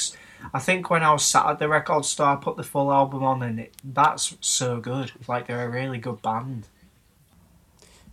[0.53, 3.23] I think when I was sat at the record store, I put the full album
[3.23, 5.11] on, and it, that's so good.
[5.27, 6.67] Like they're a really good band.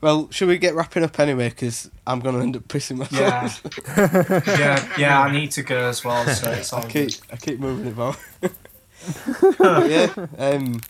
[0.01, 1.51] Well, should we get wrapping up anyway?
[1.51, 3.61] Because I'm going to end up pissing myself.
[3.97, 5.21] Yeah, yeah, yeah.
[5.21, 7.11] I need to go as well, so it's all I keep.
[7.33, 8.17] I keep moving it about.
[9.91, 10.27] yeah.
[10.39, 10.81] Um.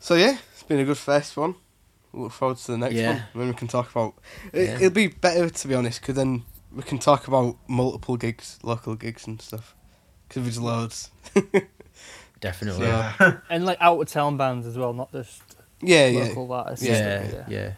[0.00, 1.54] So yeah, it's been a good first one.
[2.12, 3.12] Look forward to the next Yeah.
[3.12, 3.22] one.
[3.36, 4.14] Then we can talk about.
[4.52, 4.74] It, Yeah.
[4.76, 6.42] It'll be better to be honest, because then
[6.74, 9.76] we can talk about multiple gigs, local gigs and stuff.
[10.28, 11.10] Because there's loads.
[12.40, 12.86] Definitely.
[12.86, 13.38] Yeah.
[13.50, 15.42] And like out of town bands as well, not just
[15.82, 16.34] Yeah, yeah.
[16.36, 16.84] artists.
[16.86, 17.72] Yeah, yeah.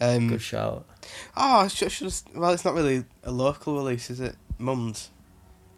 [0.00, 0.06] yeah.
[0.14, 0.84] Um, Good shout.
[1.36, 4.36] oh, I should, should have, well, it's not really a local release, is it?
[4.58, 5.10] Mums,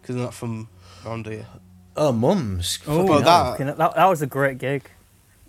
[0.01, 0.69] because they're not from
[1.05, 1.45] around here.
[1.95, 2.79] Oh, mums.
[2.87, 4.89] Oh, Well, that- that, that was a great gig.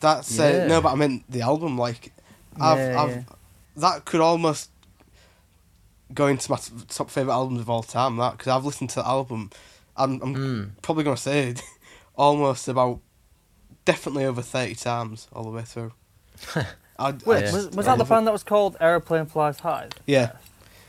[0.01, 0.67] That's uh, Yeah.
[0.67, 1.77] no, but I meant the album.
[1.77, 2.13] Like,
[2.61, 3.23] I've, Yeah, I've yeah.
[3.77, 4.71] that could almost
[6.15, 8.17] go into my t- top favorite albums of all time.
[8.17, 9.51] That because I've listened to the album.
[9.97, 10.71] I'm, I'm Mm.
[10.83, 11.55] probably gonna say
[12.17, 13.01] almost about
[13.89, 15.93] definitely over thirty times all the way through.
[16.99, 19.89] I'd, Wait, I'd- was, was that the love band that was called Aeroplane Flies High?
[20.07, 20.33] Yeah,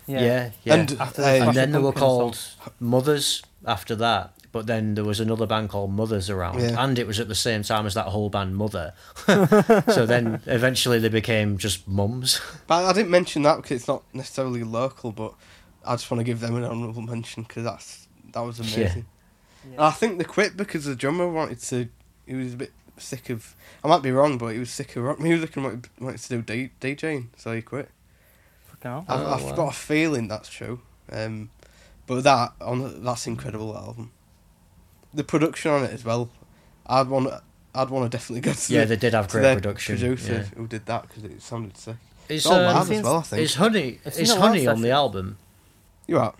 [0.05, 0.73] Yeah, yeah.
[0.73, 4.33] and After uh, and then they were Pumpkins called Mothers after that.
[4.51, 6.83] But then there was another band called Mothers around, Yeah.
[6.83, 8.93] and it was at the same time as that whole band Mother.
[9.27, 12.41] so then eventually they became just mums.
[12.67, 15.11] but I didn't mention that because it's not necessarily local.
[15.11, 15.33] But
[15.85, 19.05] I just want to give them an honourable mention because that's that was amazing.
[19.65, 19.71] Yeah.
[19.73, 21.87] And I think they quit because the drummer wanted to.
[22.25, 22.71] He was a bit
[23.01, 23.55] sick of.
[23.83, 26.41] I might be wrong, but he was sick of rock music and wanted, wanted to
[26.41, 27.89] do D, DJing, so he quit.
[28.67, 29.05] Fucking hell.
[29.07, 29.55] I've, Oh, I've wow.
[29.55, 30.81] got a feeling that's true.
[31.11, 31.49] Um,
[32.07, 34.11] but that on that's incredible album.
[35.13, 36.29] The production on it as well.
[36.85, 37.31] I'd want.
[37.75, 39.95] I'd want to definitely go to Yeah, the, they did have to great their production.
[39.97, 40.43] producer yeah.
[40.57, 41.95] who did that because it sounded sick.
[42.27, 43.41] Is, It's all um, live as well, I think.
[43.43, 44.81] is Honey It's in is the live Honey on session.
[44.83, 45.37] the album?
[46.07, 46.33] You are.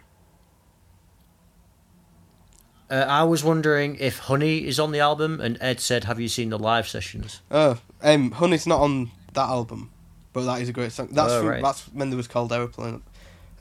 [2.90, 6.28] Uh, I was wondering if Honey is on the album, and Ed said, "Have you
[6.28, 9.92] seen the live sessions?" Oh, um, Honey's not on that album,
[10.34, 11.10] but that is a great song.
[11.12, 11.62] That's Oh, from, right.
[11.64, 13.04] that's when there was called Aeroplane,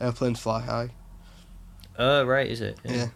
[0.01, 0.89] Airplanes Fly High.
[1.99, 2.79] Oh, right, is it?
[2.83, 3.09] Yeah.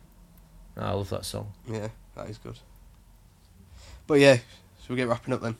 [0.77, 1.51] Oh, I love that song.
[1.67, 2.59] Yeah, that is good.
[4.05, 5.55] But yeah, so we get wrapping up then.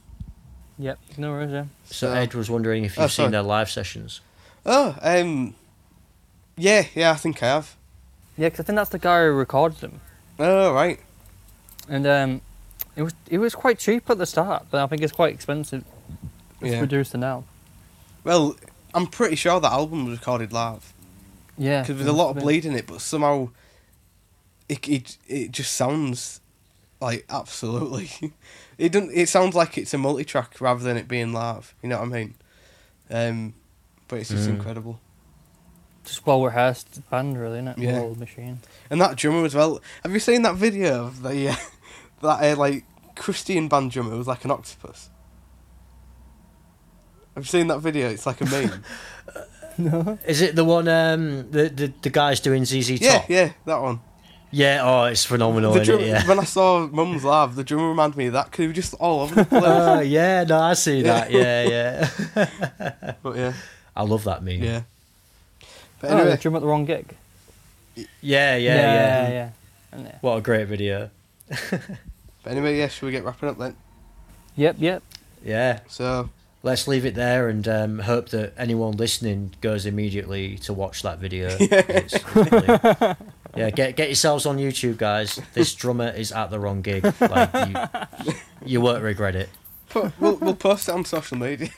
[0.77, 1.65] Yep, no worries, yeah.
[1.85, 3.31] So So- Ed was wondering if Oh, you've seen sorry.
[3.31, 4.21] their live sessions.
[4.65, 5.55] Oh, um,
[6.57, 7.75] yeah, yeah, I think I have.
[8.38, 10.01] Yeah, 'cause I think that's the guy who recorded them.
[10.39, 10.99] Oh, right.
[11.88, 12.41] And um,
[12.95, 15.84] it was it was quite cheap at the start, but I think it's quite expensive.
[16.61, 16.80] It's Yeah.
[16.80, 17.43] reduced now.
[18.23, 18.55] Well,
[18.93, 20.93] I'm pretty sure that album was recorded live
[21.57, 21.81] Yeah.
[21.81, 23.49] because there's a lot of bleed in it, but somehow
[24.69, 26.39] it it it just sounds
[27.01, 28.10] like absolutely.
[28.77, 29.11] it doesn't.
[29.14, 31.73] It sounds like it's a multi-track rather than it being live.
[31.84, 32.35] You know what I mean?
[33.10, 33.53] Um,
[34.07, 34.55] but it's just Mm.
[34.55, 34.99] incredible.
[36.05, 37.77] Just well rehearsed band, really, isn't it?
[37.77, 37.99] Yeah.
[37.99, 38.59] Whole machine.
[38.89, 39.81] And that drummer as well.
[40.03, 41.55] Have you seen that video of the uh,
[42.21, 42.84] that uh, like
[43.15, 45.09] Christian band drummer was like an octopus?
[47.35, 48.09] Have you seen that video?
[48.09, 48.84] It's like a meme.
[49.75, 50.19] No.
[50.27, 53.01] Is it the one um the the, the guys doing ZZ Top?
[53.01, 54.01] yeah, yeah, that one.
[54.51, 56.07] Yeah, oh, it's phenomenal, isn't drum- it?
[56.09, 56.27] Yeah.
[56.27, 58.93] When I saw Mum's Live, the drummer reminded me of that because he was just
[58.99, 59.63] all over the place.
[59.65, 61.31] Oh, yeah, no, I see that.
[61.31, 63.13] Yeah, yeah.
[63.23, 63.53] but yeah,
[63.95, 64.61] I love that meme.
[64.61, 64.84] yeah.
[66.03, 67.15] But Oh, anyway, the drum at the wrong gig.
[67.95, 68.75] yeah, yeah, yeah.
[68.75, 69.30] yeah.
[69.30, 69.49] yeah.
[69.93, 70.17] And yeah.
[70.19, 71.09] What a great video.
[71.47, 71.81] but
[72.45, 72.89] anyway, yeah.
[72.89, 73.77] Should we get wrapping up then?
[74.57, 75.01] Yep, yep.
[75.45, 75.80] Yeah.
[75.88, 76.30] So
[76.61, 81.19] Let's leave it there and um, hope that anyone listening goes immediately to watch that
[81.19, 81.55] video.
[81.57, 81.67] Yeah.
[81.89, 83.17] It's, it's brilliant.
[83.55, 85.39] Yeah, get get yourselves on YouTube, guys.
[85.53, 87.03] This drummer is at the wrong gig.
[87.21, 87.49] Like
[88.25, 88.34] you,
[88.65, 89.49] you won't regret it.
[89.93, 91.69] Put, we'll, we'll post it on social media.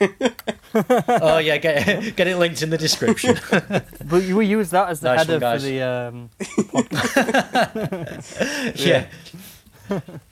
[1.08, 3.38] Oh yeah, get get it linked in the description.
[3.50, 6.30] But we use that as the Nice one, header for the um,
[8.74, 9.06] yeah.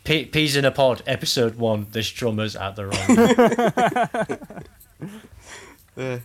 [0.05, 1.86] P- Peas in a pod, episode one.
[1.93, 3.06] This drummer's at the wrong.
[5.97, 6.19] yeah.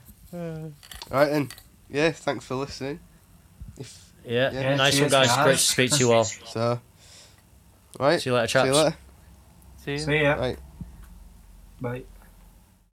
[1.12, 1.50] Right then.
[1.90, 3.00] Yeah, thanks for listening.
[3.78, 5.36] If Yeah, Yeah, nice cheers, one, guys.
[5.36, 5.44] guys.
[5.46, 6.24] Great to speak to you all.
[6.26, 6.82] so.
[8.00, 8.20] Right.
[8.22, 8.96] See you later, See you later.
[9.86, 9.98] see you.
[10.00, 10.34] See ya.
[10.34, 10.60] Right.
[11.82, 12.19] Bye.